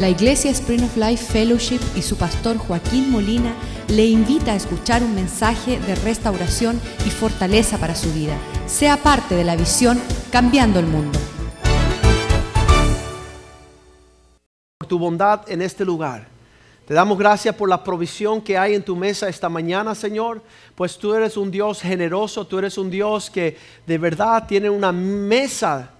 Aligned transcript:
La 0.00 0.08
Iglesia 0.08 0.50
Spring 0.50 0.82
of 0.82 0.96
Life 0.96 1.24
Fellowship 1.24 1.78
y 1.94 2.02
su 2.02 2.16
pastor 2.16 2.58
Joaquín 2.58 3.12
Molina 3.12 3.54
le 3.86 4.04
invita 4.04 4.50
a 4.50 4.56
escuchar 4.56 5.04
un 5.04 5.14
mensaje 5.14 5.78
de 5.78 5.94
restauración 5.94 6.80
y 7.06 7.10
fortaleza 7.10 7.78
para 7.78 7.94
su 7.94 8.12
vida. 8.12 8.36
Sea 8.66 8.96
parte 8.96 9.36
de 9.36 9.44
la 9.44 9.54
visión 9.54 10.00
Cambiando 10.32 10.80
el 10.80 10.86
Mundo. 10.86 11.16
Por 14.78 14.88
tu 14.88 14.98
bondad 14.98 15.48
en 15.48 15.62
este 15.62 15.84
lugar. 15.84 16.26
Te 16.88 16.92
damos 16.92 17.16
gracias 17.16 17.54
por 17.54 17.68
la 17.68 17.84
provisión 17.84 18.42
que 18.42 18.58
hay 18.58 18.74
en 18.74 18.82
tu 18.82 18.96
mesa 18.96 19.28
esta 19.28 19.48
mañana, 19.48 19.94
Señor, 19.94 20.42
pues 20.74 20.98
tú 20.98 21.14
eres 21.14 21.36
un 21.36 21.52
Dios 21.52 21.80
generoso, 21.80 22.48
tú 22.48 22.58
eres 22.58 22.76
un 22.78 22.90
Dios 22.90 23.30
que 23.30 23.56
de 23.86 23.98
verdad 23.98 24.44
tiene 24.48 24.68
una 24.68 24.90
mesa 24.90 25.92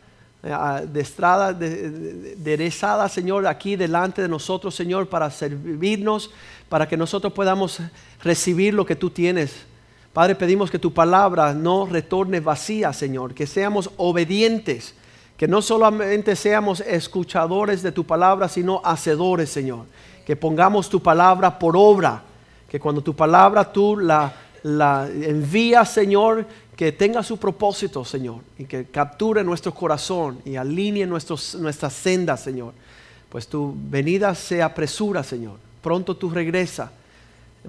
eh, 0.47 0.87
de 0.87 2.67
estrada, 2.67 3.09
Señor, 3.09 3.47
aquí 3.47 3.77
delante 3.77 4.21
de 4.21 4.29
nosotros, 4.29 4.75
Señor, 4.75 5.09
para 5.09 5.31
servirnos, 5.31 6.31
para 6.69 6.87
que 6.87 6.99
nosotros 6.99 7.33
podamos 7.33 7.81
recibir 8.23 8.75
lo 8.75 8.85
que 8.85 8.95
tú 8.95 9.09
tienes. 9.09 9.65
Padre, 10.13 10.35
pedimos 10.35 10.71
que 10.71 10.79
tu 10.79 10.93
palabra 10.93 11.55
no 11.55 11.87
retorne 11.87 12.41
vacía, 12.41 12.93
Señor, 12.93 13.33
que 13.33 13.47
seamos 13.47 13.91
obedientes, 13.97 14.95
que 15.39 15.49
no 15.49 15.63
solamente 15.63 16.37
seamos 16.37 16.81
escuchadores 16.81 17.83
de 17.83 17.91
tu 17.91 18.05
palabra, 18.05 18.49
sino 18.49 18.83
hacedores, 18.85 19.49
Señor. 19.49 19.87
Que 20.27 20.37
pongamos 20.37 20.91
tu 20.91 21.03
palabra 21.03 21.59
por 21.59 21.75
obra, 21.77 22.23
que 22.69 22.79
cuando 22.79 23.03
tu 23.03 23.17
palabra 23.17 23.73
tú 23.73 23.97
la, 23.97 24.33
la 24.63 25.09
envías, 25.09 25.91
Señor, 25.91 26.47
que 26.77 26.93
tenga 26.93 27.23
su 27.23 27.37
propósito, 27.37 28.05
Señor, 28.05 28.41
y 28.59 28.65
que 28.65 28.87
capture 28.87 29.45
nuestro 29.45 29.73
corazón 29.73 30.41
y 30.45 30.57
alinee 30.57 31.07
nuestras 31.07 31.93
sendas, 31.93 32.43
Señor. 32.43 32.73
Pues 33.29 33.47
tu 33.47 33.75
venida 33.77 34.35
se 34.35 34.63
apresura, 34.63 35.23
Señor. 35.23 35.57
Pronto 35.83 36.17
tú 36.17 36.31
regresa 36.31 36.91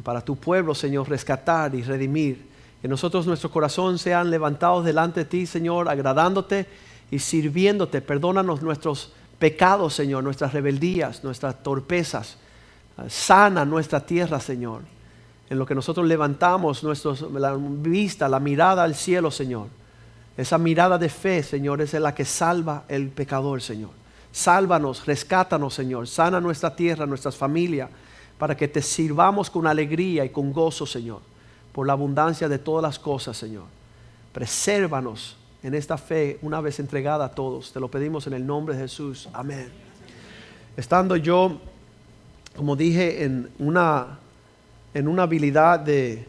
para 0.04 0.22
tu 0.22 0.36
pueblo, 0.36 0.74
Señor, 0.74 1.08
rescatar 1.10 1.76
y 1.76 1.84
redimir. 1.84 2.46
Que 2.82 2.88
nosotros, 2.88 3.28
nuestro 3.28 3.52
corazón, 3.52 4.00
sean 4.00 4.30
levantados 4.30 4.86
delante 4.86 5.22
de 5.22 5.26
ti, 5.26 5.46
Señor, 5.46 5.88
agradándote 5.88 6.66
y 7.12 7.20
sirviéndote. 7.20 8.02
Perdónanos 8.02 8.62
nuestros 8.62 9.14
pecados, 9.38 9.94
Señor, 9.94 10.24
nuestras 10.24 10.54
rebeldías, 10.54 11.24
nuestras 11.24 11.62
torpezas. 11.62 12.38
Sana 13.08 13.66
nuestra 13.66 14.00
tierra, 14.06 14.40
Señor 14.40 14.95
en 15.50 15.60
lo 15.60 15.66
que 15.66 15.76
nosotros 15.76 16.08
levantamos 16.08 16.84
nuestros, 16.84 17.22
la 17.32 17.56
vista, 17.58 18.28
la 18.28 18.40
mirada 18.40 18.84
al 18.84 18.96
cielo, 18.96 19.30
Señor. 19.30 19.68
Esa 20.38 20.58
mirada 20.58 20.98
de 20.98 21.10
fe, 21.10 21.44
Señor, 21.44 21.82
es 21.82 21.94
la 21.94 22.14
que 22.14 22.26
salva 22.26 22.84
el 22.88 23.10
pecador, 23.10 23.62
Señor. 23.62 23.92
Sálvanos, 24.32 25.06
rescátanos, 25.06 25.74
Señor. 25.74 26.08
Sana 26.08 26.42
nuestra 26.42 26.76
tierra, 26.76 27.06
nuestras 27.06 27.36
familias, 27.36 27.90
para 28.38 28.58
que 28.58 28.68
te 28.68 28.82
sirvamos 28.82 29.50
con 29.50 29.66
alegría 29.66 30.26
y 30.26 30.30
con 30.30 30.52
gozo, 30.52 30.86
Señor, 30.86 31.22
por 31.72 31.88
la 31.88 31.94
abundancia 31.94 32.50
de 32.50 32.60
todas 32.60 32.84
las 32.84 33.00
cosas, 33.00 33.38
Señor. 33.38 33.64
Presérvanos 34.34 35.38
en 35.64 35.74
esta 35.74 35.98
fe 35.98 36.38
una 36.42 36.60
vez 36.60 36.80
entregada 36.80 37.26
a 37.26 37.32
todos. 37.32 37.72
Te 37.72 37.80
lo 37.80 37.90
pedimos 37.90 38.28
en 38.28 38.34
el 38.34 38.46
nombre 38.46 38.76
de 38.76 38.82
Jesús. 38.82 39.30
Amén. 39.32 39.70
Estando 40.76 41.16
yo, 41.16 41.62
como 42.58 42.76
dije, 42.76 43.24
en 43.24 43.50
una 43.58 44.20
en 44.96 45.10
una 45.10 45.24
habilidad 45.24 45.82
de, 45.82 46.26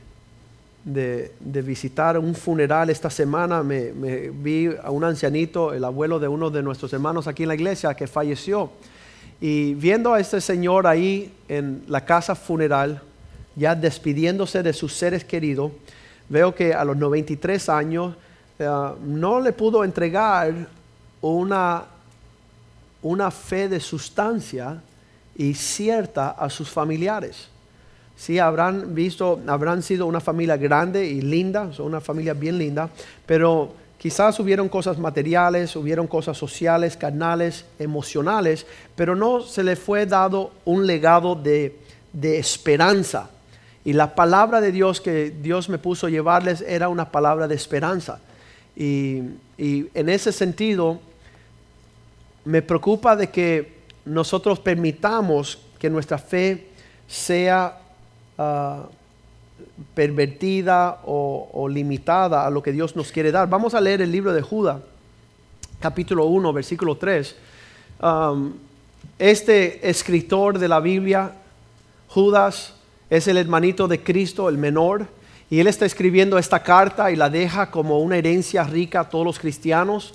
de, 0.84 1.62
visitar 1.62 2.19
un 2.19 2.34
funeral 2.34 2.91
esta 2.91 3.09
semana, 3.09 3.62
me, 3.62 3.92
vi 4.31 4.69
a 4.83 4.91
un 4.91 5.05
ancianito, 5.05 5.72
el 5.72 5.84
abuelo 5.84 6.19
de 6.19 6.27
uno 6.27 6.50
de 6.50 6.64
nuestros 6.64 6.92
hermanos 6.92 7.28
aquí 7.28 7.44
en 7.44 7.50
la 7.50 7.55
iglesia, 7.55 7.94
que 7.94 8.09
falleció. 8.09 8.72
Y 9.41 9.75
viendo 9.75 10.12
a 10.12 10.19
este 10.19 10.41
señor 10.41 10.89
ahí 10.89 11.33
en 11.47 11.84
la 11.87 12.05
casa 12.05 12.34
funeral, 12.34 13.00
ya 13.55 13.77
despidiéndose 13.77 14.65
de 14.65 14.72
sus 14.72 14.93
seres 14.93 15.25
queridos, 15.25 15.71
veo 16.28 16.53
que 16.53 16.75
a 16.75 16.84
los 16.84 16.97
93 16.97 17.69
años 17.69 18.16
eh, 18.59 18.69
no 19.04 19.38
le 19.38 19.53
pudo 19.53 19.84
entregar 19.84 20.53
una, 21.21 21.84
una 23.00 23.31
fe 23.31 23.69
de 23.69 23.78
sustancia 23.78 24.83
y 25.37 25.54
cierta 25.54 26.31
a 26.31 26.50
sus 26.50 26.69
familiares. 26.69 27.54
Sí, 28.16 28.38
habrán 28.38 28.94
visto, 28.94 29.41
habrán 29.47 29.82
sido 29.82 30.06
una 30.06 30.21
familia 30.21 30.56
grande 30.56 31.06
y 31.06 31.21
linda, 31.21 31.72
son 31.72 31.87
una 31.87 32.00
familia 32.00 32.32
bien 32.32 32.56
linda, 32.56 32.88
pero 33.27 33.75
quizás 33.99 34.41
hubieron 34.41 34.71
cosas 34.71 34.99
materiales, 34.99 35.77
hubieron 35.77 36.06
cosas 36.06 36.38
sociales, 36.38 36.97
carnales, 36.97 37.66
emocionales, 37.78 38.66
pero 38.94 39.15
no 39.15 39.43
se 39.43 39.62
le 39.62 39.77
fue 39.77 40.06
dado 40.06 40.50
un 40.65 40.87
legado 40.87 41.34
de, 41.34 41.77
esperanza. 42.22 43.28
Y 43.84 43.93
la 43.93 44.15
palabra 44.15 44.62
de 44.62 44.72
Dios 44.72 45.00
que 45.00 45.31
Dios 45.31 45.69
me 45.69 45.78
puso 45.78 46.06
a 46.06 46.10
llevarles 46.10 46.62
era 46.66 46.88
una 46.88 47.12
palabra 47.12 47.47
de 47.47 47.54
esperanza. 47.54 48.19
Y 48.75 49.22
en 49.59 50.09
ese 50.09 50.33
sentido, 50.33 50.98
me 52.47 52.62
preocupa 52.62 53.15
de 53.15 53.28
que 53.28 53.77
nosotros 54.06 54.59
permitamos 54.60 55.59
que 55.78 55.91
nuestra 55.91 56.16
fe 56.16 56.69
sea 57.06 57.78
Ah, 58.38 58.84
pervertida 59.94 61.00
o, 61.06 61.66
limitada 61.70 62.47
a 62.47 62.50
lo 62.50 62.62
que 62.62 62.72
Dios 62.72 62.94
nos 62.94 63.10
quiere 63.10 63.32
dar. 63.32 63.48
Vamos 63.48 63.74
a 63.74 63.80
leer 63.80 64.02
el 64.02 64.12
libro 64.12 64.32
de 64.32 64.42
Judas, 64.42 64.78
capítulo 65.80 66.26
1, 66.26 66.52
versículo 66.52 66.97
3. 66.97 67.34
este 69.19 69.88
escritor 69.88 70.58
de 70.58 70.69
la 70.69 70.80
Biblia, 70.80 71.32
Judas, 72.08 72.74
es 73.08 73.26
el 73.28 73.38
hermanito 73.38 73.88
de 73.88 74.02
Cristo, 74.02 74.48
el 74.50 74.58
menor, 74.58 75.06
y 75.48 75.60
él 75.60 75.66
está 75.66 75.86
escribiendo 75.86 76.36
esta 76.36 76.62
carta 76.62 77.10
y 77.10 77.16
la 77.16 77.30
deja 77.30 77.70
como 77.70 78.00
una 78.00 78.18
herencia 78.18 78.64
rica 78.64 79.00
a 79.00 79.08
todos 79.08 79.24
los 79.24 79.38
cristianos. 79.38 80.14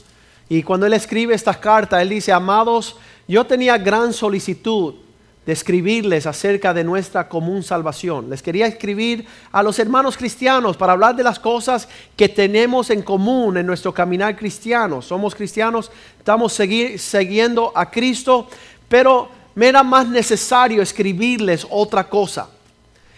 Y 0.50 0.62
cuando 0.62 0.86
él 0.86 0.94
escribe 0.94 1.34
esta 1.34 1.60
carta, 1.60 2.02
él 2.02 2.10
dice, 2.10 2.32
amados, 2.32 2.98
yo 3.28 3.46
tenía 3.46 3.78
gran 3.78 4.14
solicitud 4.14 4.96
de 5.46 5.54
escribirles 5.54 6.28
acerca 6.28 6.74
de 6.74 6.84
nuestra 6.84 7.28
común 7.28 7.64
salvación. 7.64 8.30
Les 8.30 8.44
quería 8.44 8.68
escribir 8.68 9.26
a 9.52 9.64
los 9.64 9.80
hermanos 9.80 10.16
cristianos 10.16 10.78
para 10.78 10.94
hablar 10.94 11.16
de 11.16 11.24
las 11.24 11.40
cosas 11.40 11.88
que 12.16 12.30
tenemos 12.30 12.92
en 12.92 13.02
común 13.02 13.58
en 13.58 13.66
nuestro 13.66 13.92
caminar 13.94 14.36
cristiano. 14.36 15.02
Somos 15.02 15.34
cristianos, 15.34 15.92
estamos 16.20 16.54
seguir, 16.54 17.00
siguiendo 17.00 17.72
a 17.74 17.90
Cristo, 17.90 18.48
pero 18.88 19.30
me 19.56 19.68
era 19.68 19.82
más 19.82 20.08
necesario 20.08 20.82
escribirles 20.82 21.66
otra 21.70 22.08
cosa, 22.08 22.50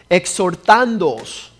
exhortándoos 0.07 1.51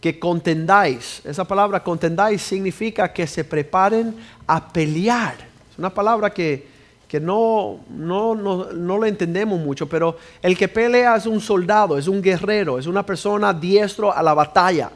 que 0.00 0.18
contendáis. 0.18 1.22
Esa 1.24 1.44
palabra 1.44 1.82
contendáis 1.82 2.42
significa 2.42 3.12
que 3.12 3.26
se 3.26 3.44
preparen 3.44 4.16
a 4.48 4.68
pelear. 4.68 5.34
Es 5.70 5.78
una 5.78 5.90
palabra 5.90 6.30
que 6.30 6.75
que 7.08 7.20
no, 7.20 7.80
no, 7.90 8.34
no, 8.34 8.72
no, 8.72 8.98
lo 8.98 9.06
entendemos 9.06 9.60
mucho, 9.60 9.88
pero 9.88 10.16
el 10.42 10.56
que 10.56 10.66
pelea 10.66 11.16
es 11.16 11.26
un 11.26 11.40
soldado, 11.40 11.96
es 11.96 12.08
un 12.08 12.20
guerrero, 12.20 12.78
es 12.78 12.86
una 12.86 13.06
persona 13.06 13.52
diestro 13.52 14.12
a 14.12 14.22
la 14.22 14.34
batalla. 14.34 14.90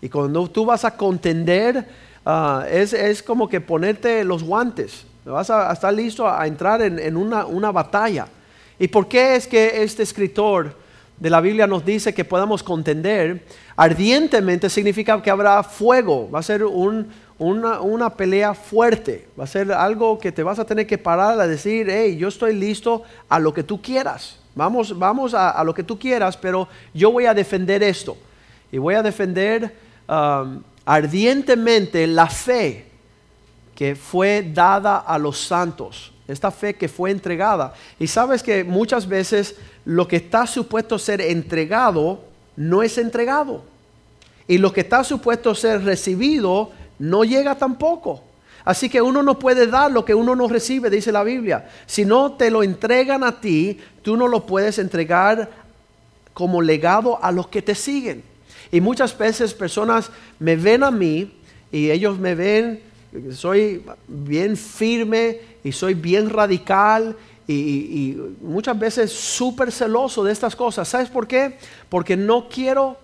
Y 0.00 0.08
cuando 0.08 0.48
tú 0.48 0.66
vas 0.66 0.84
a 0.84 0.96
contender, 0.96 1.86
ah, 2.26 2.66
es, 2.68 3.22
como 3.22 3.48
que 3.48 3.60
ponerte 3.60 4.24
los 4.24 4.42
guantes, 4.42 5.06
vas 5.24 5.50
a, 5.50 5.72
estar 5.72 5.94
listo 5.94 6.28
a, 6.28 6.44
entrar 6.48 6.82
en, 6.82 7.16
una, 7.16 7.46
una, 7.46 7.70
batalla. 7.70 8.26
¿Y 8.78 8.88
por 8.88 9.06
qué 9.06 9.36
es 9.36 9.46
que 9.46 9.84
este 9.84 10.02
escritor 10.02 10.74
de 11.16 11.30
la 11.30 11.40
Biblia 11.40 11.68
nos 11.68 11.84
dice 11.84 12.12
que 12.12 12.24
podamos 12.24 12.64
contender? 12.64 13.44
Ardientemente 13.76 14.68
significa 14.68 15.22
que 15.22 15.30
habrá 15.30 15.62
fuego, 15.62 16.28
va 16.28 16.40
a 16.40 16.42
ser 16.42 16.64
un, 16.64 17.06
una, 17.42 18.10
pelea 18.10 18.54
fuerte, 18.54 19.28
va 19.38 19.44
a 19.44 19.46
ser 19.46 19.72
algo 19.72 20.18
que 20.18 20.30
te 20.30 20.42
vas 20.42 20.58
a 20.58 20.64
tener 20.64 20.86
que 20.86 20.98
parar 20.98 21.40
a 21.40 21.46
decir, 21.46 21.88
hey, 21.90 22.16
yo 22.16 22.28
estoy 22.28 22.54
listo 22.54 23.02
a 23.28 23.38
lo 23.38 23.52
que 23.52 23.62
tú 23.62 23.82
quieras, 23.82 24.38
vamos, 24.54 24.96
vamos 24.96 25.34
a, 25.34 25.62
lo 25.64 25.74
que 25.74 25.82
tú 25.82 25.98
quieras, 25.98 26.36
pero 26.36 26.68
yo 26.94 27.10
voy 27.10 27.26
a 27.26 27.34
defender 27.34 27.82
esto 27.82 28.16
y 28.70 28.78
voy 28.78 28.94
a 28.94 29.02
defender 29.02 29.74
um, 30.08 30.62
ardientemente 30.84 32.06
la 32.06 32.28
fe 32.28 32.86
que 33.74 33.96
fue 33.96 34.48
dada 34.54 34.98
a 34.98 35.18
los 35.18 35.38
santos, 35.40 36.12
esta 36.28 36.50
fe 36.50 36.74
que 36.74 36.88
fue 36.88 37.10
entregada. 37.10 37.74
Y 37.98 38.06
sabes 38.06 38.42
que 38.42 38.62
muchas 38.62 39.08
veces 39.08 39.56
lo 39.84 40.06
que 40.06 40.16
está 40.16 40.46
supuesto 40.46 40.98
ser 40.98 41.20
entregado 41.20 42.20
no 42.56 42.82
es 42.82 42.98
entregado. 42.98 43.64
Y 44.46 44.58
lo 44.58 44.72
que 44.72 44.82
está 44.82 45.02
supuesto 45.02 45.54
ser 45.54 45.82
recibido 45.84 46.70
no 47.02 47.24
llega 47.24 47.56
tampoco. 47.56 48.22
Así 48.64 48.88
que 48.88 49.02
uno 49.02 49.24
no 49.24 49.36
puede 49.36 49.66
dar 49.66 49.90
lo 49.90 50.04
que 50.04 50.14
uno 50.14 50.36
no 50.36 50.46
recibe, 50.46 50.88
dice 50.88 51.10
la 51.10 51.24
Biblia. 51.24 51.68
Si 51.84 52.04
no 52.04 52.34
te 52.34 52.48
lo 52.48 52.62
entregan 52.62 53.24
a 53.24 53.40
ti, 53.40 53.80
tú 54.02 54.16
no 54.16 54.28
lo 54.28 54.46
puedes 54.46 54.78
entregar 54.78 55.50
como 56.32 56.62
legado 56.62 57.18
a 57.20 57.32
los 57.32 57.48
que 57.48 57.60
te 57.60 57.74
siguen. 57.74 58.22
Y 58.70 58.80
muchas 58.80 59.18
veces 59.18 59.52
personas 59.52 60.10
me 60.38 60.54
ven 60.54 60.84
a 60.84 60.92
mí 60.92 61.32
y 61.72 61.90
ellos 61.90 62.20
me 62.20 62.36
ven, 62.36 62.80
soy 63.32 63.82
bien 64.06 64.56
firme 64.56 65.40
y 65.64 65.72
soy 65.72 65.94
bien 65.94 66.30
radical 66.30 67.16
y, 67.48 67.54
y 67.54 68.36
muchas 68.42 68.78
veces 68.78 69.10
súper 69.10 69.72
celoso 69.72 70.22
de 70.22 70.30
estas 70.30 70.54
cosas. 70.54 70.86
¿Sabes 70.86 71.08
por 71.08 71.26
qué? 71.26 71.58
Porque 71.88 72.16
no 72.16 72.48
quiero 72.48 72.96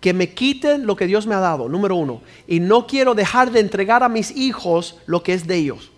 que 0.00 0.12
me 0.12 0.30
quiten 0.30 0.86
lo 0.86 0.96
que 0.96 1.06
Dios 1.06 1.26
me 1.26 1.34
ha 1.34 1.40
dado, 1.40 1.68
número 1.68 1.96
uno. 1.96 2.20
Y 2.46 2.60
no 2.60 2.86
quiero 2.86 3.14
dejar 3.14 3.50
de 3.50 3.60
entregar 3.60 4.02
a 4.02 4.08
mis 4.08 4.30
hijos 4.36 4.96
lo 5.06 5.22
que 5.22 5.34
es 5.34 5.46
de 5.46 5.56
ellos. 5.56 5.90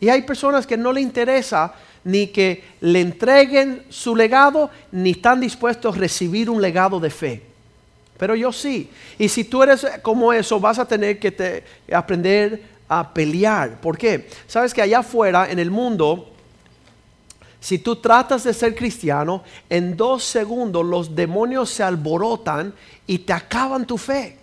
Y 0.00 0.08
hay 0.08 0.22
personas 0.22 0.66
que 0.66 0.76
no 0.76 0.92
le 0.92 1.00
interesa 1.00 1.74
ni 2.04 2.26
que 2.26 2.64
le 2.80 3.00
entreguen 3.00 3.84
su 3.88 4.16
legado, 4.16 4.70
ni 4.90 5.12
están 5.12 5.40
dispuestos 5.40 5.94
a 5.94 5.98
recibir 5.98 6.50
un 6.50 6.60
legado 6.60 6.98
de 6.98 7.10
fe. 7.10 7.42
Pero 8.18 8.34
yo 8.34 8.52
sí. 8.52 8.90
Y 9.18 9.28
si 9.28 9.44
tú 9.44 9.62
eres 9.62 9.86
como 10.02 10.32
eso, 10.32 10.60
vas 10.60 10.78
a 10.78 10.86
tener 10.86 11.18
que 11.18 11.64
aprender 11.92 12.62
a 12.88 13.14
pelear. 13.14 13.80
¿Por 13.80 13.96
qué? 13.96 14.28
Sabes 14.46 14.74
que 14.74 14.82
allá 14.82 14.98
afuera, 14.98 15.50
en 15.50 15.58
el 15.58 15.70
mundo, 15.70 16.31
si 17.62 17.78
tú 17.78 17.94
tratas 17.94 18.42
de 18.42 18.52
ser 18.52 18.74
cristiano, 18.74 19.44
en 19.70 19.96
dos 19.96 20.24
segundos 20.24 20.84
los 20.84 21.14
demonios 21.14 21.70
se 21.70 21.84
alborotan 21.84 22.74
y 23.06 23.18
te 23.18 23.32
acaban 23.32 23.86
tu 23.86 23.96
fe. 23.96 24.36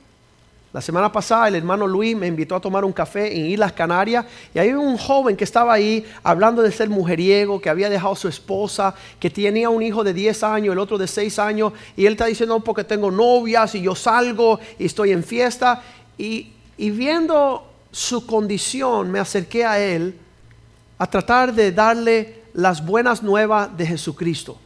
La 0.71 0.79
semana 0.79 1.11
pasada 1.11 1.49
el 1.49 1.55
hermano 1.55 1.85
Luis 1.85 2.15
me 2.15 2.27
invitó 2.27 2.55
a 2.55 2.61
tomar 2.61 2.85
un 2.85 2.93
café 2.93 3.37
en 3.37 3.47
Islas 3.47 3.73
Canarias 3.73 4.25
y 4.55 4.59
hay 4.59 4.71
un 4.71 4.97
joven 4.97 5.35
que 5.35 5.43
estaba 5.43 5.73
ahí 5.73 6.05
hablando 6.23 6.61
de 6.61 6.71
ser 6.71 6.89
mujeriego, 6.89 7.59
que 7.59 7.69
había 7.69 7.89
dejado 7.89 8.13
a 8.13 8.15
su 8.15 8.29
esposa, 8.29 8.95
que 9.19 9.29
tenía 9.29 9.69
un 9.69 9.83
hijo 9.83 10.01
de 10.05 10.13
10 10.13 10.41
años, 10.43 10.71
el 10.71 10.79
otro 10.79 10.97
de 10.97 11.07
6 11.07 11.39
años 11.39 11.73
y 11.97 12.05
él 12.05 12.13
está 12.13 12.27
diciendo 12.27 12.57
porque 12.61 12.85
tengo 12.85 13.11
novias 13.11 13.75
y 13.75 13.81
yo 13.81 13.95
salgo 13.95 14.61
y 14.77 14.85
estoy 14.85 15.11
en 15.11 15.25
fiesta 15.25 15.83
y, 16.17 16.53
y 16.77 16.89
viendo 16.89 17.67
su 17.91 18.25
condición 18.25 19.11
me 19.11 19.19
acerqué 19.19 19.65
a 19.65 19.77
él 19.77 20.17
a 20.97 21.05
tratar 21.05 21.53
de 21.53 21.73
darle 21.73 22.38
las 22.53 22.85
buenas 22.85 23.23
nuevas 23.23 23.75
de 23.77 23.85
Jesucristo 23.85 24.57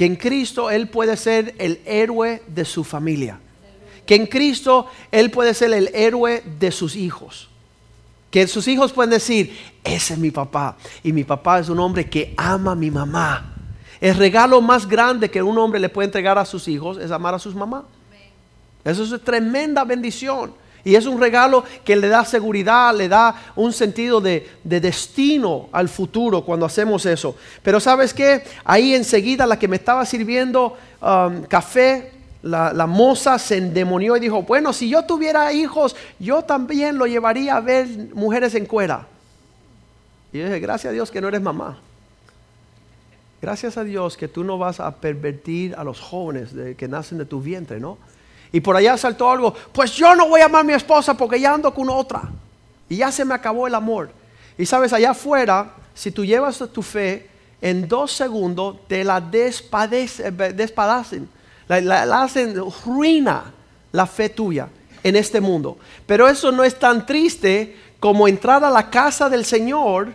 que 0.00 0.06
en 0.06 0.16
Cristo 0.16 0.70
Él 0.70 0.88
puede 0.88 1.14
ser 1.14 1.54
el 1.58 1.82
héroe 1.84 2.42
de 2.46 2.64
su 2.64 2.84
familia. 2.84 3.38
Que 4.06 4.14
en 4.14 4.26
Cristo 4.26 4.86
Él 5.12 5.30
puede 5.30 5.52
ser 5.52 5.74
el 5.74 5.90
héroe 5.92 6.42
de 6.58 6.72
sus 6.72 6.96
hijos. 6.96 7.50
Que 8.30 8.46
sus 8.46 8.66
hijos 8.66 8.94
pueden 8.94 9.10
decir, 9.10 9.54
ese 9.84 10.14
es 10.14 10.18
mi 10.18 10.30
papá. 10.30 10.78
Y 11.02 11.12
mi 11.12 11.22
papá 11.22 11.58
es 11.58 11.68
un 11.68 11.78
hombre 11.80 12.08
que 12.08 12.32
ama 12.38 12.72
a 12.72 12.74
mi 12.74 12.90
mamá. 12.90 13.54
El 14.00 14.14
regalo 14.14 14.62
más 14.62 14.88
grande 14.88 15.30
que 15.30 15.42
un 15.42 15.58
hombre 15.58 15.78
le 15.78 15.90
puede 15.90 16.06
entregar 16.06 16.38
a 16.38 16.46
sus 16.46 16.66
hijos 16.66 16.96
es 16.96 17.10
amar 17.10 17.34
a 17.34 17.38
sus 17.38 17.54
mamás. 17.54 17.82
Eso 18.82 19.02
es 19.02 19.10
una 19.10 19.18
tremenda 19.18 19.84
bendición. 19.84 20.54
Y 20.84 20.94
es 20.94 21.06
un 21.06 21.20
regalo 21.20 21.64
que 21.84 21.96
le 21.96 22.08
da 22.08 22.24
seguridad, 22.24 22.94
le 22.94 23.08
da 23.08 23.34
un 23.56 23.72
sentido 23.72 24.20
de, 24.20 24.48
destino 24.64 25.68
al 25.72 25.88
futuro 25.88 26.44
cuando 26.44 26.66
hacemos 26.66 27.04
eso. 27.06 27.36
Pero 27.62 27.80
sabes 27.80 28.14
qué, 28.14 28.44
ahí 28.64 28.94
enseguida 28.94 29.46
la 29.46 29.58
que 29.58 29.68
me 29.68 29.76
estaba 29.76 30.04
sirviendo 30.06 30.76
um, 31.00 31.42
café, 31.42 32.12
la, 32.42 32.86
moza 32.86 33.38
se 33.38 33.58
endemonió 33.58 34.16
y 34.16 34.20
dijo, 34.20 34.42
bueno, 34.42 34.72
si 34.72 34.88
yo 34.88 35.04
tuviera 35.04 35.52
hijos, 35.52 35.94
yo 36.18 36.42
también 36.42 36.96
lo 36.96 37.06
llevaría 37.06 37.56
a 37.56 37.60
ver 37.60 37.86
mujeres 38.14 38.54
en 38.54 38.66
cuera. 38.66 39.06
Y 40.32 40.38
yo 40.38 40.44
dije, 40.44 40.60
gracias 40.60 40.90
a 40.90 40.94
Dios 40.94 41.10
que 41.10 41.20
no 41.20 41.28
eres 41.28 41.42
mamá. 41.42 41.78
Gracias 43.42 43.76
a 43.76 43.84
Dios 43.84 44.16
que 44.16 44.28
tú 44.28 44.44
no 44.44 44.58
vas 44.58 44.80
a 44.80 44.96
pervertir 44.96 45.74
a 45.74 45.84
los 45.84 46.00
jóvenes 46.00 46.50
que 46.76 46.88
nacen 46.88 47.18
de 47.18 47.24
tu 47.24 47.40
vientre, 47.40 47.80
¿no? 47.80 47.98
Y 48.52 48.60
por 48.60 48.76
allá 48.76 48.96
saltó 48.96 49.30
algo, 49.30 49.54
pues 49.72 49.92
yo 49.92 50.14
no 50.14 50.28
voy 50.28 50.40
a 50.40 50.46
amar 50.46 50.62
a 50.62 50.64
mi 50.64 50.72
esposa 50.72 51.14
porque 51.14 51.40
ya 51.40 51.54
ando 51.54 51.72
con 51.72 51.88
otra. 51.88 52.22
Y 52.88 52.96
ya 52.96 53.12
se 53.12 53.24
me 53.24 53.34
acabó 53.34 53.66
el 53.66 53.74
amor. 53.74 54.10
Y 54.58 54.66
sabes, 54.66 54.92
allá 54.92 55.10
afuera, 55.10 55.74
si 55.94 56.10
tú 56.10 56.24
llevas 56.24 56.58
tu 56.72 56.82
fe, 56.82 57.28
en 57.62 57.86
dos 57.86 58.12
segundos 58.12 58.76
te 58.88 59.04
la 59.04 59.20
despadacen, 59.20 61.28
la, 61.68 62.22
hacen 62.22 62.56
ruina 62.84 63.52
la 63.92 64.06
fe 64.06 64.28
tuya 64.28 64.68
en 65.02 65.16
este 65.16 65.40
mundo. 65.40 65.78
Pero 66.06 66.28
eso 66.28 66.50
no 66.50 66.64
es 66.64 66.78
tan 66.78 67.06
triste 67.06 67.76
como 68.00 68.26
entrar 68.26 68.64
a 68.64 68.70
la 68.70 68.90
casa 68.90 69.28
del 69.28 69.44
Señor 69.44 70.12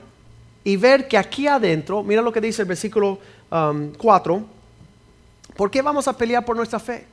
y 0.64 0.76
ver 0.76 1.08
que 1.08 1.18
aquí 1.18 1.48
adentro, 1.48 2.04
mira 2.04 2.22
lo 2.22 2.34
que 2.34 2.42
dice 2.42 2.64
el 2.64 2.68
versículo 2.68 3.20
4, 3.50 4.34
um, 4.34 4.46
¿por 5.56 5.70
qué 5.70 5.82
vamos 5.82 6.08
a 6.08 6.18
pelear 6.18 6.44
por 6.44 6.56
nuestra 6.56 6.80
fe? 6.80 7.06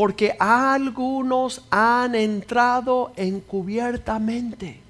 Porque 0.00 0.34
algunos 0.38 1.60
han 1.68 2.14
entrado 2.14 3.12
encubiertamente. 3.16 4.80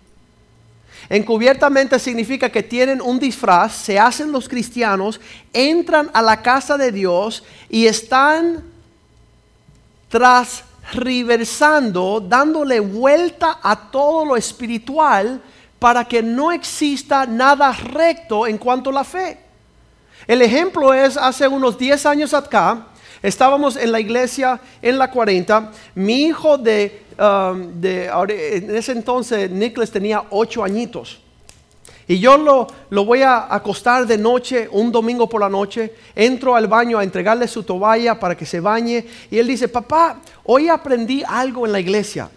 Encubiertamente 1.09 1.99
significa 1.99 2.49
que 2.49 2.63
tienen 2.63 3.03
un 3.03 3.19
disfraz, 3.19 3.75
se 3.75 3.99
hacen 3.99 4.31
los 4.31 4.49
cristianos, 4.49 5.21
entran 5.53 6.09
a 6.15 6.23
la 6.23 6.41
casa 6.41 6.79
de 6.79 6.93
Dios 6.93 7.43
y 7.69 7.87
están 7.87 8.63
transriversando, 10.09 12.21
dándole 12.21 12.79
vuelta 12.79 13.59
a 13.61 13.91
todo 13.91 14.25
lo 14.25 14.37
espiritual 14.37 15.43
para 15.81 16.05
que 16.05 16.23
no 16.23 16.53
exista 16.53 17.27
nada 17.27 17.73
recto 17.73 18.47
en 18.47 18.59
cuanto 18.59 18.91
a 18.91 18.93
la 18.93 19.03
fe. 19.03 19.41
El 20.29 20.41
ejemplo 20.41 20.95
es 20.95 21.17
hace 21.17 21.49
unos 21.49 21.77
10 21.77 22.07
años 22.07 22.33
acá, 22.33 22.87
Estábamos 23.23 23.77
en 23.77 23.93
la 23.93 24.01
iglesia 24.01 24.61
en 24.81 24.99
la 24.99 25.11
40. 25.11 25.73
Mi 25.95 26.25
hijo 26.25 26.57
de, 26.57 27.03
um, 27.19 27.85
en 27.85 28.75
ese 28.75 28.93
entonces, 28.93 29.51
Nicholas 29.51 29.91
tenía 29.91 30.25
ocho 30.31 30.65
añitos. 30.65 31.21
Y 32.09 32.19
yo 32.19 32.37
lo, 32.39 32.67
lo, 32.89 33.05
voy 33.05 33.23
a 33.23 33.55
acostar 33.55 34.05
de 34.07 34.19
noche, 34.19 34.69
un 34.73 34.91
domingo 34.91 35.29
por 35.29 35.41
la 35.41 35.49
noche. 35.49 35.95
Entro 36.17 36.57
al 36.57 36.67
baño 36.67 36.99
a 36.99 37.05
entregarle 37.05 37.47
su 37.47 37.63
toalla 37.63 38.19
para 38.19 38.37
que 38.37 38.47
se 38.47 38.59
bañe. 38.59 39.07
Y 39.31 39.39
él 39.39 39.47
dice, 39.47 39.69
papá, 39.69 40.21
hoy 40.45 40.69
aprendí 40.69 41.23
algo 41.25 41.67
en 41.67 41.73
la 41.73 41.79
iglesia. 41.79 42.31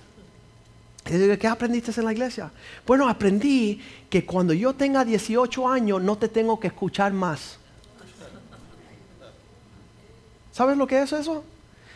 Y 1.09 1.13
digo, 1.13 1.37
¿qué 1.37 1.47
aprendiste 1.47 1.91
en 1.99 2.05
la 2.05 2.11
iglesia? 2.11 2.51
Bueno, 2.85 3.09
aprendí 3.09 3.81
que 4.09 4.25
cuando 4.25 4.53
yo 4.53 4.73
tenga 4.73 5.03
18 5.03 5.67
años 5.67 6.01
no 6.01 6.17
te 6.17 6.27
tengo 6.27 6.59
que 6.59 6.67
escuchar 6.67 7.11
más. 7.13 7.57
¿Sabes 10.53 10.77
lo 10.77 10.87
que 10.87 11.01
es 11.01 11.11
eso? 11.11 11.43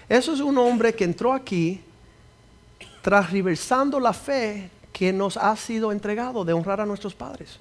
Eso 0.09 0.33
es 0.33 0.41
un 0.41 0.57
hombre 0.57 0.93
que 0.93 1.03
entró 1.03 1.31
aquí 1.31 1.79
transversando 3.01 3.99
la 3.99 4.11
fe 4.11 4.69
que 4.91 5.13
nos 5.13 5.37
ha 5.37 5.55
sido 5.55 5.91
entregado 5.91 6.43
de 6.43 6.53
honrar 6.53 6.81
a 6.81 6.85
nuestros 6.85 7.13
padres. 7.13 7.59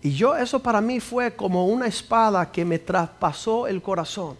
Y 0.00 0.14
yo 0.14 0.36
eso 0.36 0.60
para 0.60 0.80
mí 0.80 1.00
fue 1.00 1.34
como 1.34 1.66
una 1.66 1.86
espada 1.86 2.50
que 2.52 2.64
me 2.64 2.78
traspasó 2.78 3.66
el 3.66 3.82
corazón. 3.82 4.36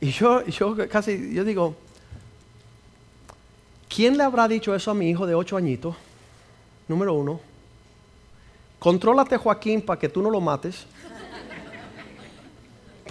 Y 0.00 0.10
yo, 0.10 0.44
yo 0.46 0.76
casi, 0.88 1.32
yo 1.32 1.44
digo, 1.44 1.76
¿quién 3.88 4.16
le 4.16 4.24
habrá 4.24 4.48
dicho 4.48 4.74
eso 4.74 4.90
a 4.90 4.94
mi 4.94 5.08
hijo 5.08 5.26
de 5.26 5.36
ocho 5.36 5.56
añitos? 5.56 5.94
Número 6.88 7.14
uno, 7.14 7.38
contrólate 8.80 9.36
Joaquín 9.36 9.80
para 9.80 10.00
que 10.00 10.08
tú 10.08 10.20
no 10.20 10.30
lo 10.30 10.40
mates. 10.40 10.86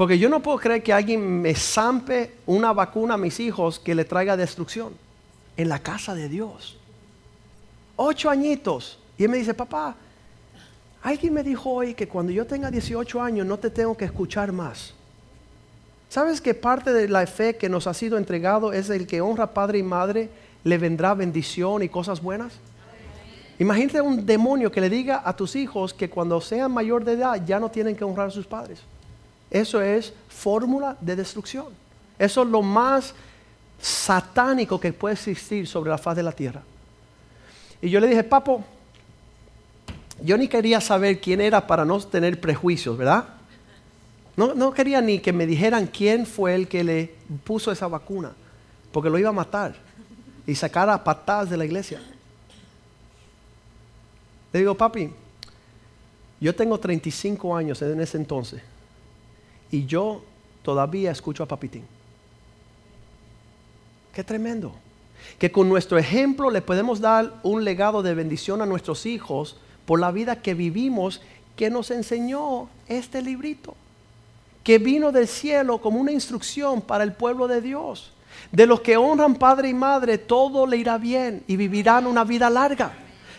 Porque 0.01 0.17
yo 0.17 0.29
no 0.29 0.41
puedo 0.41 0.57
creer 0.57 0.81
que 0.81 0.91
alguien 0.91 1.43
me 1.43 1.53
zampe 1.53 2.33
una 2.47 2.73
vacuna 2.73 3.13
a 3.13 3.17
mis 3.17 3.39
hijos 3.39 3.77
que 3.77 3.93
le 3.93 4.03
traiga 4.03 4.35
destrucción 4.35 4.93
en 5.55 5.69
la 5.69 5.77
casa 5.77 6.15
de 6.15 6.27
Dios. 6.27 6.75
Ocho 7.97 8.31
añitos. 8.31 8.97
Y 9.15 9.25
él 9.25 9.29
me 9.29 9.37
dice, 9.37 9.53
papá, 9.53 9.95
alguien 11.03 11.35
me 11.35 11.43
dijo 11.43 11.69
hoy 11.69 11.93
que 11.93 12.07
cuando 12.07 12.31
yo 12.31 12.47
tenga 12.47 12.71
18 12.71 13.21
años 13.21 13.45
no 13.45 13.59
te 13.59 13.69
tengo 13.69 13.95
que 13.95 14.05
escuchar 14.05 14.51
más. 14.51 14.95
¿Sabes 16.09 16.41
que 16.41 16.55
parte 16.55 16.91
de 16.91 17.07
la 17.07 17.27
fe 17.27 17.55
que 17.55 17.69
nos 17.69 17.85
ha 17.85 17.93
sido 17.93 18.17
entregado 18.17 18.73
es 18.73 18.89
el 18.89 19.05
que 19.05 19.21
honra 19.21 19.53
padre 19.53 19.77
y 19.77 19.83
madre, 19.83 20.31
le 20.63 20.79
vendrá 20.79 21.13
bendición 21.13 21.83
y 21.83 21.89
cosas 21.89 22.23
buenas? 22.23 22.53
Imagínate 23.59 24.01
un 24.01 24.25
demonio 24.25 24.71
que 24.71 24.81
le 24.81 24.89
diga 24.89 25.21
a 25.23 25.35
tus 25.35 25.55
hijos 25.55 25.93
que 25.93 26.09
cuando 26.09 26.41
sean 26.41 26.71
mayor 26.71 27.05
de 27.05 27.11
edad 27.11 27.45
ya 27.45 27.59
no 27.59 27.69
tienen 27.69 27.95
que 27.95 28.03
honrar 28.03 28.29
a 28.29 28.31
sus 28.31 28.47
padres. 28.47 28.81
Eso 29.51 29.81
es 29.81 30.13
fórmula 30.29 30.97
de 31.01 31.17
destrucción. 31.17 31.67
Eso 32.17 32.43
es 32.43 32.47
lo 32.47 32.61
más 32.61 33.13
satánico 33.81 34.79
que 34.79 34.93
puede 34.93 35.13
existir 35.13 35.67
sobre 35.67 35.91
la 35.91 35.97
faz 35.97 36.15
de 36.15 36.23
la 36.23 36.31
tierra. 36.31 36.63
Y 37.81 37.89
yo 37.89 37.99
le 37.99 38.07
dije, 38.07 38.23
papo, 38.23 38.63
yo 40.23 40.37
ni 40.37 40.47
quería 40.47 40.79
saber 40.79 41.19
quién 41.19 41.41
era 41.41 41.67
para 41.67 41.83
no 41.83 41.99
tener 41.99 42.39
prejuicios, 42.39 42.97
¿verdad? 42.97 43.25
No, 44.37 44.53
no 44.53 44.71
quería 44.71 45.01
ni 45.01 45.19
que 45.19 45.33
me 45.33 45.45
dijeran 45.45 45.87
quién 45.87 46.25
fue 46.25 46.55
el 46.55 46.67
que 46.69 46.83
le 46.83 47.13
puso 47.43 47.71
esa 47.71 47.87
vacuna, 47.87 48.31
porque 48.93 49.09
lo 49.09 49.19
iba 49.19 49.29
a 49.29 49.33
matar 49.33 49.75
y 50.47 50.55
sacar 50.55 50.89
a 50.89 51.03
patadas 51.03 51.49
de 51.49 51.57
la 51.57 51.65
iglesia. 51.65 52.01
Le 54.53 54.59
digo, 54.59 54.75
papi, 54.75 55.11
yo 56.39 56.55
tengo 56.55 56.79
35 56.79 57.55
años 57.55 57.81
en 57.81 57.99
ese 57.99 58.17
entonces 58.17 58.61
y 59.71 59.85
yo 59.85 60.21
todavía 60.61 61.11
escucho 61.11 61.43
a 61.43 61.47
Papitín. 61.47 61.83
Qué 64.13 64.23
tremendo. 64.23 64.73
Que 65.39 65.51
con 65.51 65.69
nuestro 65.69 65.97
ejemplo 65.97 66.49
le 66.49 66.61
podemos 66.61 66.99
dar 66.99 67.33
un 67.43 67.63
legado 67.63 68.03
de 68.03 68.13
bendición 68.13 68.61
a 68.61 68.65
nuestros 68.65 69.05
hijos 69.05 69.57
por 69.85 69.99
la 69.99 70.11
vida 70.11 70.41
que 70.41 70.53
vivimos 70.53 71.21
que 71.55 71.69
nos 71.69 71.91
enseñó 71.91 72.69
este 72.87 73.21
librito, 73.21 73.75
que 74.63 74.79
vino 74.79 75.11
del 75.11 75.27
cielo 75.27 75.79
como 75.79 75.99
una 75.99 76.11
instrucción 76.11 76.81
para 76.81 77.03
el 77.03 77.13
pueblo 77.13 77.47
de 77.47 77.61
Dios. 77.61 78.11
De 78.51 78.65
los 78.65 78.81
que 78.81 78.97
honran 78.97 79.35
padre 79.35 79.69
y 79.69 79.73
madre, 79.73 80.17
todo 80.17 80.65
le 80.65 80.77
irá 80.77 80.97
bien 80.97 81.43
y 81.47 81.55
vivirán 81.57 82.07
una 82.07 82.23
vida 82.23 82.49
larga. 82.49 82.93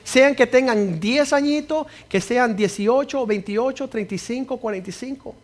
Sean 0.04 0.34
que 0.34 0.46
tengan 0.46 1.00
10 1.00 1.32
añitos, 1.32 1.86
que 2.08 2.20
sean 2.20 2.56
18, 2.56 3.26
28, 3.26 3.88
35, 3.88 4.56
45. 4.56 5.34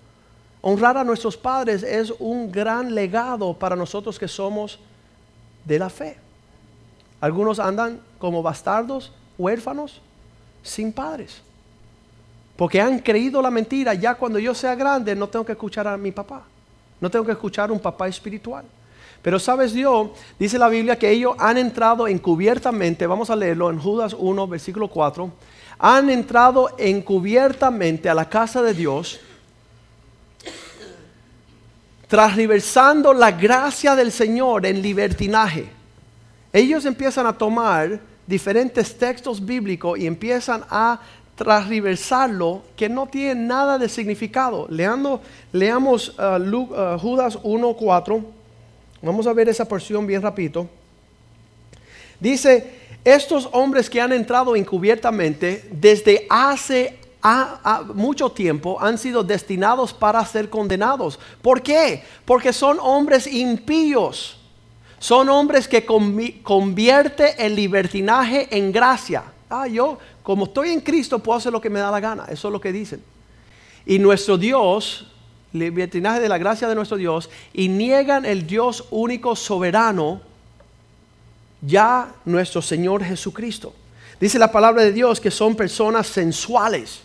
Honrar 0.60 0.96
a 0.96 1.04
nuestros 1.04 1.36
padres 1.36 1.82
es 1.82 2.12
un 2.18 2.50
gran 2.50 2.94
legado 2.94 3.54
para 3.54 3.76
nosotros 3.76 4.18
que 4.18 4.28
somos 4.28 4.78
de 5.64 5.78
la 5.78 5.88
fe. 5.88 6.18
Algunos 7.20 7.58
andan 7.58 8.00
como 8.18 8.42
bastardos, 8.42 9.12
huérfanos, 9.36 10.00
sin 10.62 10.92
padres. 10.92 11.42
Porque 12.56 12.80
han 12.80 12.98
creído 12.98 13.40
la 13.40 13.50
mentira, 13.50 13.94
ya 13.94 14.14
cuando 14.14 14.38
yo 14.38 14.54
sea 14.54 14.74
grande 14.74 15.14
no 15.14 15.28
tengo 15.28 15.44
que 15.44 15.52
escuchar 15.52 15.86
a 15.86 15.96
mi 15.96 16.10
papá. 16.10 16.42
No 17.00 17.08
tengo 17.08 17.24
que 17.24 17.32
escuchar 17.32 17.70
a 17.70 17.72
un 17.72 17.80
papá 17.80 18.08
espiritual. 18.08 18.64
Pero 19.22 19.38
sabes 19.38 19.72
Dios, 19.72 20.10
dice 20.38 20.58
la 20.58 20.68
Biblia 20.68 20.98
que 20.98 21.10
ellos 21.10 21.34
han 21.38 21.58
entrado 21.58 22.06
encubiertamente, 22.06 23.06
vamos 23.06 23.30
a 23.30 23.36
leerlo 23.36 23.70
en 23.70 23.78
Judas 23.78 24.14
1, 24.16 24.46
versículo 24.46 24.88
4, 24.88 25.30
han 25.78 26.10
entrado 26.10 26.70
encubiertamente 26.78 28.08
a 28.08 28.14
la 28.14 28.28
casa 28.28 28.62
de 28.62 28.74
Dios, 28.74 29.20
transversando 32.08 33.12
la 33.12 33.30
gracia 33.30 33.94
del 33.94 34.10
Señor 34.10 34.66
en 34.66 34.82
libertinaje. 34.82 35.68
Ellos 36.52 36.84
empiezan 36.84 37.26
a 37.26 37.38
tomar 37.38 38.00
diferentes 38.26 38.98
textos 38.98 39.44
bíblicos 39.44 39.98
y 39.98 40.06
empiezan 40.06 40.64
a 40.68 41.00
transversarlo 41.36 42.62
que 42.76 42.88
no 42.88 43.06
tiene 43.06 43.40
nada 43.40 43.78
de 43.78 43.88
significado. 43.88 44.66
Leamos 44.68 46.08
uh, 46.18 46.42
uh, 46.42 46.98
Judas 46.98 47.38
1, 47.42 47.74
4 47.74 48.38
Vamos 49.00 49.26
a 49.26 49.32
ver 49.32 49.48
esa 49.48 49.66
porción 49.66 50.06
bien 50.06 50.22
rapidito. 50.22 50.68
Dice, 52.18 52.72
estos 53.04 53.48
hombres 53.52 53.88
que 53.88 54.00
han 54.00 54.12
entrado 54.12 54.56
encubiertamente 54.56 55.68
desde 55.70 56.26
hace 56.28 56.97
mucho 57.94 58.30
tiempo 58.30 58.80
han 58.80 58.96
sido 58.98 59.24
destinados 59.24 59.92
para 59.92 60.24
ser 60.24 60.48
condenados. 60.48 61.18
¿Por 61.42 61.62
qué? 61.62 62.04
Porque 62.24 62.52
son 62.52 62.78
hombres 62.80 63.26
impíos. 63.26 64.38
Son 64.98 65.28
hombres 65.28 65.68
que 65.68 65.84
convierte 65.84 67.44
el 67.44 67.54
libertinaje 67.54 68.48
en 68.56 68.72
gracia. 68.72 69.24
Ah, 69.48 69.66
yo 69.66 69.98
como 70.22 70.44
estoy 70.44 70.70
en 70.70 70.80
Cristo 70.80 71.18
puedo 71.20 71.38
hacer 71.38 71.52
lo 71.52 71.60
que 71.60 71.70
me 71.70 71.78
da 71.80 71.90
la 71.90 72.00
gana. 72.00 72.26
Eso 72.28 72.48
es 72.48 72.52
lo 72.52 72.60
que 72.60 72.72
dicen. 72.72 73.02
Y 73.86 73.98
nuestro 73.98 74.36
Dios 74.36 75.06
libertinaje 75.52 76.20
de 76.20 76.28
la 76.28 76.38
gracia 76.38 76.68
de 76.68 76.74
nuestro 76.74 76.96
Dios 76.96 77.30
y 77.52 77.68
niegan 77.68 78.26
el 78.26 78.46
Dios 78.46 78.84
único 78.90 79.34
soberano, 79.34 80.20
ya 81.62 82.12
nuestro 82.24 82.60
Señor 82.60 83.02
Jesucristo. 83.02 83.72
Dice 84.20 84.38
la 84.38 84.52
palabra 84.52 84.82
de 84.82 84.92
Dios 84.92 85.20
que 85.20 85.30
son 85.30 85.54
personas 85.54 86.06
sensuales. 86.06 87.00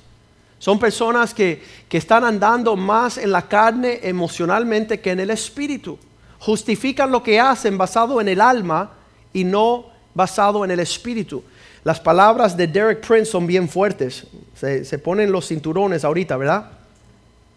Son 0.64 0.80
personas 0.80 1.34
que, 1.34 1.62
que 1.90 1.98
están 1.98 2.24
andando 2.24 2.78
más 2.78 3.18
en 3.18 3.34
la 3.34 3.50
carne 3.50 4.00
emocionalmente 4.02 5.02
que 5.02 5.12
en 5.12 5.20
el 5.20 5.30
espíritu. 5.30 6.00
Justifican 6.40 7.12
lo 7.12 7.22
que 7.22 7.38
hacen 7.38 7.78
basado 7.78 8.22
en 8.22 8.30
el 8.30 8.40
alma 8.40 8.94
y 9.34 9.44
no 9.44 9.88
basado 10.16 10.64
en 10.64 10.72
el 10.72 10.80
espíritu. 10.80 11.44
Las 11.84 12.00
palabras 12.00 12.56
de 12.56 12.68
Derek 12.68 13.06
Prince 13.06 13.26
son 13.26 13.46
bien 13.46 13.68
fuertes. 13.68 14.26
Se, 14.56 14.86
se 14.86 15.00
ponen 15.00 15.34
los 15.34 15.50
cinturones 15.50 16.06
ahorita, 16.06 16.38
¿verdad? 16.38 16.72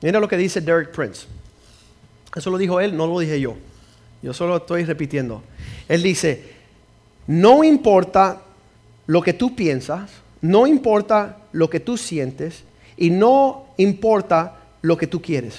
Mira 0.03 0.19
lo 0.19 0.27
que 0.27 0.37
dice 0.37 0.61
Derek 0.61 0.91
Prince. 0.91 1.29
Eso 2.35 2.51
lo 2.51 2.59
dijo 2.59 2.81
él, 2.81 2.97
no 2.97 3.07
lo 3.07 3.21
dije 3.21 3.41
yo. 3.41 3.55
Yo 4.21 4.35
solo 4.35 4.57
estoy 4.57 4.85
repitiendo. 4.85 5.45
Él 5.87 6.03
dice, 6.03 6.55
no 7.29 7.63
importa 7.63 8.43
lo 9.07 9.23
que 9.23 9.33
tú 9.33 9.55
piensas, 9.55 10.11
no 10.41 10.67
importa 10.67 11.37
lo 11.53 11.71
que 11.71 11.79
tú 11.79 11.97
sientes 11.97 12.65
y 12.97 13.11
no 13.11 13.67
importa 13.77 14.57
lo 14.83 14.97
que 14.97 15.07
tú 15.07 15.21
quieres. 15.21 15.59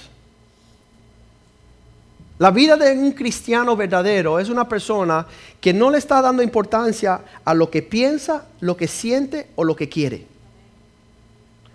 La 2.39 2.51
vida 2.51 2.77
de 2.77 2.91
un 2.91 3.13
cristiano 3.13 3.75
verdadero 3.75 4.39
es 4.39 4.49
una 4.49 4.69
persona 4.69 5.25
que 5.59 5.73
no 5.73 5.89
le 5.89 5.97
está 5.97 6.21
dando 6.21 6.43
importancia 6.43 7.21
a 7.43 7.53
lo 7.55 7.71
que 7.71 7.81
piensa, 7.81 8.45
lo 8.59 8.77
que 8.77 8.87
siente 8.87 9.47
o 9.55 9.63
lo 9.63 9.75
que 9.75 9.89
quiere. 9.89 10.25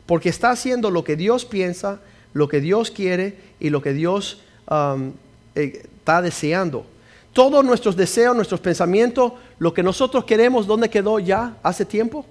Porque 0.06 0.28
está 0.28 0.50
haciendo 0.50 0.90
lo 0.90 1.02
que 1.02 1.16
Dios 1.16 1.44
piensa, 1.44 2.00
lo 2.32 2.48
que 2.48 2.60
Dios 2.60 2.92
quiere 2.92 3.36
y 3.58 3.70
lo 3.70 3.82
que 3.82 3.92
Dios 3.92 4.40
um, 4.70 5.12
eh, 5.56 5.82
está 5.98 6.22
deseando. 6.22 6.86
Todos 7.32 7.64
nuestros 7.64 7.96
deseos, 7.96 8.36
nuestros 8.36 8.60
pensamientos, 8.60 9.32
lo 9.58 9.74
que 9.74 9.82
nosotros 9.82 10.24
queremos, 10.24 10.66
¿dónde 10.66 10.90
quedó 10.90 11.18
ya 11.18 11.56
hace 11.62 11.84
tiempo? 11.84 12.24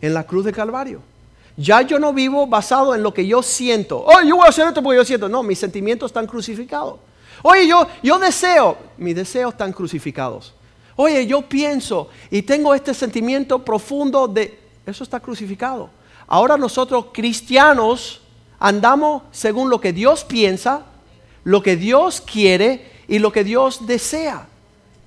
En 0.00 0.14
la 0.14 0.24
cruz 0.24 0.44
de 0.44 0.52
Calvario. 0.52 1.00
Ya 1.56 1.82
yo 1.82 1.98
no 1.98 2.12
vivo 2.12 2.46
basado 2.46 2.94
en 2.94 3.02
lo 3.02 3.12
que 3.12 3.26
yo 3.26 3.42
siento. 3.42 4.02
Oye, 4.04 4.28
yo 4.28 4.36
voy 4.36 4.46
a 4.46 4.48
hacer 4.48 4.66
esto 4.66 4.82
porque 4.82 4.96
yo 4.96 5.04
siento. 5.04 5.28
No, 5.28 5.42
mis 5.42 5.58
sentimientos 5.58 6.10
están 6.10 6.26
crucificados. 6.26 6.96
Oye, 7.42 7.66
yo, 7.66 7.86
yo 8.02 8.18
deseo. 8.18 8.78
Mis 8.96 9.14
deseos 9.14 9.52
están 9.52 9.72
crucificados. 9.72 10.54
Oye, 10.96 11.26
yo 11.26 11.42
pienso 11.42 12.08
y 12.30 12.42
tengo 12.42 12.74
este 12.74 12.94
sentimiento 12.94 13.58
profundo 13.64 14.28
de... 14.28 14.58
Eso 14.86 15.04
está 15.04 15.20
crucificado. 15.20 15.90
Ahora 16.26 16.56
nosotros 16.56 17.06
cristianos 17.12 18.20
andamos 18.58 19.22
según 19.32 19.70
lo 19.70 19.80
que 19.80 19.92
Dios 19.92 20.24
piensa, 20.24 20.82
lo 21.44 21.62
que 21.62 21.76
Dios 21.76 22.20
quiere 22.20 22.90
y 23.08 23.18
lo 23.18 23.32
que 23.32 23.44
Dios 23.44 23.86
desea. 23.86 24.48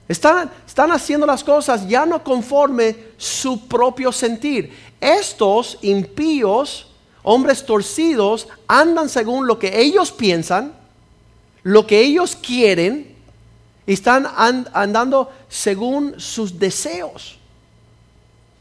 Están, 0.07 0.51
están 0.67 0.91
haciendo 0.91 1.25
las 1.25 1.43
cosas 1.43 1.87
ya 1.87 2.05
no 2.05 2.23
conforme 2.23 2.95
su 3.17 3.67
propio 3.67 4.11
sentir. 4.11 4.71
Estos 5.01 5.79
impíos, 5.81 6.87
hombres 7.23 7.65
torcidos, 7.65 8.47
andan 8.67 9.09
según 9.09 9.47
lo 9.47 9.57
que 9.57 9.79
ellos 9.79 10.11
piensan, 10.11 10.73
lo 11.63 11.87
que 11.87 12.01
ellos 12.01 12.35
quieren, 12.35 13.15
y 13.87 13.93
están 13.93 14.27
andando 14.73 15.31
según 15.47 16.19
sus 16.19 16.57
deseos. 16.57 17.37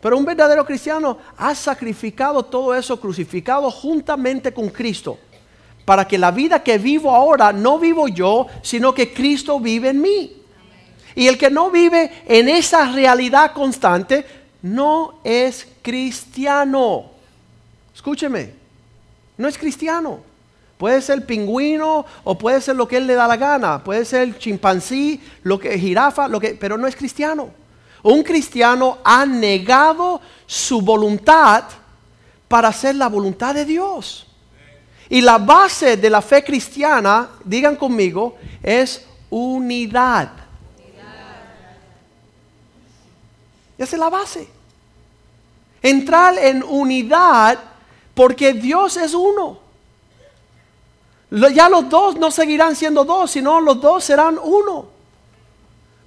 Pero 0.01 0.19
un 0.19 0.25
verdadero 0.25 0.67
cristiano 0.67 1.17
ha 1.37 1.55
sacrificado 1.55 2.43
todo 2.43 2.75
eso 2.75 3.01
crucificado 3.01 3.71
juntamente 3.71 4.53
con 4.53 4.69
Cristo. 4.69 5.19
Para 5.87 6.07
que 6.07 6.19
la 6.19 6.31
vida 6.31 6.63
que 6.63 6.77
vivo 6.79 7.15
ahora 7.15 7.53
no 7.53 7.79
vivo 7.79 8.09
yo, 8.09 8.47
sino 8.63 8.95
que 8.95 9.13
Cristo 9.13 9.59
vive 9.61 9.91
en 9.91 10.01
mí. 10.01 10.44
Y 11.15 11.29
el 11.29 11.39
que 11.39 11.51
no 11.51 11.71
vive 11.71 12.11
en 12.27 12.49
esa 12.49 12.91
realidad 12.91 13.53
constante 13.53 14.27
no 14.63 15.21
es 15.23 15.67
cristiano. 15.83 17.11
Escúcheme, 17.95 18.53
no 19.37 19.49
es 19.49 19.59
cristiano. 19.59 20.21
Puede 20.79 21.01
ser 21.01 21.25
pingüino 21.25 22.05
o 22.25 22.37
puede 22.37 22.61
ser 22.61 22.77
lo 22.77 22.89
que 22.89 22.97
él 22.97 23.07
le 23.07 23.15
da 23.15 23.29
la 23.29 23.37
gana. 23.37 23.83
Puede 23.83 24.05
ser 24.05 24.39
chimpancé, 24.39 25.21
lo 25.43 25.59
que 25.59 25.79
jirafa, 25.79 26.29
lo 26.29 26.41
que, 26.41 26.55
pero 26.55 26.77
no 26.77 26.87
es 26.87 26.97
cristiano. 26.97 27.51
Un 28.03 28.23
cristiano 28.23 28.99
ha 29.05 29.25
negado 29.25 30.21
su 30.47 30.83
voluntad 30.83 31.65
para 32.49 32.69
hacer 32.69 32.97
la 32.97 33.09
voluntad 33.09 33.55
de 33.55 33.65
Dios. 33.65 34.27
Y 35.09 35.21
la 35.21 35.39
base 35.39 35.97
de 35.97 36.11
la 36.11 36.21
fe 36.21 36.43
cristiana, 36.43 37.31
digan 37.45 37.77
conmigo, 37.77 38.37
es 38.63 39.07
unidad. 39.31 40.44
Esa 43.79 43.97
es 43.97 44.01
la 44.01 44.11
base. 44.11 44.49
Entrar 45.83 46.39
en 46.39 46.63
unidad 46.63 47.59
porque 48.15 48.53
Dios 48.53 48.97
es 48.97 49.15
uno. 49.15 49.59
Ya 51.31 51.69
los 51.69 51.89
dos 51.89 52.17
no 52.17 52.31
seguirán 52.31 52.77
siendo 52.77 53.05
dos, 53.05 53.33
sino 53.33 53.61
los 53.61 53.81
dos 53.81 54.05
serán 54.05 54.39
uno. 54.43 54.87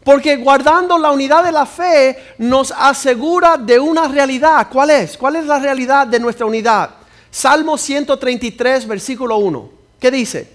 Porque 0.03 0.37
guardando 0.37 0.97
la 0.97 1.11
unidad 1.11 1.43
de 1.43 1.51
la 1.51 1.65
fe 1.65 2.33
nos 2.37 2.71
asegura 2.71 3.57
de 3.57 3.77
una 3.77 4.07
realidad. 4.07 4.67
¿Cuál 4.71 4.91
es? 4.91 5.17
¿Cuál 5.17 5.35
es 5.35 5.45
la 5.45 5.59
realidad 5.59 6.07
de 6.07 6.19
nuestra 6.19 6.45
unidad? 6.45 6.91
Salmo 7.29 7.77
133, 7.77 8.87
versículo 8.87 9.37
1. 9.37 9.69
¿Qué 9.99 10.09
dice? 10.09 10.49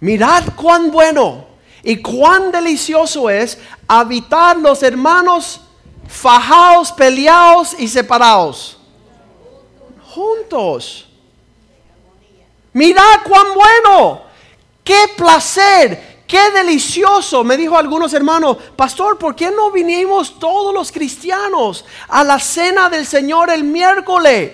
Mirad 0.00 0.44
cuán 0.54 0.90
bueno 0.90 1.46
y 1.82 2.02
cuán 2.02 2.52
delicioso 2.52 3.30
es 3.30 3.58
habitar 3.88 4.58
los 4.58 4.82
hermanos 4.82 5.62
fajados, 6.08 6.92
peleados 6.92 7.74
y 7.78 7.88
separados. 7.88 8.78
Juntos. 10.14 11.08
Mirad 12.72 13.20
cuán 13.24 13.46
bueno. 13.54 14.22
Qué 14.84 15.08
placer 15.16 16.16
Qué 16.26 16.50
delicioso, 16.50 17.44
me 17.44 17.56
dijo 17.56 17.78
algunos 17.78 18.12
hermanos, 18.12 18.56
pastor, 18.74 19.16
¿por 19.16 19.36
qué 19.36 19.50
no 19.52 19.70
vinimos 19.70 20.40
todos 20.40 20.74
los 20.74 20.90
cristianos 20.90 21.84
a 22.08 22.24
la 22.24 22.40
cena 22.40 22.88
del 22.90 23.06
Señor 23.06 23.48
el 23.50 23.62
miércoles? 23.62 24.52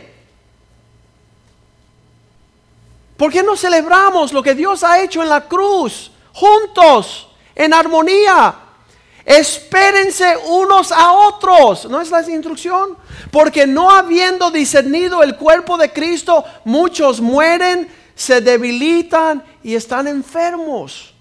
¿Por 3.16 3.32
qué 3.32 3.42
no 3.42 3.56
celebramos 3.56 4.35
lo 4.35 4.42
que 4.42 4.54
Dios 4.54 4.85
ha 4.85 5.00
hecho 5.00 5.23
en 5.23 5.30
la 5.30 5.49
cruz? 5.49 6.11
Juntos, 6.35 7.28
en 7.54 7.73
armonía. 7.73 8.54
Espérense 9.25 10.37
unos 10.49 10.91
a 10.93 11.12
otros. 11.12 11.88
¿No 11.88 12.00
es 12.00 12.11
la 12.11 12.29
instrucción? 12.29 12.97
Porque 13.31 13.67
no 13.67 13.91
habiendo 13.91 14.50
discernido 14.50 15.23
el 15.23 15.37
cuerpo 15.37 15.76
de 15.76 15.93
Cristo, 15.93 16.45
muchos 16.64 17.21
mueren, 17.21 17.88
se 18.14 18.41
debilitan 18.41 19.43
y 19.62 19.75
están 19.75 20.09
enfermos. 20.09 21.14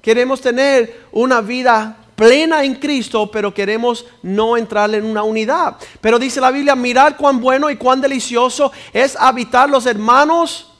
Queremos 0.00 0.40
tener 0.40 1.04
una 1.12 1.40
vida 1.40 1.96
plena 2.14 2.62
en 2.62 2.76
Cristo, 2.76 3.30
pero 3.30 3.52
queremos 3.52 4.04
no 4.22 4.56
entrar 4.56 4.94
en 4.94 5.04
una 5.04 5.22
unidad. 5.22 5.76
Pero 6.00 6.18
dice 6.18 6.40
la 6.40 6.50
Biblia, 6.50 6.76
mirar 6.76 7.16
cuán 7.16 7.40
bueno 7.40 7.70
y 7.70 7.76
cuán 7.76 8.00
delicioso 8.00 8.70
es 8.92 9.16
habitar 9.16 9.68
los 9.68 9.86
hermanos 9.86 10.72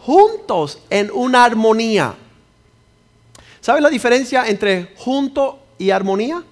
juntos 0.00 0.78
en 0.90 1.10
una 1.12 1.44
armonía. 1.44 2.14
¿Sabes 3.62 3.80
la 3.80 3.88
diferencia 3.88 4.48
entre 4.48 4.92
junto 4.96 5.60
y 5.78 5.90
armonía? 5.90 6.42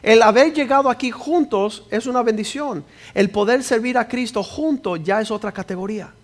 El 0.00 0.22
haber 0.22 0.54
llegado 0.54 0.88
aquí 0.88 1.10
juntos 1.10 1.82
es 1.90 2.06
una 2.06 2.22
bendición. 2.22 2.84
El 3.12 3.30
poder 3.30 3.64
servir 3.64 3.98
a 3.98 4.06
Cristo 4.06 4.44
juntos 4.44 5.00
ya 5.02 5.20
es 5.20 5.32
otra 5.32 5.50
categoría. 5.50 6.14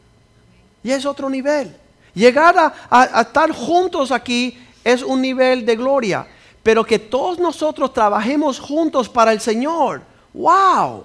Ya 0.85 0.95
es 0.95 1.05
otro 1.05 1.29
nivel. 1.29 1.77
Llegar 2.15 2.73
a, 2.89 3.21
estar 3.23 3.51
juntos 3.51 4.13
aquí 4.13 4.57
es 4.85 5.03
un 5.03 5.21
nivel 5.21 5.67
de 5.67 5.75
gloria. 5.75 6.29
Pero 6.63 6.85
que 6.85 7.01
todos 7.01 7.41
nosotros 7.41 7.93
trabajemos 7.93 8.61
juntos 8.61 9.09
para 9.09 9.33
el 9.33 9.41
Señor. 9.41 10.03
¡Wow! 10.33 11.05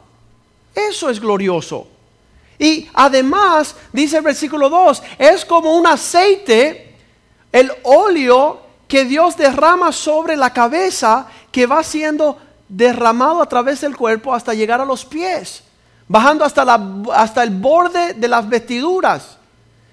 Eso 0.76 1.10
es 1.10 1.20
glorioso. 1.20 1.88
Y 2.60 2.88
además, 2.94 3.76
dice 3.92 4.18
el 4.18 4.24
versículo 4.24 4.70
2, 4.70 5.02
es 5.18 5.44
como 5.44 5.76
un 5.76 5.88
aceite, 5.88 6.89
el 7.52 7.72
óleo 7.84 8.62
que 8.88 9.06
Dios 9.06 9.38
derrama 9.38 9.92
sobre 9.92 10.36
la 10.36 10.52
cabeza 10.52 11.28
que 11.52 11.66
va 11.66 11.84
siendo 11.84 12.38
derramado 12.68 13.42
a 13.42 13.50
través 13.50 13.82
del 13.82 13.96
cuerpo 13.96 14.34
hasta 14.34 14.54
llegar 14.54 14.82
a 14.82 14.86
los 14.86 15.06
pies, 15.06 15.64
bajando 16.08 16.46
hasta, 16.46 16.80
hasta 17.14 17.44
el 17.44 17.52
borde 17.52 18.14
de 18.14 18.28
las 18.28 18.48
vestiduras. 18.48 19.38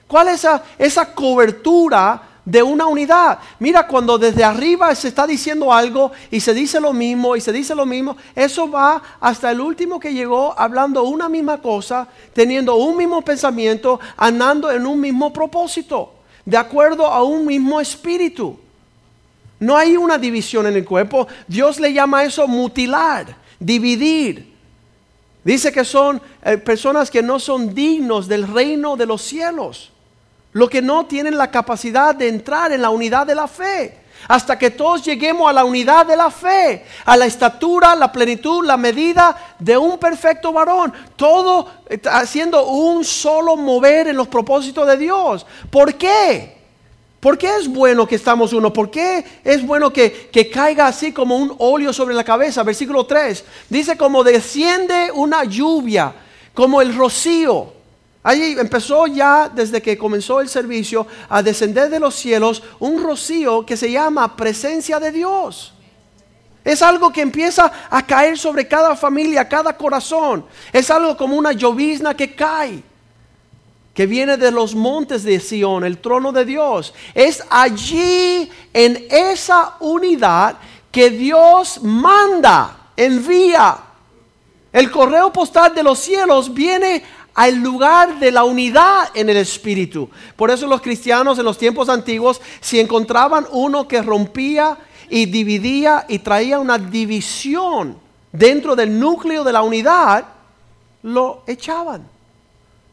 ¿Cuál 0.07 0.29
es 0.29 0.35
esa, 0.37 0.63
esa 0.79 1.15
cobertura 1.15 2.23
de 2.47 2.63
una 2.63 2.87
unidad. 2.87 3.41
Mira, 3.59 3.87
cuando 3.87 4.17
desde 4.17 4.45
arriba 4.45 4.95
se 4.95 5.09
está 5.09 5.27
diciendo 5.27 5.73
algo 5.73 6.13
y 6.31 6.41
se 6.41 6.55
dice 6.55 6.81
lo 6.81 6.93
mismo 6.93 7.37
y 7.37 7.41
se 7.41 7.53
dice 7.53 7.75
lo 7.75 7.85
mismo, 7.85 8.17
eso 8.35 8.71
va 8.71 9.03
hasta 9.21 9.51
el 9.51 9.61
último 9.61 9.99
que 9.99 10.15
llegó 10.15 10.55
hablando 10.57 11.03
una 11.03 11.29
misma 11.29 11.61
cosa, 11.61 12.07
teniendo 12.33 12.77
un 12.77 12.97
mismo 12.97 13.21
pensamiento, 13.21 13.99
andando 14.17 14.71
en 14.71 14.87
un 14.87 15.01
mismo 15.01 15.33
propósito, 15.33 16.13
de 16.47 16.57
acuerdo 16.57 17.07
a 17.07 17.23
un 17.23 17.45
mismo 17.45 17.79
espíritu. 17.81 18.59
No 19.59 19.77
hay 19.77 19.97
una 19.97 20.17
división 20.17 20.67
en 20.67 20.77
el 20.77 20.85
cuerpo. 20.85 21.27
Dios 21.47 21.79
le 21.81 21.93
llama 21.93 22.25
eso 22.25 22.47
mutilar, 22.47 23.37
dividir. 23.59 24.55
Dice 25.45 25.73
que 25.73 25.85
son 25.85 26.21
eh, 26.45 26.57
personas 26.57 27.11
que 27.11 27.23
no 27.23 27.39
son 27.39 27.75
dignos 27.75 28.29
del 28.29 28.47
reino 28.47 28.97
de 28.97 29.07
los 29.07 29.23
cielos. 29.23 29.93
Lo 30.53 30.69
que 30.69 30.81
no 30.81 31.07
tienen 31.07 31.37
la 31.37 31.51
capacidad 31.51 32.15
de 32.15 32.29
entrar 32.29 32.73
en 32.73 32.81
la 32.81 32.91
unidad 32.91 33.27
de 33.27 33.35
la 33.35 33.47
fe. 33.47 33.99
Hasta 34.29 34.59
que 34.59 34.71
todos 34.71 35.05
lleguemos 35.05 35.49
a 35.49 35.53
la 35.53 35.65
unidad 35.65 36.07
de 36.07 36.17
la 36.17 36.31
fe, 36.31 36.85
a 37.05 37.17
la 37.17 37.27
estatura, 37.27 37.95
la 37.95 38.11
plenitud, 38.11 38.65
la 38.65 38.77
medida 38.77 39.55
de 39.59 39.77
un 39.77 39.99
perfecto 39.99 40.53
varón. 40.53 40.93
Todo 41.17 41.69
haciendo 42.11 42.67
un 42.67 43.05
solo 43.05 43.57
mover 43.57 44.09
en 44.09 44.17
los 44.17 44.29
propósitos 44.29 44.87
de 44.87 44.97
Dios. 44.97 45.47
¿Por 45.71 45.95
qué? 45.95 46.57
¿Por 47.21 47.39
qué 47.39 47.57
es 47.57 47.67
bueno 47.67 48.07
que 48.07 48.15
estamos 48.15 48.53
uno? 48.53 48.73
¿Por 48.73 48.91
qué 48.91 49.25
es 49.43 49.67
bueno 49.67 49.93
que, 49.93 50.31
caiga 50.53 50.87
así 50.87 51.13
como 51.13 51.37
un 51.37 51.55
óleo 51.59 51.93
sobre 51.93 52.15
la 52.15 52.23
cabeza? 52.23 52.63
Versículo 52.63 53.05
3. 53.05 53.45
Dice 53.69 53.97
como 53.97 54.23
desciende 54.23 55.11
una 55.13 55.43
lluvia, 55.45 56.15
como 56.55 56.81
el 56.81 56.95
rocío. 56.95 57.76
Allí 58.27 58.57
empezó 58.59 59.07
ya 59.07 59.49
desde 59.49 59.81
que 59.81 59.97
comenzó 59.97 60.41
el 60.41 60.49
servicio 60.49 61.07
a 61.29 61.45
descender 61.45 61.89
de 61.89 62.01
los 62.01 62.17
cielos 62.17 62.61
un 62.81 63.01
rocío 63.01 63.65
que 63.65 63.77
se 63.77 63.89
llama 63.89 64.37
presencia 64.37 64.99
de 64.99 65.13
Dios. 65.13 65.73
Es 66.65 66.83
algo 66.83 67.13
que 67.13 67.21
empieza 67.21 67.71
a 67.89 68.05
caer 68.05 68.37
sobre 68.37 68.67
cada 68.67 68.97
familia, 68.97 69.49
cada 69.49 69.77
corazón. 69.77 70.45
Es 70.73 70.91
algo 70.91 71.17
como 71.17 71.37
una 71.37 71.53
llovizna 71.53 72.17
que 72.17 72.35
cae 72.35 72.83
que 73.95 74.07
viene 74.07 74.37
de 74.37 74.51
los 74.51 74.75
montes 74.75 75.23
de 75.23 75.39
Sión, 75.39 75.85
el 75.85 75.99
trono 75.99 76.33
de 76.33 76.45
Dios. 76.45 76.95
Es 77.15 77.45
allí, 77.49 78.51
en 78.73 79.07
esa 79.09 79.77
unidad, 79.79 80.57
que 80.91 81.11
Dios 81.11 81.81
manda, 81.81 82.91
envía. 82.97 83.79
El 84.73 84.91
correo 84.91 85.33
postal 85.33 85.75
de 85.75 85.83
los 85.83 86.01
cielos 86.01 86.53
viene 86.53 87.03
al 87.37 87.57
lugar 87.57 88.19
de 88.19 88.33
la 88.33 88.45
unidad 88.45 89.11
en 89.15 89.29
el 89.29 89.37
espíritu. 89.37 90.09
Por 90.37 90.51
eso 90.51 90.67
los 90.67 90.81
cristianos 90.81 91.39
en 91.39 91.45
los 91.45 91.59
tiempos 91.59 91.91
antiguos, 91.91 92.41
si 92.61 92.81
encontraban 92.81 93.47
uno 93.53 93.87
que 93.87 94.01
rompía 94.01 94.79
y 95.11 95.27
dividía 95.27 96.07
y 96.09 96.19
traía 96.21 96.59
una 96.59 96.79
división 96.79 97.99
dentro 98.33 98.75
del 98.75 98.99
núcleo 98.99 99.45
de 99.45 99.53
la 99.53 99.63
unidad, 99.63 100.25
lo 101.03 101.43
echaban. 101.47 102.09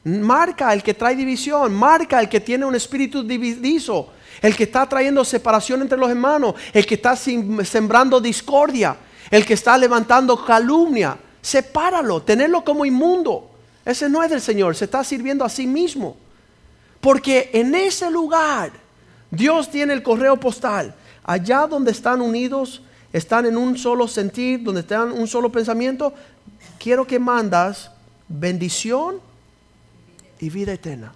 Marca 0.03 0.73
el 0.73 0.83
que 0.83 0.93
trae 0.93 1.15
división, 1.15 1.73
marca 1.73 2.19
el 2.19 2.27
que 2.27 2.41
tiene 2.41 2.65
un 2.65 2.75
espíritu 2.75 3.23
dividizo, 3.23 4.09
el 4.41 4.57
que 4.57 4.63
está 4.63 4.87
trayendo 4.89 5.23
separación 5.23 5.81
entre 5.81 5.97
los 5.97 6.09
hermanos, 6.09 6.55
el 6.73 6.85
que 6.85 6.95
está 6.95 7.15
sembrando 7.15 8.19
discordia, 8.19 8.97
el 9.31 9.45
que 9.45 9.53
está 9.53 9.77
levantando 9.77 10.43
calumnia. 10.43 11.17
Sepáralo, 11.41 12.21
tenerlo 12.23 12.61
como 12.61 12.83
inmundo. 12.83 13.52
Ese 13.85 14.09
no 14.09 14.23
es 14.23 14.29
del 14.29 14.41
Señor, 14.41 14.75
se 14.75 14.85
está 14.85 15.03
sirviendo 15.03 15.43
a 15.43 15.49
sí 15.49 15.67
mismo. 15.67 16.17
Porque 17.01 17.49
en 17.53 17.75
ese 17.75 18.09
lugar 18.09 18.71
Dios 19.29 19.69
tiene 19.69 19.93
el 19.93 20.03
correo 20.03 20.37
postal. 20.39 20.95
Allá 21.23 21.67
donde 21.67 21.91
están 21.91 22.21
unidos, 22.21 22.81
están 23.11 23.45
en 23.45 23.57
un 23.57 23.77
solo 23.77 24.07
sentir, 24.07 24.63
donde 24.63 24.81
están 24.81 25.11
un 25.11 25.27
solo 25.27 25.51
pensamiento. 25.51 26.13
Quiero 26.79 27.05
que 27.05 27.19
mandas 27.19 27.91
bendición 28.27 29.19
y 30.39 30.49
vida 30.49 30.73
eterna. 30.73 31.13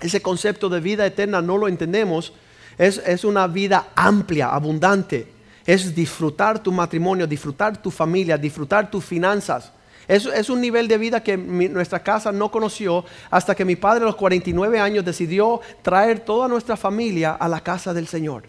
Ese 0.00 0.20
concepto 0.20 0.68
de 0.68 0.80
vida 0.80 1.06
eterna 1.06 1.40
no 1.40 1.56
lo 1.56 1.68
entendemos. 1.68 2.32
Es, 2.78 3.24
una 3.24 3.46
vida 3.46 3.88
amplia, 3.94 4.48
abundante. 4.48 5.28
Es 5.64 5.94
disfrutar 5.94 6.60
tu 6.60 6.72
matrimonio, 6.72 7.26
disfrutar 7.26 7.80
tu 7.80 7.90
familia, 7.90 8.36
disfrutar 8.36 8.90
tus 8.90 9.04
finanzas. 9.04 9.70
Es, 10.08 10.26
es, 10.26 10.50
un 10.50 10.60
nivel 10.60 10.88
de 10.88 10.98
vida 10.98 11.22
que 11.22 11.36
nuestra 11.36 12.02
casa 12.02 12.32
no 12.32 12.50
conoció 12.50 13.04
hasta 13.30 13.54
que 13.54 13.64
mi 13.64 13.76
padre 13.76 14.02
a 14.02 14.06
los 14.06 14.16
49 14.16 14.78
años 14.78 15.04
decidió 15.04 15.60
traer 15.82 16.20
toda 16.20 16.48
nuestra 16.48 16.76
familia 16.76 17.32
a 17.32 17.48
la 17.48 17.60
casa 17.60 17.94
del 17.94 18.08
Señor, 18.08 18.44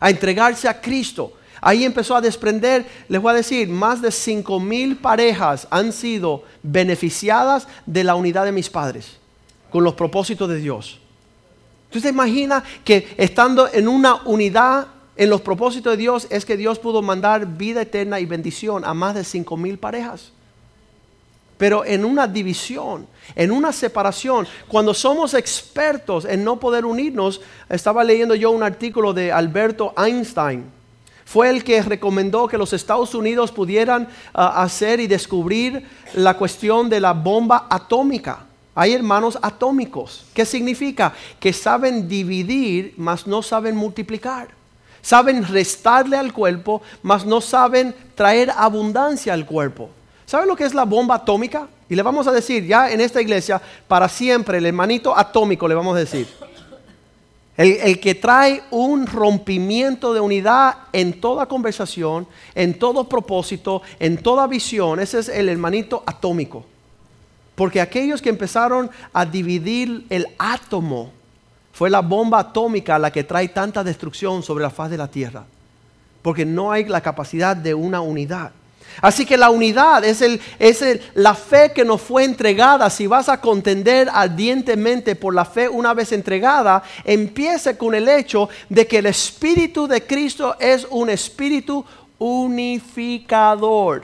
a 0.00 0.10
entregarse 0.10 0.68
a 0.68 0.80
Cristo. 0.80 1.34
Ahí 1.60 1.84
empezó 1.84 2.16
a 2.16 2.20
desprender, 2.20 2.84
les 3.08 3.20
voy 3.20 3.30
a 3.30 3.36
decir, 3.36 3.68
más 3.68 4.02
de 4.02 4.10
5 4.10 4.60
mil 4.60 4.96
parejas 4.96 5.66
han 5.70 5.92
sido 5.92 6.44
beneficiadas 6.62 7.66
de 7.86 8.04
la 8.04 8.14
unidad 8.14 8.44
de 8.44 8.52
mis 8.52 8.68
padres 8.68 9.18
con 9.74 9.82
los 9.82 9.94
propósitos 9.94 10.48
de 10.48 10.58
Dios. 10.58 11.00
¿Tú 11.90 12.00
te 12.00 12.08
imaginas 12.08 12.64
que 12.84 13.14
estando 13.16 13.68
en 13.72 13.88
una 13.88 14.22
unidad 14.24 14.86
en 15.16 15.30
los 15.30 15.40
propósitos 15.40 15.94
de 15.94 15.96
Dios 15.96 16.26
es 16.30 16.44
que 16.44 16.56
Dios 16.56 16.78
pudo 16.78 17.02
mandar 17.02 17.46
vida 17.56 17.82
eterna 17.82 18.20
y 18.20 18.26
bendición 18.26 18.84
a 18.84 18.94
más 18.94 19.14
de 19.14 19.24
cinco 19.24 19.56
mil 19.56 19.78
parejas? 19.78 20.33
Pero 21.56 21.84
en 21.84 22.04
una 22.04 22.26
división, 22.26 23.06
en 23.36 23.50
una 23.50 23.72
separación, 23.72 24.46
cuando 24.68 24.92
somos 24.92 25.34
expertos 25.34 26.24
en 26.24 26.44
no 26.44 26.58
poder 26.58 26.84
unirnos, 26.84 27.40
estaba 27.68 28.02
leyendo 28.02 28.34
yo 28.34 28.50
un 28.50 28.62
artículo 28.62 29.12
de 29.12 29.32
Alberto 29.32 29.94
Einstein. 29.96 30.64
Fue 31.24 31.48
el 31.48 31.64
que 31.64 31.80
recomendó 31.82 32.46
que 32.48 32.58
los 32.58 32.72
Estados 32.72 33.14
Unidos 33.14 33.50
pudieran 33.50 34.08
ah, 34.34 34.62
hacer 34.62 35.00
y 35.00 35.06
descubrir 35.06 35.86
la 36.14 36.36
cuestión 36.36 36.88
de 36.88 37.00
la 37.00 37.12
bomba 37.12 37.66
atómica. 37.70 38.44
Hay 38.74 38.92
hermanos 38.92 39.38
atómicos. 39.40 40.26
¿Qué 40.34 40.44
significa? 40.44 41.14
Que 41.40 41.52
saben 41.52 42.08
dividir, 42.08 42.94
mas 42.96 43.26
no 43.26 43.40
saben 43.42 43.76
multiplicar. 43.76 44.48
Saben 45.00 45.46
restarle 45.46 46.16
al 46.16 46.32
cuerpo, 46.32 46.82
mas 47.02 47.24
no 47.24 47.40
saben 47.40 47.94
traer 48.14 48.50
abundancia 48.56 49.32
al 49.32 49.46
cuerpo. 49.46 49.90
¿Saben 50.34 50.48
lo 50.48 50.56
que 50.56 50.64
es 50.64 50.74
la 50.74 50.82
bomba 50.82 51.14
atómica? 51.14 51.68
Y 51.88 51.94
le 51.94 52.02
vamos 52.02 52.26
a 52.26 52.32
decir 52.32 52.66
ya 52.66 52.90
en 52.90 53.00
esta 53.00 53.22
iglesia, 53.22 53.62
para 53.86 54.08
siempre, 54.08 54.58
el 54.58 54.66
hermanito 54.66 55.16
atómico 55.16 55.68
le 55.68 55.76
vamos 55.76 55.94
a 55.94 56.00
decir. 56.00 56.26
El, 57.56 57.76
el, 57.76 58.00
que 58.00 58.16
trae 58.16 58.64
un 58.72 59.06
rompimiento 59.06 60.12
de 60.12 60.18
unidad 60.18 60.74
en 60.92 61.20
toda 61.20 61.46
conversación, 61.46 62.26
en 62.52 62.80
todo 62.80 63.08
propósito, 63.08 63.82
en 64.00 64.16
toda 64.16 64.48
visión. 64.48 64.98
Ese 64.98 65.20
es 65.20 65.28
el 65.28 65.48
hermanito 65.48 66.02
atómico. 66.04 66.66
Porque 67.54 67.80
aquellos 67.80 68.20
que 68.20 68.30
empezaron 68.30 68.90
a 69.12 69.24
dividir 69.24 70.04
el 70.10 70.26
átomo 70.36 71.12
fue 71.72 71.90
la 71.90 72.00
bomba 72.00 72.40
atómica 72.40 72.98
la 72.98 73.12
que 73.12 73.22
trae 73.22 73.46
tanta 73.50 73.84
destrucción 73.84 74.42
sobre 74.42 74.64
la 74.64 74.70
faz 74.70 74.90
de 74.90 74.98
la 74.98 75.06
tierra. 75.06 75.44
Porque 76.22 76.44
no 76.44 76.72
hay 76.72 76.86
la 76.86 77.02
capacidad 77.02 77.56
de 77.56 77.72
una 77.72 78.00
unidad. 78.00 78.50
Así 79.00 79.26
que 79.26 79.36
la 79.36 79.50
unidad 79.50 80.04
es, 80.04 80.22
el, 80.22 80.40
es 80.58 80.84
la 81.14 81.34
fe 81.34 81.72
que 81.74 81.84
nos 81.84 82.00
fue 82.00 82.24
entregada. 82.24 82.90
Si 82.90 83.06
vas 83.06 83.28
a 83.28 83.40
contender 83.40 84.08
ardientemente 84.12 85.16
por 85.16 85.34
la 85.34 85.44
fe 85.44 85.68
una 85.68 85.94
vez 85.94 86.12
entregada, 86.12 86.82
empiece 87.04 87.76
con 87.76 87.94
el 87.94 88.08
hecho 88.08 88.48
de 88.68 88.86
que 88.86 88.98
el 88.98 89.06
Espíritu 89.06 89.86
de 89.86 90.06
Cristo 90.06 90.56
es 90.58 90.86
un 90.90 91.10
espíritu 91.10 91.84
unificador. 92.18 94.02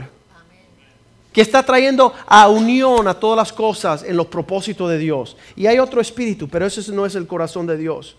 Que 1.33 1.43
está 1.43 1.63
trayendo 1.63 2.13
a 2.27 2.49
unión 2.49 3.07
a 3.07 3.15
todas 3.15 3.37
las 3.37 3.53
cosas 3.53 4.03
en 4.03 4.17
los 4.17 4.27
propósitos 4.27 4.91
de 4.91 4.99
Dios. 4.99 5.37
Y 5.55 5.67
hay 5.67 5.79
otro 5.79 6.01
espíritu, 6.01 6.49
pero 6.49 6.67
ese 6.67 6.91
no 6.93 7.07
es 7.07 7.15
el 7.15 7.29
corazón 7.29 7.67
de 7.67 7.77
Dios. 7.77 8.17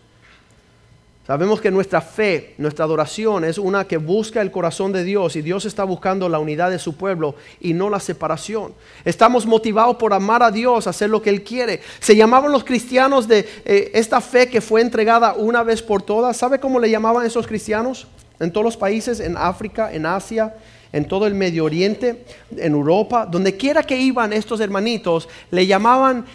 Sabemos 1.32 1.62
que 1.62 1.72
nuestra 1.72 2.02
fe, 2.02 2.56
nuestra 2.58 2.84
adoración 2.84 3.46
es 3.46 3.58
una 3.58 3.88
que 3.88 3.96
busca 3.96 4.42
el 4.42 4.52
corazón 4.52 4.92
de 4.92 5.06
Dios 5.06 5.38
y 5.38 5.42
Dios 5.42 5.64
está 5.64 5.86
buscando 5.86 6.28
la 6.28 6.40
unidad 6.40 6.70
de 6.70 6.78
su 6.78 6.98
pueblo 6.98 7.36
y 7.62 7.72
no 7.72 7.90
la 7.90 8.02
separación. 8.02 8.74
Estamos 9.06 9.46
motivados 9.46 9.96
por 9.96 10.14
amar 10.14 10.44
a 10.44 10.52
Dios, 10.52 10.88
hacer 10.88 11.10
lo 11.10 11.22
que 11.22 11.30
Él 11.30 11.42
quiere. 11.42 11.80
Se 12.02 12.18
llamaban 12.18 12.52
los 12.52 12.66
cristianos 12.66 13.30
de 13.30 13.48
eh, 13.64 13.92
esta 13.94 14.20
fe 14.20 14.50
que 14.50 14.60
fue 14.60 14.82
entregada 14.82 15.34
una 15.36 15.64
vez 15.64 15.82
por 15.82 16.02
todas. 16.02 16.36
¿Sabe 16.36 16.60
cómo 16.60 16.82
le 16.82 16.90
llamaban 16.90 17.26
esos 17.26 17.48
cristianos? 17.48 18.08
En 18.42 18.52
todos 18.52 18.66
los 18.66 18.76
países, 18.76 19.22
en 19.22 19.38
África, 19.38 19.90
en 19.94 20.06
Asia, 20.06 20.54
en 20.92 21.08
todo 21.08 21.28
el 21.28 21.34
Medio 21.34 21.64
Oriente, 21.64 22.26
en 22.58 22.74
Europa, 22.74 23.26
donde 23.26 23.56
quiera 23.56 23.84
que 23.84 23.96
iban 23.96 24.34
estos 24.34 24.60
hermanitos, 24.60 25.30
le 25.50 25.66
llamaban 25.66 26.26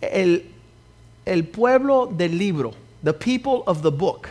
el, 0.00 0.46
el 1.26 1.44
pueblo 1.44 2.10
del 2.12 2.36
libro 2.36 2.81
the 3.02 3.12
people 3.12 3.62
of 3.66 3.82
the 3.82 3.90
book. 3.90 4.28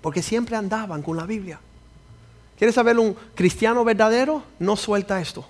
Porque 0.00 0.22
siempre 0.22 0.56
andaban 0.56 1.02
con 1.02 1.16
la 1.16 1.24
Biblia. 1.24 1.58
¿Quieres 2.58 2.74
saber 2.74 2.98
un 2.98 3.16
cristiano 3.34 3.84
verdadero? 3.84 4.42
No 4.58 4.76
suelta 4.76 5.20
esto. 5.20 5.44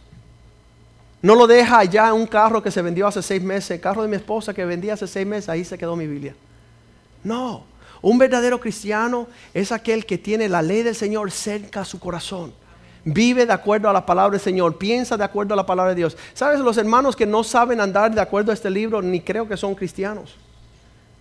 No 1.20 1.34
lo 1.34 1.46
deja 1.46 1.78
allá 1.78 2.08
en 2.08 2.14
un 2.14 2.26
carro 2.26 2.62
que 2.62 2.70
se 2.70 2.82
vendió 2.82 3.06
hace 3.06 3.22
seis 3.22 3.42
meses, 3.42 3.72
el 3.72 3.80
carro 3.80 4.02
de 4.02 4.08
mi 4.08 4.16
esposa 4.16 4.52
que 4.52 4.64
vendía 4.64 4.94
hace 4.94 5.06
seis 5.06 5.26
meses, 5.26 5.48
ahí 5.48 5.64
se 5.64 5.78
quedó 5.78 5.96
mi 5.96 6.06
Biblia. 6.06 6.34
No, 7.22 7.64
un 8.02 8.18
verdadero 8.18 8.60
cristiano 8.60 9.26
es 9.54 9.72
aquel 9.72 10.04
que 10.04 10.18
tiene 10.18 10.48
la 10.48 10.60
ley 10.60 10.82
del 10.82 10.94
Señor 10.94 11.30
cerca 11.30 11.80
a 11.80 11.84
su 11.84 11.98
corazón. 11.98 12.52
Vive 13.06 13.46
de 13.46 13.52
acuerdo 13.52 13.88
a 13.88 13.92
la 13.92 14.04
palabra 14.04 14.32
del 14.32 14.40
Señor, 14.40 14.76
piensa 14.76 15.16
de 15.16 15.24
acuerdo 15.24 15.54
a 15.54 15.56
la 15.56 15.66
palabra 15.66 15.90
de 15.90 15.96
Dios. 15.96 16.16
¿Sabes? 16.34 16.60
Los 16.60 16.76
hermanos 16.76 17.16
que 17.16 17.26
no 17.26 17.42
saben 17.42 17.80
andar 17.80 18.14
de 18.14 18.20
acuerdo 18.20 18.50
a 18.50 18.54
este 18.54 18.70
libro, 18.70 19.00
ni 19.00 19.20
creo 19.20 19.48
que 19.48 19.56
son 19.56 19.74
cristianos 19.74 20.36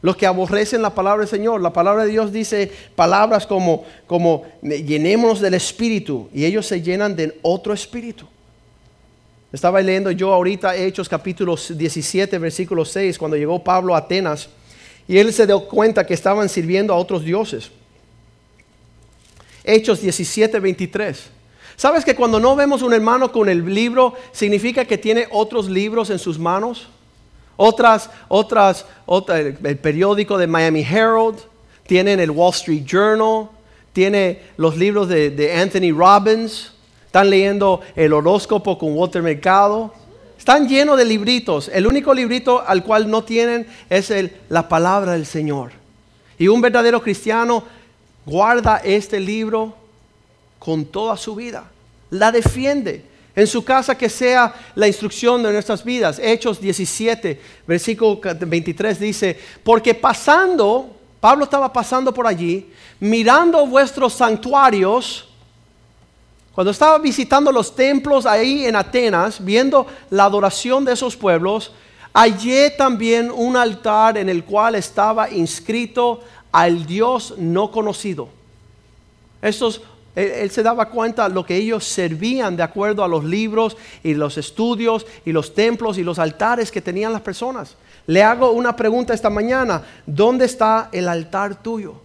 los 0.03 0.17
que 0.17 0.27
aborrecen 0.27 0.81
la 0.81 0.93
palabra 0.93 1.21
del 1.21 1.29
Señor. 1.29 1.61
La 1.61 1.71
palabra 1.71 2.03
de 2.03 2.11
Dios 2.11 2.31
dice 2.33 2.69
palabras 2.93 3.47
como, 3.47 3.85
como 4.05 4.43
llenémonos 4.61 5.39
del 5.39 5.53
Espíritu 5.53 6.29
y 6.33 6.43
ellos 6.43 6.67
se 6.67 6.81
llenan 6.81 7.15
de 7.15 7.39
otro 7.41 7.73
Espíritu. 7.73 8.27
Estaba 9.53 9.81
leyendo 9.81 10.11
yo 10.11 10.33
ahorita 10.33 10.75
Hechos 10.75 11.07
capítulo 11.07 11.55
17, 11.55 12.37
versículo 12.37 12.83
6, 12.83 13.17
cuando 13.17 13.37
llegó 13.37 13.63
Pablo 13.63 13.95
a 13.95 13.99
Atenas 13.99 14.49
y 15.07 15.17
él 15.17 15.31
se 15.31 15.47
dio 15.47 15.65
cuenta 15.69 16.05
que 16.05 16.13
estaban 16.13 16.49
sirviendo 16.49 16.93
a 16.93 16.97
otros 16.97 17.23
dioses. 17.23 17.71
Hechos 19.63 20.01
17, 20.01 20.59
23. 20.59 21.29
¿Sabes 21.77 22.03
que 22.03 22.13
cuando 22.13 22.41
no 22.41 22.57
vemos 22.57 22.81
un 22.81 22.93
hermano 22.93 23.31
con 23.31 23.47
el 23.47 23.73
libro, 23.73 24.15
significa 24.33 24.83
que 24.83 24.97
tiene 24.97 25.27
otros 25.31 25.69
libros 25.69 26.09
en 26.09 26.19
sus 26.19 26.37
manos? 26.37 26.89
Otras, 27.55 28.09
otras, 28.27 28.85
el 29.63 29.77
periódico 29.77 30.37
de 30.37 30.47
Miami 30.47 30.81
Herald, 30.81 31.37
tienen 31.85 32.19
el 32.19 32.31
Wall 32.31 32.53
Street 32.53 32.83
Journal, 32.85 33.49
tiene 33.91 34.41
los 34.57 34.77
libros 34.77 35.07
de, 35.07 35.53
Anthony 35.55 35.95
Robbins, 35.95 36.71
están 37.05 37.29
leyendo 37.29 37.81
el 37.95 38.11
horóscopo 38.11 38.77
con 38.77 38.93
Walter 38.97 39.21
Mercado. 39.21 39.93
Están 40.37 40.67
llenos 40.67 40.97
de 40.97 41.05
libritos. 41.05 41.69
El 41.71 41.85
único 41.85 42.11
librito 42.13 42.63
al 42.65 42.83
cual 42.83 43.09
no 43.09 43.23
tienen 43.23 43.67
es 43.89 44.09
el, 44.09 44.35
la 44.49 44.67
palabra 44.67 45.11
del 45.13 45.27
Señor. 45.27 45.71
Y 46.39 46.47
un 46.47 46.59
verdadero 46.59 47.01
cristiano 47.03 47.63
guarda 48.25 48.77
este 48.77 49.19
libro 49.19 49.75
con 50.57 50.85
toda 50.85 51.15
su 51.17 51.35
vida. 51.35 51.69
La 52.09 52.31
defiende 52.31 53.05
en 53.35 53.47
su 53.47 53.63
casa 53.63 53.97
que 53.97 54.09
sea 54.09 54.53
la 54.75 54.87
instrucción 54.87 55.41
de 55.41 55.51
nuestras 55.51 55.83
vidas. 55.83 56.19
Hechos 56.19 56.59
17, 56.61 57.41
versículo 57.65 58.19
23 58.21 58.99
dice, 58.99 59.39
porque 59.63 59.95
pasando, 59.95 60.95
Pablo 61.19 61.45
estaba 61.45 61.71
pasando 61.71 62.13
por 62.13 62.27
allí, 62.27 62.69
mirando 62.99 63.65
vuestros 63.65 64.13
santuarios, 64.13 65.27
cuando 66.53 66.69
estaba 66.69 66.99
visitando 66.99 67.51
los 67.51 67.75
templos 67.75 68.27
ahí 68.27 68.65
en 68.65 68.75
Atenas, 68.75 69.43
viendo 69.43 69.87
la 70.11 70.25
adoración 70.25 70.85
de 70.85 70.93
esos 70.93 71.15
pueblos, 71.15 71.71
hallé 72.13 72.69
también 72.69 73.31
un 73.31 73.57
altar 73.57 74.19
en 74.19 74.29
el 74.29 74.43
cual 74.43 74.75
estaba 74.75 75.31
inscrito 75.31 76.21
al 76.51 76.85
Dios 76.85 77.33
no 77.39 77.71
conocido. 77.71 78.29
Estos 79.41 79.81
él, 80.15 80.51
se 80.51 80.61
daba 80.61 80.89
cuenta 80.89 81.27
de 81.27 81.33
lo 81.33 81.45
que 81.45 81.55
ellos 81.55 81.85
servían 81.85 82.55
de 82.55 82.63
acuerdo 82.63 83.03
a 83.03 83.07
los 83.07 83.23
libros 83.23 83.77
y 84.03 84.13
los 84.13 84.37
estudios 84.37 85.05
y 85.25 85.31
los 85.31 85.55
templos 85.55 85.97
y 85.97 86.03
los 86.03 86.19
altares 86.19 86.71
que 86.71 86.81
tenían 86.81 87.13
las 87.13 87.21
personas. 87.21 87.75
Le 88.05 88.21
hago 88.21 88.51
una 88.51 88.75
pregunta 88.75 89.13
esta 89.13 89.29
mañana. 89.29 89.81
¿Dónde 90.05 90.45
está 90.45 90.89
el 90.91 91.07
altar 91.07 91.61
tuyo? 91.63 91.95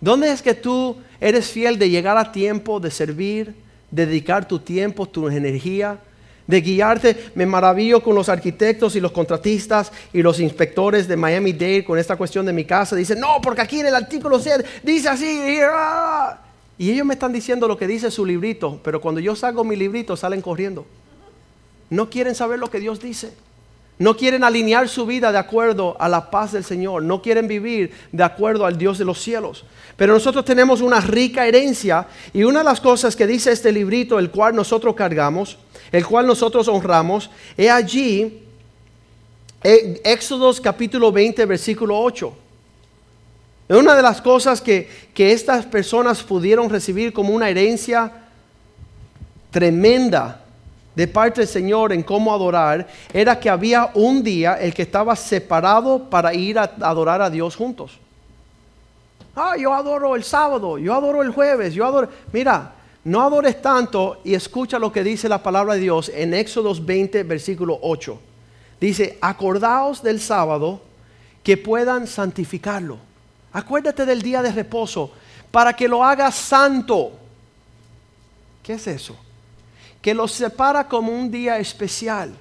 ¿Dónde 0.00 0.30
es 0.30 0.42
que 0.42 0.54
tú 0.54 0.96
eres 1.20 1.48
fiel 1.48 1.78
de 1.78 1.88
llegar 1.88 2.18
a 2.18 2.30
tiempo, 2.30 2.78
de 2.78 2.90
servir, 2.90 3.54
dedicar 3.90 4.46
tu 4.46 4.58
tiempo, 4.58 5.06
tu 5.06 5.28
energía, 5.28 5.98
de 6.46 6.60
guiarte? 6.60 7.30
Me 7.34 7.46
maravillo 7.46 8.02
con 8.02 8.14
los 8.14 8.28
arquitectos 8.28 8.96
y 8.96 9.00
los 9.00 9.12
contratistas 9.12 9.92
y 10.12 10.20
los 10.20 10.40
inspectores 10.40 11.08
de 11.08 11.16
Miami 11.16 11.52
Dade 11.52 11.84
con 11.84 11.98
esta 11.98 12.16
cuestión 12.16 12.44
de 12.44 12.52
mi 12.52 12.64
casa. 12.64 12.94
Dicen, 12.94 13.18
no, 13.18 13.40
porque 13.42 13.62
aquí 13.62 13.80
en 13.80 13.86
el 13.86 13.94
artículo 13.94 14.38
7 14.38 14.64
dice 14.82 15.08
así. 15.08 15.58
Ah". 15.62 16.40
Y 16.78 16.92
ellos 16.92 17.04
me 17.04 17.14
están 17.14 17.32
diciendo 17.32 17.66
lo 17.66 17.76
que 17.76 17.88
dice 17.88 18.10
su 18.10 18.24
librito, 18.24 18.80
pero 18.84 19.00
cuando 19.00 19.20
yo 19.20 19.34
salgo 19.34 19.64
mi 19.64 19.74
librito 19.74 20.16
salen 20.16 20.40
corriendo. 20.40 20.86
No 21.90 22.08
quieren 22.08 22.34
saber 22.34 22.58
lo 22.58 22.70
que 22.70 22.78
Dios 22.78 23.00
dice. 23.00 23.32
No 23.98 24.16
quieren 24.16 24.44
alinear 24.44 24.88
su 24.88 25.06
vida 25.06 25.32
de 25.32 25.38
acuerdo 25.38 25.96
a 25.98 26.08
la 26.08 26.30
paz 26.30 26.52
del 26.52 26.62
Señor. 26.62 27.02
No 27.02 27.20
quieren 27.20 27.48
vivir 27.48 27.92
de 28.12 28.22
acuerdo 28.22 28.64
al 28.64 28.78
Dios 28.78 28.96
de 28.96 29.04
los 29.04 29.20
cielos. 29.20 29.64
Pero 29.96 30.12
nosotros 30.12 30.44
tenemos 30.44 30.80
una 30.80 31.00
rica 31.00 31.46
herencia 31.46 32.06
y 32.32 32.44
una 32.44 32.60
de 32.60 32.64
las 32.64 32.80
cosas 32.80 33.16
que 33.16 33.26
dice 33.26 33.50
este 33.50 33.72
librito, 33.72 34.20
el 34.20 34.30
cual 34.30 34.54
nosotros 34.54 34.94
cargamos, 34.94 35.58
el 35.90 36.06
cual 36.06 36.28
nosotros 36.28 36.68
honramos, 36.68 37.28
es 37.56 37.70
allí, 37.70 38.44
Éxodos 39.60 40.60
capítulo 40.60 41.10
20, 41.10 41.44
versículo 41.46 41.98
8. 41.98 42.32
Una 43.68 43.94
de 43.94 44.02
las 44.02 44.22
cosas 44.22 44.62
que, 44.62 44.88
estas 45.14 45.66
personas 45.66 46.22
pudieron 46.22 46.70
recibir 46.70 47.12
como 47.12 47.34
una 47.34 47.50
herencia 47.50 48.10
tremenda 49.50 50.40
de 50.94 51.06
parte 51.06 51.42
del 51.42 51.48
Señor 51.48 51.92
en 51.92 52.02
cómo 52.02 52.32
adorar 52.32 52.86
era 53.12 53.38
que 53.38 53.50
había 53.50 53.90
un 53.94 54.22
día 54.22 54.54
el 54.54 54.72
que 54.72 54.82
estaba 54.82 55.14
separado 55.16 56.08
para 56.08 56.32
ir 56.32 56.58
a 56.58 56.72
adorar 56.80 57.20
a 57.20 57.30
Dios 57.30 57.56
juntos. 57.56 57.98
Ah, 59.36 59.54
yo 59.58 59.74
adoro 59.74 60.16
el 60.16 60.24
sábado, 60.24 60.78
yo 60.78 60.94
adoro 60.94 61.22
el 61.22 61.30
jueves, 61.30 61.74
yo 61.74 61.84
adoro... 61.84 62.08
Mira, 62.32 62.72
no 63.04 63.22
adores 63.22 63.60
tanto 63.60 64.20
y 64.24 64.34
escucha 64.34 64.78
lo 64.78 64.92
que 64.92 65.04
dice 65.04 65.28
la 65.28 65.42
palabra 65.42 65.74
de 65.74 65.80
Dios 65.80 66.10
en 66.14 66.32
Éxodos 66.32 66.84
20, 66.84 67.22
versículo 67.22 67.78
8. 67.82 68.18
Dice, 68.80 69.18
acordaos 69.20 70.02
del 70.02 70.20
sábado 70.20 70.80
que 71.42 71.56
puedan 71.56 72.06
santificarlo. 72.06 73.07
Acuérdate 73.58 74.06
del 74.06 74.22
día 74.22 74.40
de 74.40 74.52
reposo 74.52 75.10
para 75.50 75.72
que 75.72 75.88
lo 75.88 76.04
hagas 76.04 76.36
santo. 76.36 77.10
¿Qué 78.62 78.74
es 78.74 78.86
eso? 78.86 79.16
Que 80.00 80.14
lo 80.14 80.28
separa 80.28 80.86
como 80.86 81.10
un 81.10 81.28
día 81.28 81.58
especial. 81.58 82.32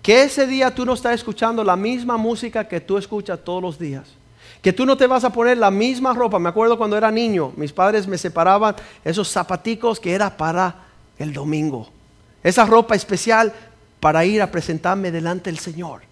Que 0.00 0.22
ese 0.22 0.46
día 0.46 0.74
tú 0.74 0.86
no 0.86 0.94
estás 0.94 1.16
escuchando 1.16 1.62
la 1.62 1.76
misma 1.76 2.16
música 2.16 2.66
que 2.66 2.80
tú 2.80 2.96
escuchas 2.96 3.38
todos 3.44 3.60
los 3.60 3.78
días. 3.78 4.08
Que 4.62 4.72
tú 4.72 4.86
no 4.86 4.96
te 4.96 5.06
vas 5.06 5.24
a 5.24 5.30
poner 5.30 5.58
la 5.58 5.70
misma 5.70 6.14
ropa. 6.14 6.38
Me 6.38 6.48
acuerdo 6.48 6.78
cuando 6.78 6.96
era 6.96 7.10
niño, 7.10 7.52
mis 7.56 7.74
padres 7.74 8.06
me 8.06 8.16
separaban 8.16 8.74
esos 9.04 9.30
zapaticos 9.30 10.00
que 10.00 10.14
era 10.14 10.34
para 10.34 10.74
el 11.18 11.34
domingo. 11.34 11.90
Esa 12.42 12.64
ropa 12.64 12.94
especial 12.94 13.52
para 14.00 14.24
ir 14.24 14.40
a 14.40 14.50
presentarme 14.50 15.10
delante 15.10 15.50
del 15.50 15.58
Señor 15.58 16.11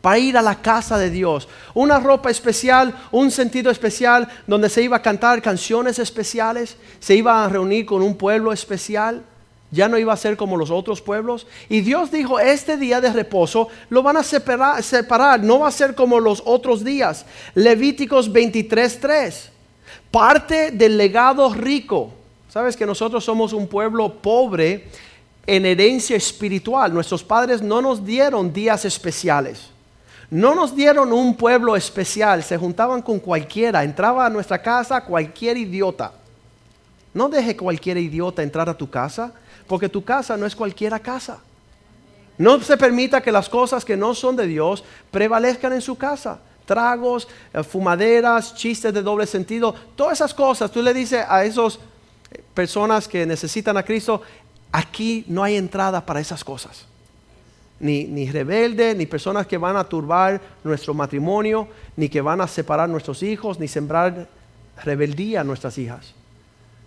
para 0.00 0.18
ir 0.18 0.36
a 0.36 0.42
la 0.42 0.60
casa 0.60 0.96
de 0.98 1.10
Dios. 1.10 1.48
Una 1.74 1.98
ropa 1.98 2.30
especial, 2.30 2.94
un 3.10 3.30
sentido 3.30 3.70
especial 3.70 4.28
donde 4.46 4.68
se 4.68 4.82
iba 4.82 4.96
a 4.96 5.02
cantar 5.02 5.42
canciones 5.42 5.98
especiales, 5.98 6.76
se 7.00 7.16
iba 7.16 7.44
a 7.44 7.48
reunir 7.48 7.86
con 7.86 8.02
un 8.02 8.16
pueblo 8.16 8.52
especial. 8.52 9.22
ya 9.70 9.86
no 9.86 9.98
iba 9.98 10.14
a 10.14 10.16
ser 10.16 10.38
como 10.38 10.56
los 10.56 10.70
otros 10.70 11.02
pueblos. 11.02 11.46
Y 11.68 11.82
Dios 11.82 12.10
dijo, 12.10 12.40
este 12.40 12.78
día 12.78 13.02
de 13.02 13.12
reposo 13.12 13.68
lo 13.90 14.02
van 14.02 14.16
a 14.16 14.22
separar, 14.22 14.82
separar 14.82 15.42
no 15.42 15.58
va 15.58 15.68
a 15.68 15.72
ser 15.72 15.94
como 15.94 16.20
los 16.20 16.42
otros 16.46 16.82
días. 16.82 17.26
Levíticos 17.54 18.32
23.3, 18.32 19.50
parte 20.10 20.70
del 20.70 20.96
legado 20.96 21.52
rico. 21.52 22.12
Sabes 22.48 22.78
que 22.78 22.86
nosotros 22.86 23.22
somos 23.22 23.52
un 23.52 23.66
pueblo 23.66 24.14
pobre 24.14 24.88
en 25.46 25.66
herencia 25.66 26.16
espiritual. 26.16 26.94
Nuestros 26.94 27.22
padres 27.22 27.60
no 27.60 27.82
nos 27.82 28.02
dieron 28.04 28.50
días 28.50 28.86
especiales. 28.86 29.68
No 30.30 30.54
nos 30.54 30.76
dieron 30.76 31.12
un 31.12 31.34
pueblo 31.34 31.74
especial, 31.74 32.42
se 32.42 32.58
juntaban 32.58 33.00
con 33.00 33.18
cualquiera, 33.18 33.82
entraba 33.82 34.26
a 34.26 34.30
nuestra 34.30 34.60
casa 34.60 35.02
cualquier 35.02 35.56
idiota. 35.56 36.12
No 37.14 37.28
deje 37.28 37.56
cualquier 37.56 37.96
idiota 37.96 38.42
entrar 38.42 38.68
a 38.68 38.76
tu 38.76 38.90
casa 38.90 39.32
porque 39.66 39.88
tu 39.88 40.04
casa 40.04 40.36
no 40.36 40.44
es 40.44 40.54
cualquiera 40.54 40.98
casa. 40.98 41.38
No 42.36 42.60
se 42.60 42.76
permita 42.76 43.20
que 43.20 43.32
las 43.32 43.48
cosas 43.48 43.84
que 43.84 43.96
no 43.96 44.14
son 44.14 44.36
de 44.36 44.46
Dios 44.46 44.84
prevalezcan 45.10 45.72
en 45.72 45.80
su 45.80 45.96
casa. 45.96 46.38
Tragos, 46.66 47.26
eh, 47.52 47.62
fumaderas, 47.62 48.54
chistes 48.54 48.92
de 48.92 49.02
doble 49.02 49.26
sentido, 49.26 49.74
todas 49.96 50.14
esas 50.14 50.34
cosas. 50.34 50.70
Tú 50.70 50.82
le 50.82 50.92
dices 50.92 51.24
a 51.26 51.44
esas 51.44 51.78
personas 52.52 53.08
que 53.08 53.24
necesitan 53.24 53.76
a 53.78 53.82
Cristo, 53.82 54.22
aquí 54.70 55.24
no 55.26 55.42
hay 55.42 55.56
entrada 55.56 56.04
para 56.04 56.20
esas 56.20 56.44
cosas. 56.44 56.86
Ni, 57.80 58.04
ni 58.04 58.30
rebeldes, 58.30 58.96
ni 58.96 59.06
personas 59.06 59.46
que 59.46 59.56
van 59.56 59.76
a 59.76 59.84
turbar 59.84 60.40
nuestro 60.64 60.94
matrimonio, 60.94 61.68
ni 61.96 62.08
que 62.08 62.20
van 62.20 62.40
a 62.40 62.48
separar 62.48 62.88
nuestros 62.88 63.22
hijos, 63.22 63.60
ni 63.60 63.68
sembrar 63.68 64.26
rebeldía 64.82 65.42
a 65.42 65.44
nuestras 65.44 65.78
hijas. 65.78 66.14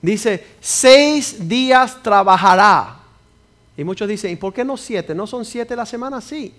Dice, 0.02 0.46
seis 0.60 1.48
días 1.48 2.02
trabajará. 2.02 2.98
Y 3.78 3.84
muchos 3.84 4.08
dicen, 4.08 4.32
¿y 4.32 4.36
por 4.36 4.54
qué 4.54 4.66
no 4.66 4.76
siete? 4.76 5.16
¿No 5.16 5.28
son 5.28 5.46
siete 5.46 5.76
la 5.76 5.86
semana? 5.86 6.20
Sí. 6.20 6.54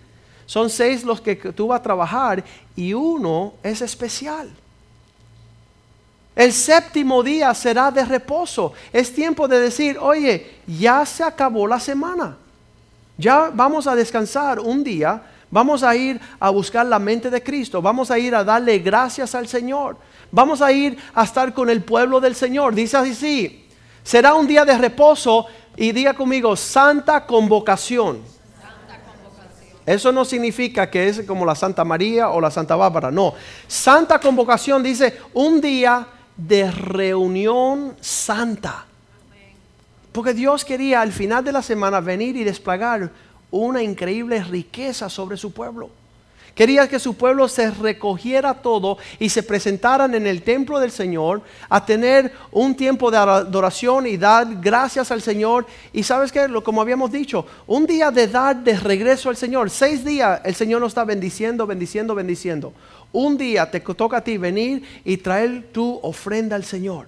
Son 0.47 0.71
seis 0.71 1.05
los 1.05 1.21
que 1.21 1.37
tú 1.37 1.69
vas 1.69 1.81
a 1.81 1.83
trabajar 1.83 2.43
y 2.75 2.95
uno 2.95 3.55
es 3.63 3.83
especial. 3.83 4.51
El 6.35 6.53
séptimo 6.53 7.23
día 7.23 7.53
será 7.55 7.91
de 7.91 8.05
reposo. 8.05 8.73
Es 8.93 9.15
tiempo 9.15 9.47
de 9.47 9.61
decir, 9.61 9.99
oye, 10.01 10.61
ya 10.67 11.05
se 11.05 11.23
acabó 11.23 11.67
la 11.67 11.79
semana. 11.79 12.37
Ya 13.23 13.53
vamos 13.55 13.87
a 13.87 13.95
descansar 13.95 14.59
un 14.59 14.83
día. 14.83 15.23
Vamos 15.49 15.85
a 15.85 15.95
ir 15.95 16.21
a 16.41 16.51
buscar 16.51 16.85
la 16.85 16.99
mente 16.99 17.31
de 17.31 17.41
Cristo. 17.41 17.81
Vamos 17.81 18.11
a 18.11 18.19
ir 18.19 18.35
a 18.35 18.43
darle 18.43 18.81
gracias 18.81 19.35
al 19.37 19.47
Señor. 19.47 19.97
Vamos 20.33 20.61
a 20.61 20.73
ir 20.73 20.99
a 21.15 21.23
estar 21.23 21.55
con 21.55 21.71
el 21.71 21.85
pueblo 21.85 22.19
del 22.21 22.35
Señor. 22.35 22.75
Dice 22.75 22.97
así, 22.97 23.69
será 24.03 24.35
un 24.35 24.49
día 24.49 24.65
de 24.65 24.77
reposo 24.77 25.47
y 25.77 25.93
diga 25.93 26.15
conmigo, 26.15 26.57
santa 26.57 27.25
convocación. 27.25 28.23
Eso 29.87 30.11
no 30.11 30.25
significa 30.25 30.91
que 30.91 31.09
es 31.09 31.23
como 31.23 31.47
la 31.47 31.55
Santa 31.55 31.85
María 31.85 32.31
o 32.31 32.41
la 32.41 32.51
Santa 32.51 32.75
Bárbara, 32.75 33.13
no. 33.13 33.35
Santa 33.69 34.19
convocación 34.19 34.83
dice 34.83 35.21
un 35.35 35.61
día 35.61 36.09
de 36.37 36.71
reunión 36.71 37.95
santa. 38.01 38.87
Porque 40.13 40.35
Dios 40.35 40.65
quería 40.65 41.01
al 41.01 41.13
final 41.13 41.43
de 41.43 41.53
la 41.53 41.63
semana 41.63 42.01
venir 42.01 42.37
y 42.37 42.45
desplegar 42.45 43.11
una 43.51 43.83
increíble 43.83 44.43
riqueza 44.45 45.09
sobre 45.09 45.37
su 45.37 45.53
pueblo. 45.53 45.91
Quería 46.55 46.87
que 46.87 46.99
su 46.99 47.15
pueblo 47.15 47.49
se 47.49 47.71
recogiera 47.71 48.53
todo 48.53 48.99
y 49.19 49.31
se 49.31 49.43
presentaran 49.43 50.15
en 50.15 50.27
el 50.27 50.43
templo 50.43 50.79
del 50.79 50.91
Señor 50.91 51.41
a 51.71 51.87
tener 51.87 52.31
un 52.51 52.75
tiempo 52.75 53.11
de 53.11 53.17
adoración 53.17 54.07
y 54.07 54.19
dar 54.19 54.47
gracias 54.61 55.11
al 55.11 55.23
Señor. 55.23 55.67
Y 55.95 56.03
sabes 56.03 56.31
que, 56.31 56.47
como 56.63 56.83
habíamos 56.83 57.11
dicho, 57.11 57.47
un 57.67 57.87
día 57.87 58.11
de 58.11 58.29
dar 58.29 58.57
de 58.57 58.79
regreso 58.79 59.31
al 59.31 59.37
Señor. 59.37 59.71
Seis 59.71 60.05
días 60.05 60.43
el 60.45 60.55
Señor 60.55 60.83
nos 60.83 60.89
está 60.89 61.05
bendiciendo, 61.05 61.67
bendiciendo, 61.67 62.15
bendiciendo. 62.15 62.75
Un 63.13 63.39
día 63.39 63.71
te 63.71 63.81
toca 63.81 64.19
a 64.19 64.25
ti 64.25 64.37
venir 64.37 64.83
y 65.07 65.17
traer 65.17 65.73
tu 65.73 66.01
ofrenda 66.03 66.55
al 66.57 66.65
Señor. 66.65 67.07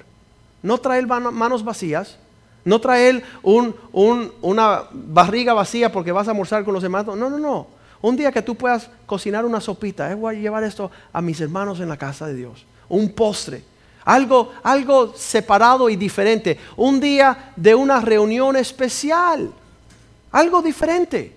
No 0.63 0.79
traer 0.79 1.07
manos 1.07 1.63
vacías. 1.63 2.17
No 2.65 2.81
traer 2.81 3.23
una 3.43 4.85
barriga 4.93 5.53
vacía 5.53 5.93
porque 5.93 6.13
vas 6.13 6.29
a 6.29 6.31
almorzar 6.31 6.65
con 6.65 6.75
los 6.75 6.83
demás. 6.83 7.05
No, 7.05 7.17
no, 7.17 7.39
no. 7.39 7.67
Un 8.01 8.17
día 8.17 8.33
que 8.33 8.43
tú 8.43 8.55
puedas 8.55 8.91
cocinar 9.07 9.45
una 9.45 9.61
sopita, 9.61 10.11
eh, 10.11 10.15
voy 10.15 10.37
a 10.37 10.39
llevar 10.39 10.65
esto 10.65 10.91
a 11.13 11.23
mis 11.23 11.41
hermanos 11.41 11.81
en 11.81 11.89
la 11.89 11.97
casa 11.97 12.27
de 12.27 12.35
Dios. 12.35 12.67
Un 12.89 13.13
postre. 13.13 13.63
Algo, 14.05 14.53
algo 14.63 15.15
separado 15.17 15.89
y 15.89 15.97
diferente. 15.97 16.59
Un 16.77 17.01
día 17.01 17.53
de 17.57 17.75
una 17.75 18.01
reunión 18.01 18.57
especial. 18.57 19.51
Algo 20.33 20.61
diferente. 20.61 21.35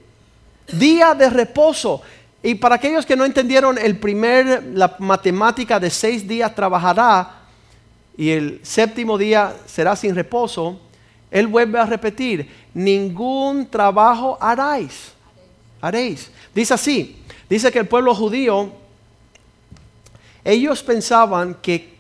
Día 0.73 1.13
de 1.13 1.29
reposo. 1.29 2.01
Y 2.43 2.55
para 2.55 2.75
aquellos 2.75 3.05
que 3.05 3.15
no 3.15 3.25
entendieron 3.25 3.77
el 3.77 3.97
primer, 3.97 4.63
la 4.73 4.95
matemática 4.99 5.79
de 5.79 5.89
seis 5.89 6.27
días 6.27 6.53
trabajará 6.53 7.43
y 8.17 8.31
el 8.31 8.59
séptimo 8.63 9.17
día 9.17 9.55
será 9.67 9.95
sin 9.95 10.15
reposo, 10.15 10.79
él 11.29 11.47
vuelve 11.47 11.79
a 11.79 11.85
repetir, 11.85 12.49
ningún 12.73 13.67
trabajo 13.67 14.37
haráis. 14.39 15.13
Haréis. 15.81 16.31
Dice 16.53 16.73
así, 16.73 17.21
dice 17.49 17.71
que 17.71 17.79
el 17.79 17.87
pueblo 17.87 18.15
judío, 18.15 18.71
ellos 20.43 20.81
pensaban 20.81 21.55
que 21.55 21.97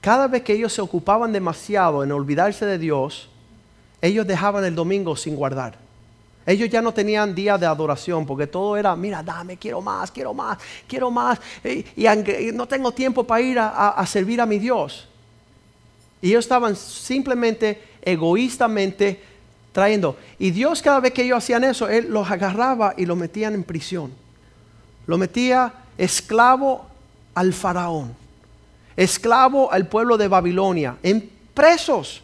cada 0.00 0.28
vez 0.28 0.42
que 0.42 0.52
ellos 0.52 0.72
se 0.72 0.80
ocupaban 0.80 1.32
demasiado 1.32 2.04
en 2.04 2.12
olvidarse 2.12 2.64
de 2.64 2.78
Dios, 2.78 3.28
ellos 4.00 4.26
dejaban 4.26 4.64
el 4.64 4.74
domingo 4.74 5.16
sin 5.16 5.34
guardar. 5.34 5.78
Ellos 6.46 6.70
ya 6.70 6.80
no 6.80 6.94
tenían 6.94 7.34
día 7.34 7.58
de 7.58 7.66
adoración 7.66 8.24
porque 8.24 8.46
todo 8.46 8.76
era, 8.76 8.94
mira, 8.94 9.20
dame, 9.20 9.56
quiero 9.56 9.80
más, 9.80 10.12
quiero 10.12 10.32
más, 10.32 10.58
quiero 10.86 11.10
más. 11.10 11.40
Y, 11.64 12.04
no 12.52 12.68
tengo 12.68 12.92
tiempo 12.92 13.24
para 13.24 13.40
ir 13.40 13.58
a, 13.58 14.06
servir 14.06 14.40
a 14.40 14.46
mi 14.46 14.60
Dios. 14.60 15.08
Y 16.22 16.28
ellos 16.28 16.44
estaban 16.44 16.76
simplemente, 16.76 17.95
egoístamente 18.06 19.20
trayendo. 19.72 20.16
Y 20.38 20.52
Dios 20.52 20.80
cada 20.80 21.00
vez 21.00 21.12
que 21.12 21.22
ellos 21.22 21.36
hacían 21.36 21.64
eso, 21.64 21.86
Él 21.88 22.06
los 22.08 22.30
agarraba 22.30 22.94
y 22.96 23.04
los 23.04 23.18
metían 23.18 23.52
en 23.52 23.62
prisión. 23.62 24.10
Lo 25.06 25.18
metía 25.18 25.74
esclavo 25.98 26.86
al 27.34 27.52
faraón, 27.52 28.14
esclavo 28.96 29.70
al 29.70 29.86
pueblo 29.86 30.16
de 30.16 30.28
Babilonia, 30.28 30.96
en 31.02 31.30
presos. 31.52 32.22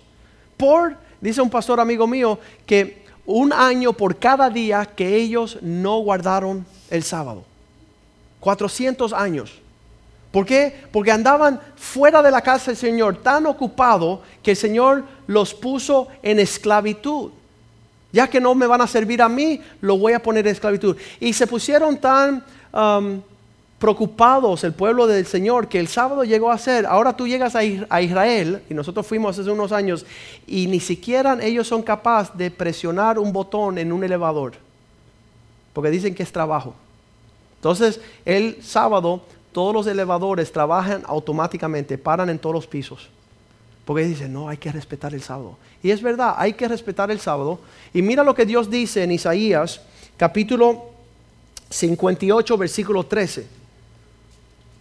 Por, 0.56 0.96
dice 1.20 1.42
un 1.42 1.50
pastor 1.50 1.78
amigo 1.80 2.06
mío, 2.06 2.38
que 2.64 3.04
un 3.26 3.52
año 3.52 3.92
por 3.92 4.16
cada 4.16 4.48
día 4.48 4.86
que 4.86 5.16
ellos 5.16 5.58
no 5.60 5.98
guardaron 5.98 6.64
el 6.90 7.02
sábado. 7.02 7.44
400 8.40 9.12
años. 9.12 9.60
¿Por 10.32 10.46
qué? 10.46 10.74
Porque 10.90 11.12
andaban 11.12 11.60
fuera 11.76 12.22
de 12.22 12.30
la 12.30 12.40
casa 12.40 12.70
del 12.70 12.76
Señor 12.76 13.18
tan 13.22 13.46
ocupados 13.46 14.20
que 14.42 14.52
el 14.52 14.56
Señor 14.56 15.04
los 15.26 15.52
puso 15.54 16.08
en 16.22 16.40
esclavitud. 16.40 17.30
Ya 18.12 18.28
que 18.28 18.40
no 18.40 18.54
me 18.54 18.66
van 18.66 18.80
a 18.80 18.86
servir 18.86 19.20
a 19.20 19.28
mí, 19.28 19.60
lo 19.82 19.98
voy 19.98 20.14
a 20.14 20.22
poner 20.22 20.46
en 20.46 20.52
esclavitud. 20.52 20.96
Y 21.20 21.34
se 21.34 21.46
pusieron 21.46 21.98
tan 21.98 22.42
um, 22.72 23.20
preocupados 23.78 24.64
el 24.64 24.72
pueblo 24.72 25.06
del 25.06 25.26
Señor 25.26 25.68
que 25.68 25.80
el 25.80 25.88
sábado 25.88 26.24
llegó 26.24 26.50
a 26.50 26.56
ser, 26.56 26.86
ahora 26.86 27.14
tú 27.16 27.26
llegas 27.26 27.54
a, 27.56 27.64
Israel, 27.64 28.62
y 28.70 28.74
nosotros 28.74 29.06
fuimos 29.06 29.38
hace 29.38 29.50
unos 29.50 29.72
años, 29.72 30.06
y 30.46 30.66
ni 30.66 30.80
siquiera 30.80 31.36
ellos 31.42 31.66
son 31.66 31.82
capaces 31.82 32.36
de 32.36 32.50
presionar 32.50 33.18
un 33.18 33.32
botón 33.32 33.78
en 33.78 33.92
un 33.92 34.04
elevador, 34.04 34.52
porque 35.72 35.90
dicen 35.90 36.14
que 36.14 36.22
es 36.22 36.30
trabajo. 36.30 36.74
Entonces, 37.56 38.00
el 38.24 38.62
sábado 38.62 39.22
todos 39.52 39.74
los 39.74 39.86
elevadores 39.86 40.50
trabajan 40.50 41.02
automáticamente, 41.06 41.98
paran 41.98 42.30
en 42.30 42.38
todos 42.38 42.54
los 42.54 42.66
pisos. 42.66 43.08
Porque 43.84 44.04
dicen, 44.04 44.32
no, 44.32 44.48
hay 44.48 44.56
que 44.56 44.70
respetar 44.70 45.12
el 45.12 45.22
sábado. 45.22 45.58
Y 45.82 45.90
es 45.90 46.00
verdad, 46.00 46.34
hay 46.38 46.52
que 46.52 46.68
respetar 46.68 47.10
el 47.10 47.20
sábado. 47.20 47.60
Y 47.92 48.00
mira 48.00 48.22
lo 48.22 48.34
que 48.34 48.46
Dios 48.46 48.70
dice 48.70 49.02
en 49.02 49.12
Isaías 49.12 49.80
capítulo 50.16 50.90
58, 51.68 52.56
versículo 52.56 53.04
13. 53.04 53.46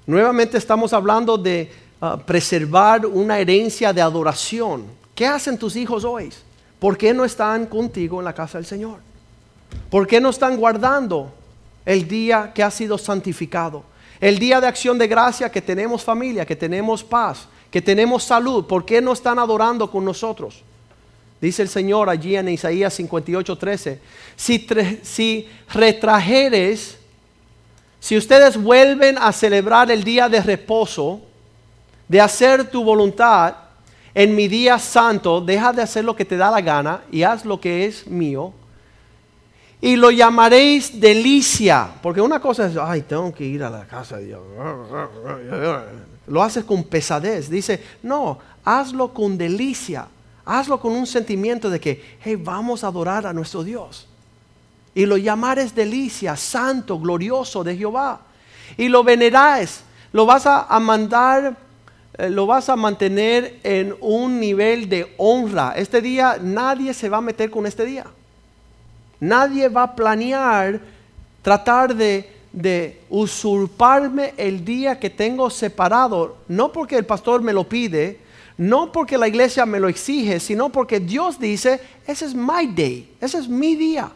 Nuevamente 0.06 0.58
estamos 0.58 0.94
hablando 0.94 1.38
de 1.38 1.72
ah, 2.00 2.18
preservar 2.18 3.06
una 3.06 3.40
herencia 3.40 3.92
de 3.92 4.02
adoración. 4.02 4.86
¿Qué 5.16 5.26
hacen 5.26 5.58
tus 5.58 5.76
hijos 5.76 6.04
hoy? 6.04 6.32
¿Por 6.80 6.98
qué 6.98 7.14
no 7.14 7.26
están 7.26 7.66
contigo 7.66 8.20
en 8.20 8.26
la 8.26 8.34
casa 8.34 8.58
del 8.58 8.66
Señor? 8.66 9.00
¿Por 9.90 10.08
qué 10.08 10.22
no 10.22 10.30
están 10.30 10.58
guardando 10.58 11.34
el 11.86 12.08
día 12.08 12.52
que 12.54 12.64
ha 12.64 12.72
sido 12.72 12.98
santificado? 12.98 13.84
El 14.22 14.38
día 14.38 14.62
de 14.62 14.68
acción 14.68 15.00
de 15.00 15.08
gracia 15.08 15.52
que 15.52 15.64
tenemos 15.64 16.04
familia, 16.04 16.46
que 16.46 16.56
tenemos 16.56 17.04
paz, 17.04 17.48
que 17.72 17.82
tenemos 17.82 18.24
salud, 18.24 18.66
¿por 18.66 18.86
qué 18.86 19.02
no 19.02 19.14
están 19.14 19.40
adorando 19.40 19.90
con 19.90 20.06
nosotros? 20.06 20.62
Dice 21.42 21.64
el 21.64 21.70
Señor 21.70 22.08
allí 22.08 22.36
en 22.36 22.48
Isaías 22.50 22.94
58, 22.94 23.58
13. 23.58 24.00
Si, 24.36 24.68
si 25.02 25.50
retrajeres, 25.74 27.00
si 28.00 28.16
ustedes 28.16 28.62
vuelven 28.62 29.18
a 29.18 29.32
celebrar 29.32 29.90
el 29.90 30.04
día 30.04 30.30
de 30.30 30.40
reposo, 30.40 31.22
de 32.08 32.22
hacer 32.22 32.70
tu 32.70 32.84
voluntad, 32.84 33.56
en 34.14 34.36
mi 34.36 34.48
día 34.48 34.78
santo, 34.78 35.42
deja 35.42 35.74
de 35.74 35.82
hacer 35.82 36.04
lo 36.04 36.16
que 36.16 36.26
te 36.26 36.38
da 36.38 36.52
la 36.52 36.62
gana 36.62 37.02
y 37.12 37.24
haz 37.24 37.44
lo 37.44 37.60
que 37.60 37.86
es 37.86 38.06
mío. 38.06 38.54
Y 39.82 39.96
lo 39.96 40.12
llamaréis 40.12 41.02
delicia, 41.02 41.90
porque 42.04 42.22
una 42.22 42.40
cosa 42.40 42.68
es, 42.68 42.78
ay, 42.78 43.02
tengo 43.02 43.34
que 43.34 43.44
ir 43.44 43.64
a 43.64 43.70
la 43.70 43.86
casa 43.88 44.18
de 44.18 44.28
Dios. 44.28 44.42
Lo 46.28 46.44
haces 46.44 46.64
con 46.64 46.84
pesadez. 46.84 47.50
Dice, 47.50 47.84
no, 48.04 48.38
hazlo 48.64 49.12
con 49.14 49.38
delicia. 49.38 50.08
Hazlo 50.46 50.80
con 50.80 50.94
un 50.94 51.08
sentimiento 51.08 51.70
de 51.70 51.80
que, 51.80 52.18
hey, 52.22 52.36
vamos 52.36 52.84
a 52.84 52.88
adorar 52.88 53.26
a 53.26 53.34
nuestro 53.34 53.64
Dios. 53.64 54.08
Y 54.94 55.06
lo 55.06 55.18
llamares 55.18 55.74
delicia, 55.74 56.36
santo, 56.36 57.00
glorioso 57.00 57.64
de 57.64 57.76
Jehová. 57.76 58.22
Y 58.78 58.88
lo 58.88 59.04
veneráis, 59.04 59.84
lo 60.12 60.26
vas 60.26 60.46
a 60.46 60.80
mandar 60.80 61.58
eh, 62.18 62.30
lo 62.30 62.46
vas 62.46 62.70
a 62.70 62.76
mantener 62.76 63.60
en 63.64 63.96
un 64.00 64.40
nivel 64.40 64.90
de 64.90 65.14
honra. 65.18 65.74
Este 65.76 66.02
día 66.02 66.38
nadie 66.42 66.94
se 66.94 67.10
va 67.10 67.18
a 67.18 67.22
meter 67.22 67.50
con 67.50 67.66
este 67.66 67.86
día. 67.86 68.06
Nadie 69.22 69.70
va 69.70 69.84
a 69.84 69.96
planear 69.96 70.82
tratar 71.44 71.96
de, 71.96 72.28
usurparme 73.10 74.34
el 74.36 74.66
día 74.66 75.00
que 75.00 75.10
tengo 75.10 75.50
separado, 75.50 76.38
no 76.48 76.72
porque 76.72 76.98
el 76.98 77.06
pastor 77.06 77.42
me 77.42 77.54
lo 77.54 77.64
pide, 77.64 78.20
no 78.58 78.92
porque 78.92 79.18
la 79.18 79.28
iglesia 79.28 79.66
me 79.66 79.80
lo 79.80 79.88
exige, 79.88 80.40
sino 80.40 80.70
porque 80.70 81.00
Dios 81.00 81.40
dice, 81.40 81.80
ese 82.06 82.26
es 82.26 82.36
my 82.36 82.68
day, 82.68 83.10
ese 83.22 83.38
es 83.38 83.48
mi 83.48 83.76
día. 83.76 84.12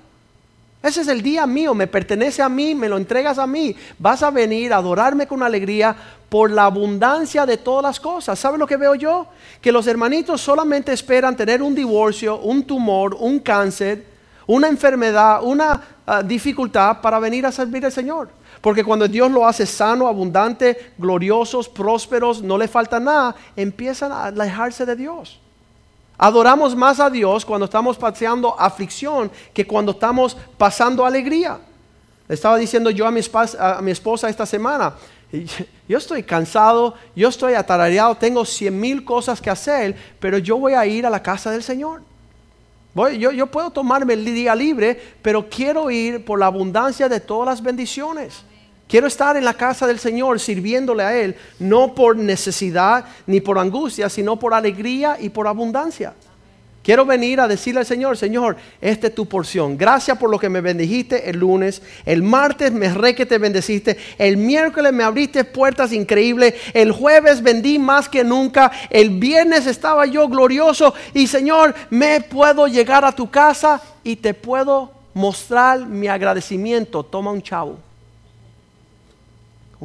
Ese 0.84 1.02
es 1.02 1.08
el 1.08 1.24
día 1.24 1.48
mío, 1.48 1.74
me 1.74 1.88
pertenece 1.88 2.44
a 2.44 2.50
mí, 2.50 2.76
me 2.76 2.90
lo 2.90 2.98
entregas 2.98 3.40
a 3.40 3.48
mí. 3.48 3.76
Vas 3.98 4.22
a 4.22 4.30
venir 4.30 4.72
a 4.72 4.78
adorarme 4.78 5.26
con 5.26 5.42
alegría 5.42 5.96
por 6.30 6.52
la 6.52 6.66
abundancia 6.66 7.44
de 7.48 7.58
todas 7.58 7.82
las 7.82 8.00
cosas. 8.00 8.38
¿Sabe 8.38 8.60
lo 8.60 8.68
que 8.68 8.78
veo 8.78 8.94
yo? 8.94 9.26
Que 9.62 9.72
los 9.72 9.88
hermanitos 9.88 10.42
solamente 10.42 10.94
esperan 10.94 11.36
tener 11.36 11.64
un 11.64 11.74
divorcio, 11.74 12.38
un 12.38 12.64
tumor, 12.64 13.16
un 13.20 13.40
cáncer, 13.40 14.15
una 14.48 14.68
enfermedad, 14.68 15.44
una 15.44 15.82
ah, 16.06 16.22
dificultad 16.22 17.02
para 17.02 17.20
venir 17.20 17.46
a 17.46 17.52
servir 17.52 17.86
al 17.86 17.92
Señor. 17.92 18.30
Porque 18.62 18.84
cuando 18.84 19.08
Dios 19.08 19.32
lo 19.32 19.48
hace 19.48 19.66
sano, 19.66 20.08
abundante, 20.08 20.94
gloriosos, 20.98 21.70
prósperos, 21.70 22.42
no 22.42 22.58
le 22.58 22.68
falta 22.68 23.00
nada, 23.00 23.36
empiezan 23.56 24.12
a 24.12 24.26
alejarse 24.26 24.86
de 24.86 24.96
Dios. 24.96 25.40
Adoramos 26.18 26.76
más 26.76 27.00
a 27.00 27.10
Dios 27.10 27.46
cuando 27.46 27.66
estamos 27.66 27.98
paseando 27.98 28.60
aflicción 28.60 29.30
que 29.54 29.68
cuando 29.68 29.92
estamos 29.92 30.38
pasando 30.58 31.06
alegría. 31.06 31.60
Le 32.28 32.36
estaba 32.36 32.58
diciendo 32.58 32.90
yo 32.90 33.06
a 33.06 33.12
mi, 33.12 33.20
esposa, 33.20 33.78
a 33.78 33.82
mi 33.82 33.92
esposa 33.92 34.30
esta 34.30 34.46
semana, 34.46 34.94
yo 35.88 35.98
estoy 35.98 36.24
cansado, 36.24 36.96
yo 37.16 37.30
estoy 37.30 37.54
atarareado, 37.54 38.16
tengo 38.16 38.46
cien 38.46 38.80
mil 38.80 39.04
cosas 39.04 39.42
que 39.42 39.50
hacer, 39.50 39.96
pero 40.20 40.38
yo 40.38 40.58
voy 40.58 40.74
a 40.74 40.86
ir 40.86 41.06
a 41.06 41.10
la 41.10 41.22
casa 41.22 41.52
del 41.52 41.62
Señor. 41.62 42.02
Voy, 42.96 43.20
yo, 43.20 43.32
yo 43.32 43.48
puedo 43.48 43.70
tomarme 43.72 44.14
el 44.14 44.24
día 44.24 44.56
libre, 44.56 45.00
pero 45.22 45.50
quiero 45.50 45.92
ir 45.92 46.24
por 46.24 46.40
la 46.40 46.46
abundancia 46.46 47.10
de 47.10 47.20
todas 47.20 47.46
las 47.46 47.62
bendiciones. 47.62 48.44
Quiero 48.88 49.06
estar 49.06 49.36
en 49.36 49.44
la 49.44 49.54
casa 49.54 49.86
del 49.86 50.00
Señor 50.00 50.40
sirviéndole 50.40 51.04
a 51.04 51.14
Él, 51.14 51.36
no 51.60 51.94
por 51.94 52.16
necesidad 52.16 53.04
ni 53.28 53.42
por 53.42 53.60
angustia, 53.60 54.10
sino 54.10 54.40
por 54.40 54.54
alegría 54.54 55.18
y 55.20 55.30
por 55.30 55.46
abundancia. 55.46 56.14
Quiero 56.86 57.04
venir 57.04 57.42
a 57.42 57.48
decirle 57.48 57.80
al 57.80 57.86
Señor, 57.86 58.16
Señor, 58.16 58.58
esta 58.80 59.08
es 59.08 59.16
tu 59.16 59.26
porción. 59.26 59.76
Gracias 59.76 60.18
por 60.20 60.30
lo 60.30 60.38
que 60.38 60.50
me 60.50 60.62
bendijiste 60.62 61.30
el 61.30 61.40
lunes. 61.40 61.82
El 62.06 62.22
martes 62.22 62.72
me 62.72 62.94
re 62.94 63.16
que 63.16 63.26
te 63.26 63.40
bendeciste. 63.40 63.98
El 64.20 64.38
miércoles 64.38 64.94
me 64.94 65.04
abriste 65.04 65.44
puertas 65.44 65.92
increíbles. 65.92 66.54
El 66.74 66.92
jueves 66.92 67.42
vendí 67.42 67.80
más 67.80 68.08
que 68.08 68.24
nunca. 68.24 68.72
El 68.92 69.20
viernes 69.20 69.66
estaba 69.66 70.06
yo 70.06 70.28
glorioso. 70.28 70.94
Y 71.16 71.26
Señor, 71.26 71.74
me 71.90 72.22
puedo 72.22 72.68
llegar 72.68 73.04
a 73.04 73.12
tu 73.12 73.32
casa 73.32 73.82
y 74.04 74.18
te 74.18 74.36
puedo 74.36 74.92
mostrar 75.16 75.80
mi 75.88 76.08
agradecimiento. 76.08 77.04
Toma 77.04 77.32
un 77.32 77.42
chavo 77.42 77.80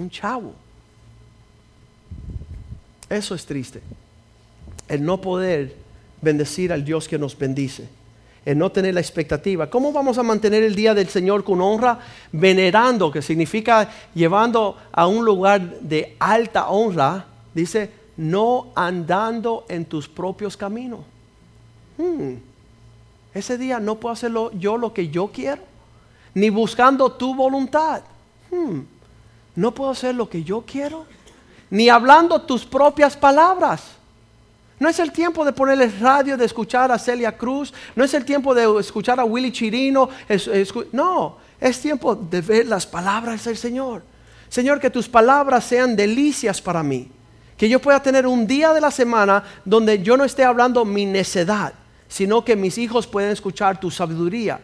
un 0.00 0.10
chavo. 0.10 0.54
Eso 3.08 3.34
es 3.34 3.44
triste. 3.44 3.80
El 4.88 5.04
no 5.04 5.20
poder 5.20 5.76
bendecir 6.20 6.72
al 6.72 6.85
Dios 6.85 7.09
que 7.09 7.18
nos 7.18 7.37
bendice. 7.37 7.88
El 8.44 8.56
no 8.56 8.72
tener 8.72 8.94
la 8.94 9.00
expectativa. 9.00 9.68
¿Cómo 9.68 9.92
vamos 9.92 10.16
a 10.18 10.22
mantener 10.22 10.62
el 10.62 10.74
día 10.74 10.94
del 10.94 11.09
Señor 11.09 11.44
con 11.44 11.61
honra? 11.61 11.98
Venerando, 12.33 13.11
que 13.11 13.20
significa 13.20 13.90
llevando 14.14 14.76
a 14.92 15.06
un 15.06 15.24
lugar 15.24 15.80
de 15.80 16.16
alta 16.18 16.68
honra. 16.68 17.26
Dice, 17.54 17.90
no 18.16 18.68
andando 18.74 19.66
en 19.68 19.85
tus 19.85 20.09
propios 20.09 20.56
caminos. 20.56 21.00
Hmm. 21.98 22.35
Ese 23.35 23.59
día 23.59 23.78
no 23.78 23.96
puedo 23.96 24.14
hacerlo 24.14 24.50
yo 24.52 24.78
lo 24.78 24.92
que 24.94 25.09
yo 25.09 25.28
quiero, 25.28 25.62
ni 26.35 26.48
buscando 26.48 27.12
tu 27.12 27.35
voluntad. 27.35 28.02
Hmm 28.50 28.80
no 29.54 29.72
puedo 29.72 29.90
hacer 29.90 30.14
lo 30.14 30.28
que 30.28 30.42
yo 30.42 30.62
quiero, 30.66 31.04
ni 31.68 31.88
hablando 31.88 32.40
tus 32.40 32.64
propias 32.64 33.16
palabras. 33.16 33.83
No 34.80 34.88
es 34.88 34.98
el 34.98 35.12
tiempo 35.12 35.44
de 35.44 35.52
ponerle 35.52 35.88
radio, 36.00 36.38
de 36.38 36.46
escuchar 36.46 36.90
a 36.90 36.98
Celia 36.98 37.36
Cruz, 37.36 37.72
no 37.94 38.02
es 38.02 38.14
el 38.14 38.24
tiempo 38.24 38.54
de 38.54 38.80
escuchar 38.80 39.20
a 39.20 39.24
Willy 39.24 39.52
Chirino, 39.52 40.08
no, 40.92 41.36
es 41.60 41.80
tiempo 41.80 42.14
de 42.14 42.40
ver 42.40 42.66
las 42.66 42.86
palabras 42.86 43.44
del 43.44 43.58
Señor. 43.58 44.02
Señor, 44.48 44.80
que 44.80 44.88
tus 44.88 45.06
palabras 45.06 45.64
sean 45.64 45.94
delicias 45.94 46.62
para 46.62 46.82
mí, 46.82 47.08
que 47.58 47.68
yo 47.68 47.78
pueda 47.78 48.02
tener 48.02 48.26
un 48.26 48.46
día 48.46 48.72
de 48.72 48.80
la 48.80 48.90
semana 48.90 49.44
donde 49.66 50.02
yo 50.02 50.16
no 50.16 50.24
esté 50.24 50.44
hablando 50.44 50.84
mi 50.86 51.04
necedad, 51.04 51.74
sino 52.08 52.42
que 52.42 52.56
mis 52.56 52.78
hijos 52.78 53.06
puedan 53.06 53.30
escuchar 53.30 53.78
tu 53.78 53.90
sabiduría. 53.90 54.60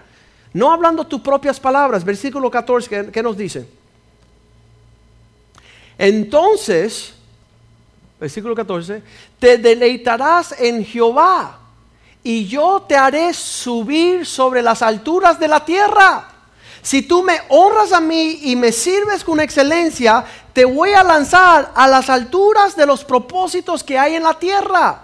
No 0.55 0.73
hablando 0.73 1.07
tus 1.07 1.21
propias 1.21 1.61
palabras, 1.61 2.03
versículo 2.03 2.51
14, 2.51 3.11
¿qué, 3.13 3.23
nos 3.23 3.37
dice? 3.37 3.69
Entonces, 5.99 7.16
versículo 8.19 8.55
14, 8.55 9.03
te 9.39 9.59
deleitarás 9.59 10.55
en 10.59 10.85
Jehová 10.85 11.59
y 12.23 12.47
yo 12.47 12.85
te 12.89 12.97
haré 12.97 13.33
subir 13.35 14.27
sobre 14.27 14.63
las 14.63 14.83
alturas 14.83 15.39
de 15.39 15.49
la 15.49 15.65
tierra. 15.65 16.29
Si 16.83 17.03
tú 17.03 17.23
me 17.23 17.41
honras 17.49 17.93
a 17.93 18.01
mí 18.01 18.41
y 18.43 18.57
me 18.57 18.73
sirves 18.73 19.25
con 19.25 19.41
excelencia, 19.41 20.25
te 20.53 20.65
voy 20.65 20.93
a 20.93 21.03
lanzar 21.03 21.73
a 21.75 21.87
las 21.87 22.09
alturas 22.09 22.77
de 22.77 22.87
los 22.87 23.05
propósitos 23.05 23.85
que 23.85 23.99
hay 23.99 24.15
en 24.15 24.23
la 24.23 24.35
tierra. 24.35 25.03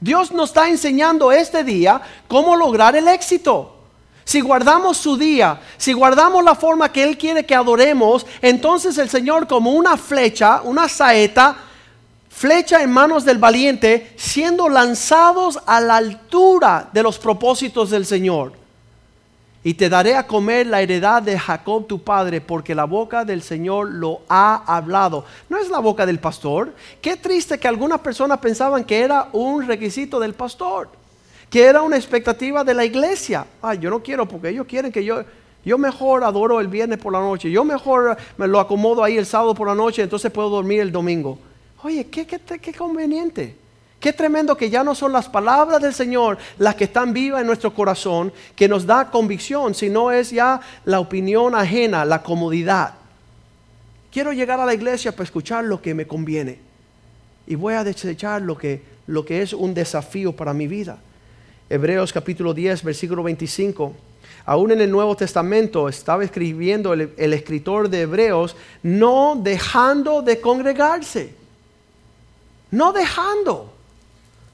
Dios 0.00 0.30
nos 0.32 0.50
está 0.50 0.68
enseñando 0.68 1.32
este 1.32 1.64
día 1.64 2.00
cómo 2.28 2.54
lograr 2.54 2.96
el 2.96 3.08
éxito. 3.08 3.72
Si 4.24 4.40
guardamos 4.40 4.96
su 4.96 5.16
día, 5.16 5.60
si 5.76 5.92
guardamos 5.92 6.42
la 6.42 6.56
forma 6.56 6.92
que 6.92 7.04
Él 7.04 7.16
quiere 7.16 7.46
que 7.46 7.54
adoremos, 7.54 8.26
entonces 8.42 8.98
el 8.98 9.08
Señor 9.08 9.46
como 9.46 9.70
una 9.70 9.96
flecha, 9.96 10.60
una 10.64 10.88
saeta, 10.88 11.56
flecha 12.36 12.82
en 12.82 12.90
manos 12.90 13.24
del 13.24 13.38
valiente, 13.38 14.12
siendo 14.16 14.68
lanzados 14.68 15.58
a 15.64 15.80
la 15.80 15.96
altura 15.96 16.90
de 16.92 17.02
los 17.02 17.18
propósitos 17.18 17.88
del 17.88 18.04
Señor. 18.04 18.52
Y 19.64 19.72
te 19.72 19.88
daré 19.88 20.14
a 20.14 20.26
comer 20.26 20.66
la 20.66 20.82
heredad 20.82 21.22
de 21.22 21.38
Jacob 21.38 21.86
tu 21.86 22.02
padre, 22.02 22.42
porque 22.42 22.74
la 22.74 22.84
boca 22.84 23.24
del 23.24 23.40
Señor 23.40 23.90
lo 23.90 24.20
ha 24.28 24.62
hablado. 24.66 25.24
No 25.48 25.56
es 25.56 25.70
la 25.70 25.78
boca 25.78 26.04
del 26.04 26.18
pastor. 26.18 26.74
Qué 27.00 27.16
triste 27.16 27.58
que 27.58 27.68
algunas 27.68 28.00
personas 28.00 28.38
pensaban 28.38 28.84
que 28.84 29.00
era 29.00 29.30
un 29.32 29.66
requisito 29.66 30.20
del 30.20 30.34
pastor 30.34 30.90
que 31.48 31.62
era 31.62 31.80
una 31.80 31.96
expectativa 31.96 32.64
de 32.64 32.74
la 32.74 32.84
iglesia. 32.84 33.46
Ay, 33.62 33.78
yo 33.78 33.88
no 33.88 34.02
quiero 34.02 34.26
porque 34.26 34.48
ellos 34.48 34.66
quieren 34.66 34.90
que 34.90 35.04
yo, 35.04 35.22
yo 35.64 35.78
mejor 35.78 36.24
adoro 36.24 36.58
el 36.58 36.66
viernes 36.66 36.98
por 36.98 37.12
la 37.12 37.20
noche, 37.20 37.52
yo 37.52 37.64
mejor 37.64 38.16
me 38.36 38.48
lo 38.48 38.58
acomodo 38.58 39.04
ahí 39.04 39.16
el 39.16 39.26
sábado 39.26 39.54
por 39.54 39.68
la 39.68 39.74
noche, 39.76 40.02
entonces 40.02 40.32
puedo 40.32 40.50
dormir 40.50 40.80
el 40.80 40.90
domingo. 40.90 41.38
Oye, 41.82 42.06
qué, 42.06 42.26
conveniente. 42.76 43.56
Qué 44.00 44.12
tremendo 44.12 44.56
que 44.56 44.70
ya 44.70 44.84
no 44.84 44.94
son 44.94 45.12
las 45.12 45.28
palabras 45.28 45.80
del 45.80 45.94
Señor 45.94 46.38
las 46.58 46.74
que 46.74 46.84
están 46.84 47.12
vivas 47.12 47.40
en 47.40 47.46
nuestro 47.46 47.72
corazón, 47.72 48.32
que 48.54 48.68
nos 48.68 48.86
da 48.86 49.10
convicción, 49.10 49.74
sino 49.74 50.10
es 50.10 50.30
ya 50.30 50.60
la 50.84 51.00
opinión 51.00 51.54
ajena, 51.54 52.04
la 52.04 52.22
comodidad. 52.22 52.94
Quiero 54.10 54.32
llegar 54.32 54.60
a 54.60 54.66
la 54.66 54.74
iglesia 54.74 55.12
para 55.12 55.24
escuchar 55.24 55.64
lo 55.64 55.80
que 55.82 55.94
me 55.94 56.06
conviene. 56.06 56.58
Y 57.46 57.54
voy 57.54 57.74
a 57.74 57.84
desechar 57.84 58.42
lo 58.42 58.56
que, 58.56 58.82
lo 59.06 59.24
que 59.24 59.42
es 59.42 59.52
un 59.52 59.74
desafío 59.74 60.34
para 60.34 60.52
mi 60.52 60.66
vida. 60.66 60.98
Hebreos 61.68 62.12
capítulo 62.12 62.54
10, 62.54 62.84
versículo 62.84 63.22
25. 63.22 63.94
Aún 64.44 64.70
en 64.70 64.80
el 64.80 64.90
Nuevo 64.90 65.16
Testamento 65.16 65.88
estaba 65.88 66.22
escribiendo 66.22 66.92
el, 66.92 67.32
escritor 67.32 67.90
de 67.90 68.02
Hebreos, 68.02 68.54
no 68.82 69.36
dejando 69.42 70.22
de 70.22 70.40
congregarse, 70.40 71.34
no 72.70 72.92
dejando, 72.92 73.72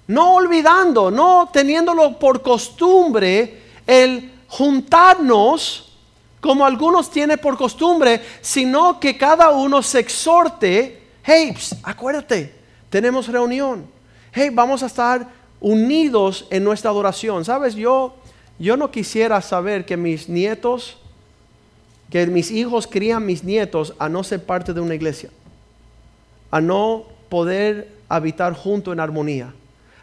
no 0.06 0.34
olvidando, 0.34 1.10
no 1.10 1.50
teniéndolo 1.52 2.18
por 2.18 2.42
costumbre 2.42 3.60
el 3.86 4.32
juntarnos 4.48 5.92
como 6.40 6.66
algunos 6.66 7.10
tienen 7.10 7.38
por 7.38 7.56
costumbre, 7.56 8.20
sino 8.40 8.98
que 8.98 9.16
cada 9.16 9.50
uno 9.50 9.82
se 9.82 10.00
exhorte, 10.00 11.02
hey, 11.22 11.54
acuérdate, 11.84 12.54
tenemos 12.90 13.28
reunión 13.28 13.86
Hey, 14.34 14.48
vamos 14.50 14.82
a 14.82 14.86
estar 14.86 15.28
unidos 15.60 16.46
en 16.48 16.64
nuestra 16.64 16.90
adoración. 16.90 17.44
Sabes, 17.44 17.74
yo, 17.74 18.14
yo 18.58 18.78
no 18.78 18.90
quisiera 18.90 19.42
saber 19.42 19.84
que 19.84 19.98
mis 19.98 20.26
nietos, 20.26 20.96
que 22.08 22.26
mis 22.26 22.50
hijos 22.50 22.86
crían 22.86 23.26
mis 23.26 23.44
nietos 23.44 23.92
a 23.98 24.08
no 24.08 24.24
ser 24.24 24.42
parte 24.42 24.72
de 24.72 24.80
una 24.80 24.94
iglesia, 24.94 25.28
a 26.50 26.62
no 26.62 27.04
poder 27.32 27.88
habitar 28.10 28.52
junto 28.52 28.92
en 28.92 29.00
armonía, 29.00 29.54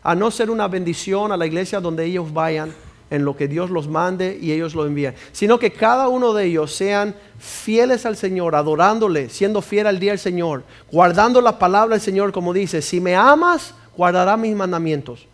a 0.02 0.16
no 0.16 0.32
ser 0.32 0.50
una 0.50 0.68
bendición 0.68 1.32
a 1.32 1.38
la 1.38 1.46
iglesia 1.46 1.80
donde 1.80 2.04
ellos 2.04 2.34
vayan 2.34 2.74
en 3.12 3.24
lo 3.24 3.38
que 3.38 3.48
Dios 3.48 3.70
los 3.70 3.88
mande 3.88 4.40
y 4.42 4.52
ellos 4.52 4.74
lo 4.74 4.84
envíen, 4.88 5.14
sino 5.32 5.60
que 5.60 5.72
cada 5.72 6.08
uno 6.08 6.34
de 6.34 6.46
ellos 6.46 6.74
sean 6.74 7.14
fieles 7.38 8.08
al 8.08 8.18
Señor, 8.18 8.56
adorándole, 8.56 9.30
siendo 9.30 9.62
fiel 9.62 9.86
al 9.86 10.00
día 10.00 10.14
del 10.14 10.18
Señor, 10.18 10.64
guardando 10.92 11.40
la 11.40 11.60
palabra 11.60 11.98
del 11.98 12.02
Señor 12.02 12.32
como 12.32 12.52
dice, 12.52 12.82
si 12.82 13.00
me 13.00 13.16
amas, 13.16 13.76
guardará 13.96 14.36
mis 14.36 14.56
mandamientos. 14.56 15.28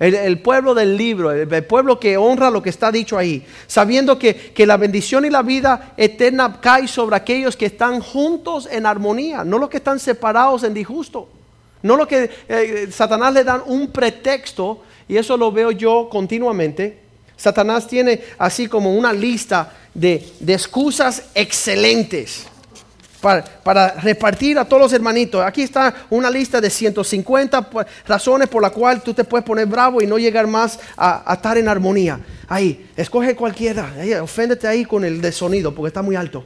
El, 0.00 0.40
pueblo 0.40 0.74
del 0.74 0.96
libro, 0.96 1.30
el, 1.30 1.64
pueblo 1.64 2.00
que 2.00 2.16
honra 2.16 2.50
lo 2.50 2.62
que 2.62 2.70
está 2.70 2.90
dicho 2.90 3.16
ahí, 3.16 3.46
sabiendo 3.68 4.18
que, 4.18 4.34
que, 4.34 4.66
la 4.66 4.76
bendición 4.76 5.24
y 5.24 5.30
la 5.30 5.42
vida 5.42 5.94
eterna 5.96 6.60
cae 6.60 6.88
sobre 6.88 7.14
aquellos 7.14 7.56
que 7.56 7.66
están 7.66 8.00
juntos 8.00 8.68
en 8.70 8.86
armonía, 8.86 9.44
no 9.44 9.56
los 9.56 9.70
que 9.70 9.76
están 9.76 10.00
separados 10.00 10.64
en 10.64 10.74
disgusto, 10.74 11.28
no 11.82 11.96
los 11.96 12.08
que 12.08 12.30
eh, 12.48 12.88
Satanás 12.90 13.34
le 13.34 13.44
dan 13.44 13.62
un 13.66 13.92
pretexto 13.92 14.82
y 15.06 15.16
eso 15.16 15.36
lo 15.36 15.52
veo 15.52 15.70
yo 15.70 16.08
continuamente. 16.10 16.98
Satanás 17.36 17.86
tiene 17.86 18.22
así 18.38 18.68
como 18.68 18.94
una 18.94 19.12
lista 19.12 19.72
de, 19.92 20.24
excusas 20.46 21.24
excelentes 21.34 22.46
para, 23.62 23.94
repartir 24.02 24.58
a 24.58 24.66
todos 24.66 24.82
los 24.82 24.92
hermanitos. 24.92 25.42
Aquí 25.42 25.62
está 25.62 25.94
una 26.10 26.30
lista 26.30 26.60
de 26.60 26.68
150 26.68 27.70
razones 28.06 28.48
por 28.48 28.60
las 28.60 28.70
cuales 28.70 29.02
tú 29.02 29.14
te 29.14 29.24
puedes 29.24 29.46
poner 29.46 29.66
bravo 29.66 30.02
y 30.02 30.06
no 30.06 30.18
llegar 30.18 30.46
más 30.46 30.78
a, 30.96 31.32
estar 31.32 31.56
en 31.56 31.68
armonía. 31.68 32.20
Ahí, 32.48 32.90
escoge 32.94 33.34
cualquiera. 33.34 33.94
Oféndete 34.22 34.68
ahí 34.68 34.84
con 34.84 35.04
el 35.04 35.22
de 35.22 35.32
sonido 35.32 35.74
porque 35.74 35.88
está 35.88 36.02
muy 36.02 36.16
alto. 36.16 36.44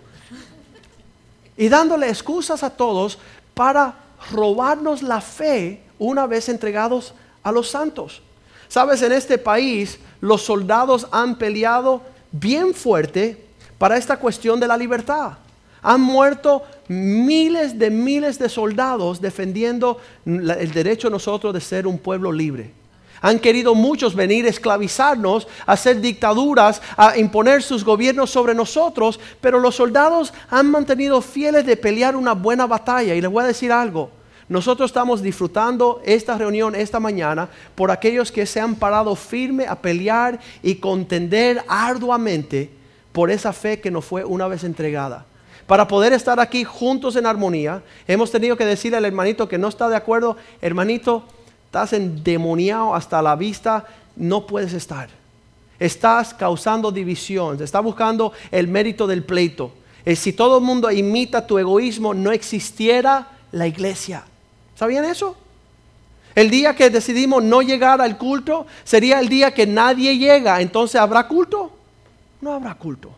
Y 1.56 1.68
dándole 1.68 2.08
excusas 2.08 2.62
a 2.62 2.70
todos 2.70 3.18
para 3.54 3.96
robarnos 4.30 5.02
la 5.02 5.20
fe 5.20 5.82
una 5.98 6.26
vez 6.26 6.48
entregados 6.48 7.12
a 7.42 7.50
los 7.50 7.68
santos. 7.68 8.22
Sabes, 8.68 9.02
en 9.02 9.10
este 9.10 9.38
país 9.38 9.98
los 10.20 10.42
soldados 10.42 11.08
han 11.10 11.36
peleado 11.36 12.02
bien 12.30 12.72
fuerte 12.72 13.44
para 13.78 13.96
esta 13.96 14.16
cuestión 14.16 14.60
de 14.60 14.68
la 14.68 14.76
libertad. 14.76 15.38
Han 15.82 16.00
muerto 16.00 16.62
miles 16.88 17.78
de 17.78 17.90
miles 17.90 18.38
de 18.38 18.48
soldados 18.48 19.20
defendiendo 19.20 19.98
el 20.26 20.72
derecho 20.72 21.08
de 21.08 21.12
nosotros 21.12 21.54
de 21.54 21.60
ser 21.60 21.86
un 21.86 21.98
pueblo 21.98 22.32
libre. 22.32 22.72
Han 23.20 23.38
querido 23.38 23.74
muchos 23.74 24.14
venir 24.14 24.46
a 24.46 24.50
esclavizarnos, 24.50 25.48
a 25.66 25.72
hacer 25.72 26.00
dictaduras, 26.00 26.80
a 26.96 27.18
imponer 27.18 27.62
sus 27.62 27.84
gobiernos 27.84 28.30
sobre 28.30 28.54
nosotros, 28.54 29.18
pero 29.40 29.58
los 29.58 29.74
soldados 29.74 30.32
han 30.50 30.70
mantenido 30.70 31.20
fieles 31.20 31.66
de 31.66 31.76
pelear 31.76 32.14
una 32.14 32.32
buena 32.34 32.66
batalla. 32.66 33.14
Y 33.14 33.20
les 33.20 33.30
voy 33.30 33.42
a 33.42 33.48
decir 33.48 33.72
algo, 33.72 34.10
nosotros 34.48 34.90
estamos 34.90 35.20
disfrutando 35.20 36.00
esta 36.04 36.38
reunión 36.38 36.74
esta 36.74 37.00
mañana 37.00 37.48
por 37.74 37.90
aquellos 37.90 38.32
que 38.32 38.46
se 38.46 38.60
han 38.60 38.76
parado 38.76 39.14
firme 39.14 39.66
a 39.66 39.76
pelear 39.76 40.38
y 40.62 40.76
contender 40.76 41.62
arduamente 41.68 42.70
por 43.12 43.30
esa 43.30 43.52
fe 43.52 43.80
que 43.80 43.90
nos 43.90 44.04
fue 44.04 44.24
una 44.24 44.46
vez 44.48 44.64
entregada. 44.64 45.26
Para 45.68 45.86
poder 45.86 46.14
estar 46.14 46.40
aquí 46.40 46.64
juntos 46.64 47.14
en 47.16 47.26
armonía, 47.26 47.82
hemos 48.06 48.30
tenido 48.30 48.56
que 48.56 48.64
decirle 48.64 48.96
al 48.96 49.04
hermanito 49.04 49.46
que 49.46 49.58
no 49.58 49.68
está 49.68 49.90
de 49.90 49.96
acuerdo, 49.96 50.38
hermanito, 50.62 51.24
estás 51.66 51.92
endemoniado 51.92 52.94
hasta 52.94 53.20
la 53.20 53.36
vista, 53.36 53.84
no 54.16 54.46
puedes 54.46 54.72
estar. 54.72 55.10
Estás 55.78 56.32
causando 56.32 56.90
división, 56.90 57.62
estás 57.62 57.84
buscando 57.84 58.32
el 58.50 58.66
mérito 58.66 59.06
del 59.06 59.22
pleito. 59.22 59.70
Eh, 60.06 60.16
si 60.16 60.32
todo 60.32 60.56
el 60.56 60.64
mundo 60.64 60.90
imita 60.90 61.46
tu 61.46 61.58
egoísmo, 61.58 62.14
no 62.14 62.32
existiera 62.32 63.28
la 63.52 63.66
iglesia. 63.66 64.24
¿Sabían 64.74 65.04
eso? 65.04 65.36
El 66.34 66.48
día 66.48 66.74
que 66.74 66.88
decidimos 66.88 67.44
no 67.44 67.60
llegar 67.60 68.00
al 68.00 68.16
culto 68.16 68.66
sería 68.84 69.20
el 69.20 69.28
día 69.28 69.52
que 69.52 69.66
nadie 69.66 70.16
llega. 70.16 70.62
Entonces, 70.62 70.98
¿habrá 70.98 71.28
culto? 71.28 71.70
No 72.40 72.54
habrá 72.54 72.72
culto. 72.72 73.10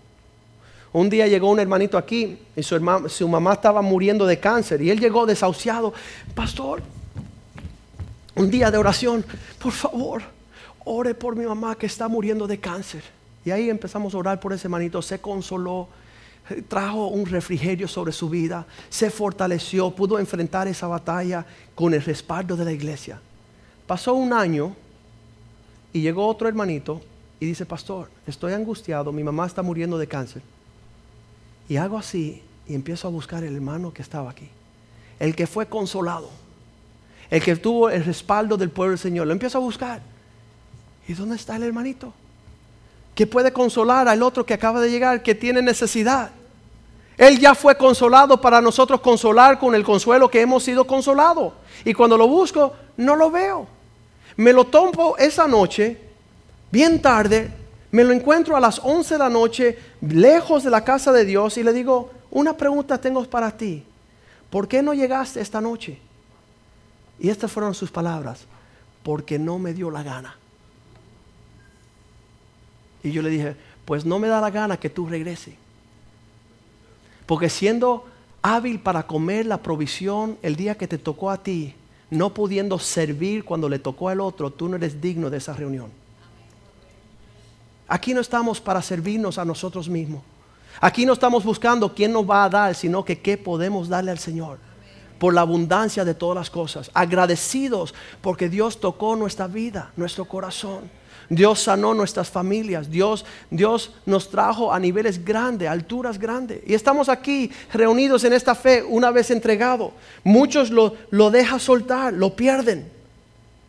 Un 0.92 1.08
día 1.08 1.26
llegó 1.28 1.50
un 1.50 1.60
hermanito 1.60 1.96
aquí 1.96 2.38
y 2.56 2.62
su, 2.62 2.80
mamá 3.28 3.52
estaba 3.52 3.80
muriendo 3.80 4.26
de 4.26 4.40
cáncer 4.40 4.82
y 4.82 4.90
él 4.90 4.98
llegó 4.98 5.24
desahuciado. 5.24 5.94
Pastor, 6.34 6.82
un 8.34 8.50
día 8.50 8.70
de 8.70 8.78
oración, 8.78 9.24
por 9.58 9.72
favor, 9.72 10.22
ore 10.84 11.14
por 11.14 11.36
mi 11.36 11.44
mamá 11.44 11.76
que 11.76 11.86
está 11.86 12.08
muriendo 12.08 12.46
de 12.46 12.58
cáncer. 12.58 13.04
Y 13.44 13.50
ahí 13.52 13.70
empezamos 13.70 14.14
a 14.14 14.18
orar 14.18 14.40
por 14.40 14.52
ese 14.52 14.66
hermanito, 14.66 15.00
se 15.00 15.20
consoló 15.20 15.88
trajo 16.68 17.08
un 17.08 17.26
refrigerio 17.26 17.86
sobre 17.86 18.12
su 18.12 18.28
vida, 18.28 18.66
se 18.88 19.10
fortaleció, 19.10 19.90
pudo 19.90 20.18
enfrentar 20.18 20.68
esa 20.68 20.86
batalla 20.86 21.46
con 21.74 21.94
el 21.94 22.02
respaldo 22.02 22.56
de 22.56 22.64
la 22.64 22.72
iglesia. 22.72 23.20
Pasó 23.86 24.14
un 24.14 24.32
año 24.32 24.74
y 25.92 26.00
llegó 26.00 26.26
otro 26.26 26.48
hermanito 26.48 27.00
y 27.38 27.46
dice, 27.46 27.66
pastor, 27.66 28.08
estoy 28.26 28.52
angustiado, 28.52 29.12
mi 29.12 29.22
mamá 29.22 29.46
está 29.46 29.62
muriendo 29.62 29.98
de 29.98 30.06
cáncer. 30.06 30.42
Y 31.70 31.76
hago 31.76 31.96
así 31.96 32.42
y 32.66 32.74
empiezo 32.74 33.06
a 33.06 33.12
buscar 33.12 33.44
el 33.44 33.54
hermano 33.54 33.94
que 33.94 34.02
estaba 34.02 34.28
aquí, 34.28 34.48
el 35.20 35.36
que 35.36 35.46
fue 35.46 35.66
consolado, 35.66 36.28
el 37.30 37.40
que 37.40 37.54
tuvo 37.54 37.88
el 37.90 38.04
respaldo 38.04 38.56
del 38.56 38.70
pueblo 38.70 38.90
del 38.90 38.98
Señor. 38.98 39.28
Lo 39.28 39.32
empiezo 39.32 39.58
a 39.58 39.60
buscar. 39.60 40.02
¿Y 41.06 41.14
dónde 41.14 41.36
está 41.36 41.54
el 41.54 41.62
hermanito? 41.62 42.12
Que 43.14 43.24
puede 43.24 43.52
consolar 43.52 44.08
al 44.08 44.20
otro 44.24 44.44
que 44.44 44.52
acaba 44.52 44.80
de 44.80 44.90
llegar, 44.90 45.22
que 45.22 45.36
tiene 45.36 45.62
necesidad. 45.62 46.32
Él 47.16 47.38
ya 47.38 47.54
fue 47.54 47.76
consolado 47.76 48.40
para 48.40 48.60
nosotros 48.60 49.00
consolar 49.00 49.56
con 49.56 49.72
el 49.76 49.84
consuelo 49.84 50.28
que 50.28 50.40
hemos 50.40 50.64
sido 50.64 50.84
consolados. 50.84 51.52
Y 51.84 51.94
cuando 51.94 52.18
lo 52.18 52.26
busco, 52.26 52.72
no 52.96 53.14
lo 53.14 53.30
veo. 53.30 53.68
Me 54.36 54.52
lo 54.52 54.64
tomo 54.64 55.16
esa 55.18 55.46
noche, 55.46 56.00
bien 56.72 57.00
tarde, 57.00 57.59
me 57.92 58.04
lo 58.04 58.12
encuentro 58.12 58.56
a 58.56 58.60
las 58.60 58.80
11 58.82 59.14
de 59.14 59.18
la 59.18 59.28
noche, 59.28 59.78
lejos 60.00 60.62
de 60.62 60.70
la 60.70 60.84
casa 60.84 61.12
de 61.12 61.24
Dios, 61.24 61.56
y 61.58 61.64
le 61.64 61.72
digo, 61.72 62.10
una 62.30 62.56
pregunta 62.56 63.00
tengo 63.00 63.24
para 63.24 63.56
ti. 63.56 63.84
¿Por 64.48 64.68
qué 64.68 64.82
no 64.82 64.94
llegaste 64.94 65.40
esta 65.40 65.60
noche? 65.60 65.98
Y 67.18 67.28
estas 67.28 67.50
fueron 67.50 67.74
sus 67.74 67.90
palabras, 67.90 68.46
porque 69.02 69.38
no 69.38 69.58
me 69.58 69.74
dio 69.74 69.90
la 69.90 70.02
gana. 70.02 70.36
Y 73.02 73.10
yo 73.10 73.22
le 73.22 73.30
dije, 73.30 73.56
pues 73.84 74.04
no 74.04 74.18
me 74.18 74.28
da 74.28 74.40
la 74.40 74.50
gana 74.50 74.76
que 74.76 74.90
tú 74.90 75.06
regreses. 75.06 75.54
Porque 77.26 77.48
siendo 77.48 78.06
hábil 78.42 78.80
para 78.80 79.06
comer 79.06 79.46
la 79.46 79.62
provisión 79.62 80.38
el 80.42 80.56
día 80.56 80.76
que 80.76 80.88
te 80.88 80.98
tocó 80.98 81.30
a 81.30 81.42
ti, 81.42 81.74
no 82.10 82.34
pudiendo 82.34 82.78
servir 82.78 83.44
cuando 83.44 83.68
le 83.68 83.78
tocó 83.78 84.08
al 84.08 84.20
otro, 84.20 84.50
tú 84.50 84.68
no 84.68 84.76
eres 84.76 85.00
digno 85.00 85.30
de 85.30 85.38
esa 85.38 85.52
reunión. 85.52 85.99
Aquí 87.90 88.14
no 88.14 88.20
estamos 88.20 88.60
para 88.60 88.80
servirnos 88.80 89.36
a 89.36 89.44
nosotros 89.44 89.88
mismos. 89.88 90.22
Aquí 90.80 91.04
no 91.04 91.12
estamos 91.12 91.42
buscando 91.42 91.92
quién 91.92 92.12
nos 92.12 92.24
va 92.28 92.44
a 92.44 92.48
dar, 92.48 92.76
sino 92.76 93.04
que 93.04 93.18
qué 93.18 93.36
podemos 93.36 93.88
darle 93.88 94.12
al 94.12 94.20
Señor. 94.20 94.58
Por 95.18 95.34
la 95.34 95.40
abundancia 95.40 96.04
de 96.04 96.14
todas 96.14 96.36
las 96.36 96.50
cosas. 96.50 96.88
Agradecidos 96.94 97.92
porque 98.20 98.48
Dios 98.48 98.78
tocó 98.78 99.16
nuestra 99.16 99.48
vida, 99.48 99.90
nuestro 99.96 100.24
corazón. 100.24 100.88
Dios 101.28 101.64
sanó 101.64 101.92
nuestras 101.92 102.30
familias. 102.30 102.88
Dios, 102.88 103.24
Dios 103.50 103.90
nos 104.06 104.30
trajo 104.30 104.72
a 104.72 104.78
niveles 104.78 105.24
grandes, 105.24 105.68
alturas 105.68 106.16
grandes. 106.16 106.60
Y 106.68 106.74
estamos 106.74 107.08
aquí 107.08 107.50
reunidos 107.72 108.22
en 108.22 108.34
esta 108.34 108.54
fe 108.54 108.84
una 108.84 109.10
vez 109.10 109.32
entregado. 109.32 109.92
Muchos 110.22 110.70
lo, 110.70 110.94
lo 111.10 111.32
dejan 111.32 111.58
soltar, 111.58 112.12
lo 112.12 112.36
pierden. 112.36 112.88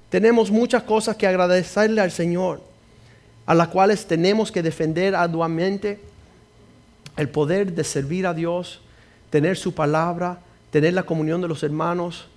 Tenemos 0.10 0.52
muchas 0.52 0.84
cosas 0.84 1.16
que 1.16 1.26
agradecerle 1.26 2.02
al 2.02 2.12
Señor, 2.12 2.62
a 3.46 3.56
las 3.56 3.70
cuales 3.70 4.06
tenemos 4.06 4.52
que 4.52 4.64
defender 4.64 5.16
arduamente 5.16 6.00
el 7.18 7.30
poder 7.30 7.74
de 7.74 7.84
servir 7.84 8.26
a 8.28 8.34
Dios, 8.34 8.82
tener 9.30 9.58
su 9.58 9.74
palabra, 9.74 10.40
tener 10.70 10.94
la 10.94 11.04
comunión 11.04 11.42
de 11.42 11.48
los 11.48 11.64
hermanos, 11.64 12.28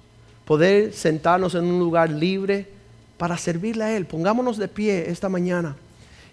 poder 0.44 0.92
sentarnos 0.92 1.55
en 1.55 1.64
un 1.64 1.78
lugar 1.78 2.11
libre 2.11 2.68
para 3.16 3.38
servirle 3.38 3.84
a 3.84 3.96
Él. 3.96 4.07
Pongámonos 4.07 4.57
de 4.57 4.68
pie 4.68 5.11
esta 5.11 5.28
mañana. 5.28 5.76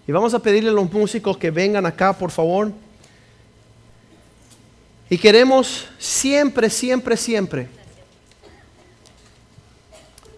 Y 0.06 0.12
vamos 0.12 0.34
a 0.34 0.40
pedirle 0.40 0.70
a 0.70 0.72
los 0.72 0.92
músicos 0.92 1.36
que 1.36 1.50
vengan 1.50 1.86
acá, 1.86 2.12
por 2.12 2.30
favor. 2.30 2.72
Y 5.08 5.18
queremos 5.18 5.86
siempre, 5.98 6.68
siempre, 6.68 7.16
siempre 7.16 7.68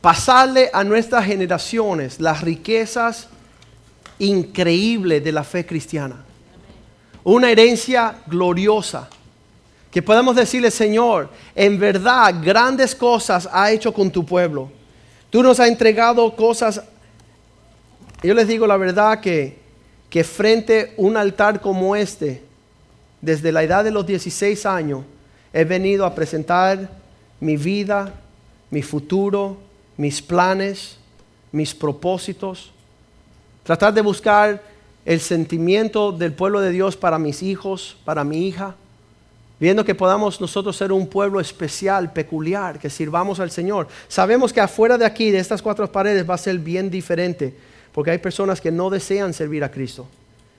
pasarle 0.05 0.69
a 0.71 0.85
nuestras 0.85 1.25
generaciones 1.25 2.21
las 2.21 2.43
riquezas 2.43 3.27
increíbles 4.19 5.23
de 5.23 5.33
la 5.33 5.45
fe 5.45 5.65
cristiana. 5.65 6.25
Una 7.23 7.51
herencia 7.51 8.17
gloriosa. 8.27 9.09
Que 9.91 10.03
podamos 10.03 10.35
decirle, 10.35 10.71
Señor, 10.71 11.31
en 11.55 11.79
verdad 11.79 12.35
grandes 12.43 12.95
cosas 12.95 13.49
ha 13.53 13.71
hecho 13.71 13.93
con 13.93 14.11
tu 14.11 14.27
pueblo 14.27 14.71
Tú 15.35 15.43
nos 15.43 15.59
has 15.59 15.67
entregado 15.67 16.37
cosas. 16.37 16.81
Yo 18.23 18.35
les 18.35 18.47
digo 18.47 18.69
la 18.69 18.77
verdad 18.77 19.19
que, 19.19 19.59
que 20.09 20.23
frente 20.23 20.81
a 20.97 21.01
un 21.03 21.17
altar 21.17 21.61
como 21.61 21.97
este, 21.97 22.41
desde 23.21 23.51
la 23.51 23.65
edad 23.65 23.83
de 23.83 23.91
los 23.91 24.07
16 24.07 24.65
años, 24.65 25.03
he 25.53 25.65
venido 25.65 26.07
a 26.07 26.15
presentar 26.15 26.89
mi 27.41 27.57
vida, 27.57 28.15
mi 28.71 28.81
futuro, 28.81 29.57
mis 29.97 30.23
planes, 30.23 30.99
mis 31.51 31.75
propósitos. 31.75 32.71
Tratar 33.65 33.93
de 33.93 34.01
buscar 34.01 34.63
el 35.05 35.21
sentimiento 35.21 36.13
del 36.13 36.33
pueblo 36.33 36.61
de 36.61 36.71
Dios 36.71 36.97
para 36.97 37.19
mis 37.19 37.43
hijos, 37.43 37.97
para 38.05 38.23
mi 38.23 38.47
hija 38.47 38.77
viendo 39.59 39.85
que 39.85 39.95
podamos 39.95 40.41
nosotros 40.41 40.77
ser 40.77 40.93
un 40.93 41.07
pueblo 41.07 41.41
especial, 41.41 42.13
peculiar, 42.13 42.79
que 42.79 42.91
sirvamos 42.91 43.41
al 43.41 43.51
Señor. 43.51 43.89
Sabemos 44.09 44.53
que 44.53 44.61
afuera 44.61 44.99
de 44.99 45.05
aquí, 45.05 45.31
de 45.31 45.39
estas 45.39 45.63
cuatro 45.63 45.91
paredes, 45.91 46.29
va 46.29 46.35
a 46.35 46.39
ser 46.39 46.59
bien 46.59 46.91
diferente, 46.91 47.55
porque 47.93 48.11
hay 48.11 48.19
personas 48.19 48.61
que 48.61 48.71
no 48.71 48.91
desean 48.91 49.33
servir 49.33 49.65
a 49.65 49.71
Cristo. 49.71 50.07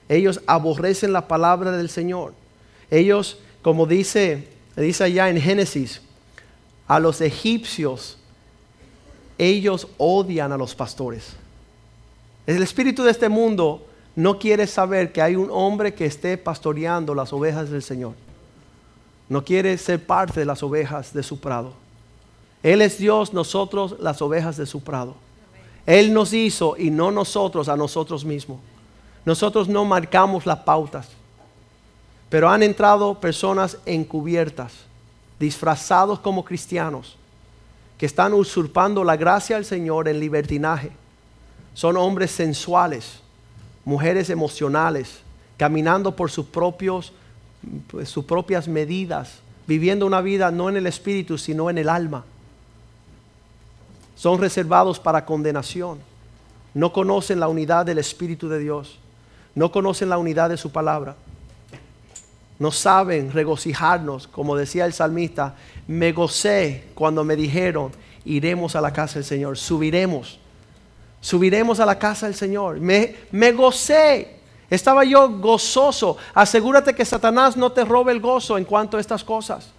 Ellos 0.08 0.40
aborrecen 0.46 1.12
la 1.12 1.28
palabra 1.28 1.72
del 1.72 1.88
Señor. 1.88 2.32
Ellos, 2.90 3.38
como 3.62 3.86
dice, 3.86 4.48
dice 4.76 5.04
allá 5.04 5.28
en 5.28 5.40
Génesis, 5.40 6.00
a 6.88 6.98
los 6.98 7.20
egipcios, 7.20 8.18
ellos 9.38 9.88
odian 9.98 10.52
a 10.52 10.56
los 10.56 10.74
pastores. 10.74 11.36
El 12.46 12.62
espíritu 12.62 13.02
de 13.02 13.10
este 13.10 13.28
mundo 13.28 13.86
no 14.14 14.38
quiere 14.38 14.66
saber 14.66 15.12
que 15.12 15.20
hay 15.20 15.36
un 15.36 15.48
hombre 15.50 15.94
que 15.94 16.06
esté 16.06 16.38
pastoreando 16.38 17.14
las 17.14 17.32
ovejas 17.32 17.70
del 17.70 17.82
Señor. 17.82 18.14
No 19.28 19.44
quiere 19.44 19.76
ser 19.78 20.04
parte 20.04 20.40
de 20.40 20.46
las 20.46 20.62
ovejas 20.62 21.12
de 21.12 21.22
su 21.22 21.40
prado. 21.40 21.72
Él 22.62 22.82
es 22.82 22.98
Dios, 22.98 23.32
nosotros 23.32 23.96
las 24.00 24.22
ovejas 24.22 24.56
de 24.56 24.66
su 24.66 24.82
prado. 24.82 25.14
Él 25.84 26.12
nos 26.12 26.32
hizo 26.32 26.76
y 26.76 26.90
no 26.90 27.10
nosotros 27.10 27.68
a 27.68 27.76
nosotros 27.76 28.24
mismos. 28.24 28.58
Nosotros 29.24 29.68
no 29.68 29.84
marcamos 29.84 30.46
las 30.46 30.60
pautas. 30.60 31.08
Pero 32.28 32.48
han 32.48 32.62
entrado 32.62 33.20
personas 33.20 33.78
encubiertas, 33.86 34.72
disfrazados 35.38 36.18
como 36.20 36.44
cristianos, 36.44 37.16
que 37.98 38.06
están 38.06 38.32
usurpando 38.34 39.04
la 39.04 39.16
gracia 39.16 39.56
del 39.56 39.64
Señor 39.64 40.08
en 40.08 40.20
libertinaje. 40.20 40.90
Son 41.76 41.96
hombres 41.96 42.32
sensuales, 42.32 43.20
mujeres 43.84 44.30
emocionales, 44.30 45.20
caminando 45.56 46.16
por 46.16 46.32
sus 46.32 46.46
propios 46.46 47.12
pues, 47.90 48.08
sus 48.08 48.24
propias 48.24 48.68
medidas, 48.68 49.38
viviendo 49.66 50.06
una 50.06 50.20
vida 50.20 50.50
no 50.50 50.68
en 50.68 50.76
el 50.76 50.86
espíritu, 50.86 51.38
sino 51.38 51.70
en 51.70 51.78
el 51.78 51.88
alma. 51.88 52.24
Son 54.14 54.40
reservados 54.40 54.98
para 54.98 55.24
condenación. 55.24 55.98
No 56.74 56.92
conocen 56.92 57.40
la 57.40 57.48
unidad 57.48 57.86
del 57.86 57.98
Espíritu 57.98 58.48
de 58.48 58.58
Dios. 58.58 58.98
No 59.54 59.72
conocen 59.72 60.08
la 60.08 60.18
unidad 60.18 60.50
de 60.50 60.56
su 60.56 60.70
palabra. 60.70 61.16
No 62.58 62.70
saben 62.70 63.32
regocijarnos, 63.32 64.26
como 64.26 64.56
decía 64.56 64.86
el 64.86 64.94
salmista, 64.94 65.56
me 65.86 66.12
gocé 66.12 66.88
cuando 66.94 67.24
me 67.24 67.36
dijeron, 67.36 67.92
iremos 68.24 68.76
a 68.76 68.80
la 68.80 68.92
casa 68.92 69.14
del 69.14 69.24
Señor, 69.24 69.58
subiremos, 69.58 70.38
subiremos 71.26 71.80
a 71.80 71.86
la 71.86 71.98
casa 71.98 72.26
del 72.26 72.36
Señor. 72.36 72.78
Me, 72.78 73.16
me 73.32 73.50
gocé 73.50 74.36
estaba 74.70 75.04
yo 75.04 75.28
gozoso. 75.28 76.16
Asegúrate 76.34 76.94
que 76.94 77.04
Satanás 77.04 77.56
no 77.56 77.72
te 77.72 77.84
robe 77.84 78.12
el 78.12 78.20
gozo 78.20 78.56
en 78.56 78.64
cuanto 78.64 78.96
a 78.96 79.00
estas 79.00 79.24
cosas. 79.24 79.70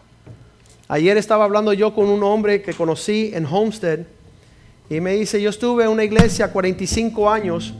Ayer 0.89 1.15
estaba 1.15 1.45
hablando 1.45 1.71
yo 1.71 1.95
con 1.95 2.09
un 2.09 2.21
hombre 2.21 2.61
que 2.61 2.73
conocí 2.73 3.31
en 3.33 3.45
Homestead 3.45 3.99
y 4.89 4.99
me 4.99 5.13
dice, 5.13 5.41
yo 5.41 5.49
estuve 5.49 5.85
en 5.85 5.89
una 5.89 6.03
iglesia 6.03 6.51
45 6.51 7.29
años, 7.29 7.73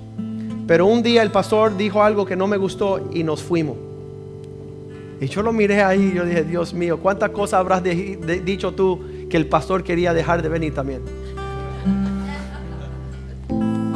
pero 0.65 0.85
un 0.85 1.03
día 1.03 1.21
el 1.21 1.31
pastor 1.31 1.75
dijo 1.75 2.01
algo 2.01 2.25
que 2.25 2.37
no 2.37 2.47
me 2.47 2.55
gustó 2.55 3.09
y 3.13 3.23
nos 3.23 3.43
fuimos. 3.43 3.75
Y 5.19 5.27
yo 5.27 5.41
lo 5.41 5.51
miré 5.51 5.83
ahí 5.83 6.11
y 6.13 6.15
yo 6.15 6.23
dije, 6.25 6.43
Dios 6.43 6.73
mío, 6.73 6.99
¿cuántas 7.01 7.31
cosas 7.31 7.59
habrás 7.59 7.83
dicho 7.83 8.73
tú 8.73 9.27
que 9.29 9.35
el 9.35 9.47
pastor 9.47 9.83
quería 9.83 10.13
dejar 10.13 10.41
de 10.41 10.47
venir 10.47 10.73
también? 10.73 11.01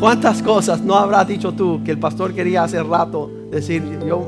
¿Cuántas 0.02 0.41
cosas 0.41 0.82
no 0.82 0.95
habrás 0.95 1.28
dicho 1.28 1.52
tú 1.52 1.84
que 1.86 1.91
el 1.91 1.99
pastor 1.99 2.34
quería 2.34 2.64
hace 2.64 2.82
rato 2.82 3.30
decir, 3.52 3.84
yo 4.04 4.26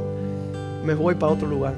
me 0.86 0.93
voy 0.93 1.15
para 1.15 1.32
otro 1.32 1.47
lugar? 1.47 1.74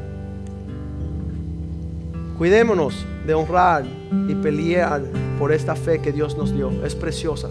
Cuidémonos 2.38 3.06
de 3.26 3.34
honrar 3.34 3.86
y 4.28 4.36
pelear 4.36 5.02
por 5.40 5.54
esta 5.54 5.78
fe 5.78 6.02
que 6.02 6.12
Dios 6.12 6.38
nos 6.38 6.54
dio. 6.54 6.72
Es 6.84 6.94
preciosa. 6.94 7.48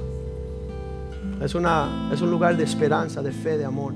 Es, 1.42 1.54
una, 1.54 2.10
es 2.12 2.20
un 2.20 2.30
lugar 2.30 2.58
de 2.58 2.64
esperanza, 2.64 3.22
de 3.22 3.32
fe, 3.32 3.56
de 3.56 3.64
amor. 3.64 3.94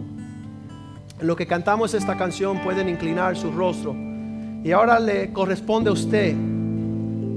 En 1.20 1.26
lo 1.26 1.36
que 1.36 1.46
cantamos 1.46 1.92
esta 1.92 2.16
canción 2.16 2.62
pueden 2.64 2.88
inclinar 2.88 3.36
su 3.36 3.52
rostro. 3.52 3.94
Y 4.64 4.72
ahora 4.72 4.98
le 4.98 5.34
corresponde 5.34 5.90
a 5.90 5.92
usted 5.92 6.34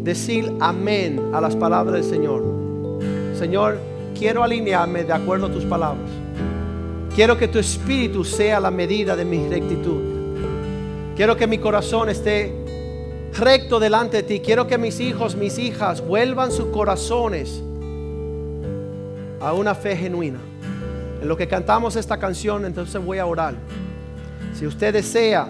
decir 0.03 0.53
amén 0.61 1.21
a 1.33 1.41
las 1.41 1.57
palabras 1.57 1.95
del 1.95 2.05
Señor. 2.05 2.45
Señor, 3.37 3.90
quiero 4.21 4.43
alinearme 4.43 5.03
de 5.03 5.13
acuerdo 5.13 5.47
a 5.47 5.51
tus 5.51 5.65
palabras. 5.65 6.07
Quiero 7.15 7.39
que 7.39 7.47
tu 7.47 7.57
espíritu 7.57 8.23
sea 8.23 8.59
la 8.59 8.69
medida 8.69 9.15
de 9.15 9.25
mi 9.25 9.47
rectitud. 9.47 9.99
Quiero 11.15 11.35
que 11.35 11.47
mi 11.47 11.57
corazón 11.57 12.07
esté 12.07 12.53
recto 13.33 13.79
delante 13.79 14.17
de 14.17 14.23
ti. 14.23 14.39
Quiero 14.39 14.67
que 14.67 14.77
mis 14.77 14.99
hijos, 14.99 15.35
mis 15.35 15.57
hijas 15.57 16.05
vuelvan 16.05 16.51
sus 16.51 16.67
corazones 16.67 17.63
a 19.39 19.53
una 19.53 19.73
fe 19.73 19.97
genuina. 19.97 20.37
En 21.19 21.27
lo 21.27 21.35
que 21.35 21.47
cantamos 21.47 21.95
esta 21.95 22.19
canción, 22.19 22.63
entonces 22.65 23.03
voy 23.03 23.17
a 23.17 23.25
orar. 23.25 23.55
Si 24.53 24.67
usted 24.67 24.93
desea 24.93 25.47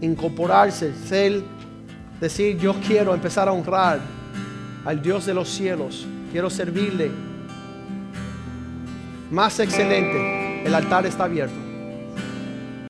incorporarse, 0.00 0.94
ser, 0.94 1.42
decir, 2.20 2.56
yo 2.56 2.76
quiero 2.86 3.14
empezar 3.14 3.48
a 3.48 3.52
honrar 3.52 3.98
al 4.84 5.02
Dios 5.02 5.26
de 5.26 5.34
los 5.34 5.48
cielos, 5.48 6.06
quiero 6.30 6.48
servirle 6.50 7.31
más 9.32 9.58
excelente, 9.60 10.62
el 10.62 10.74
altar 10.74 11.06
está 11.06 11.24
abierto. 11.24 11.61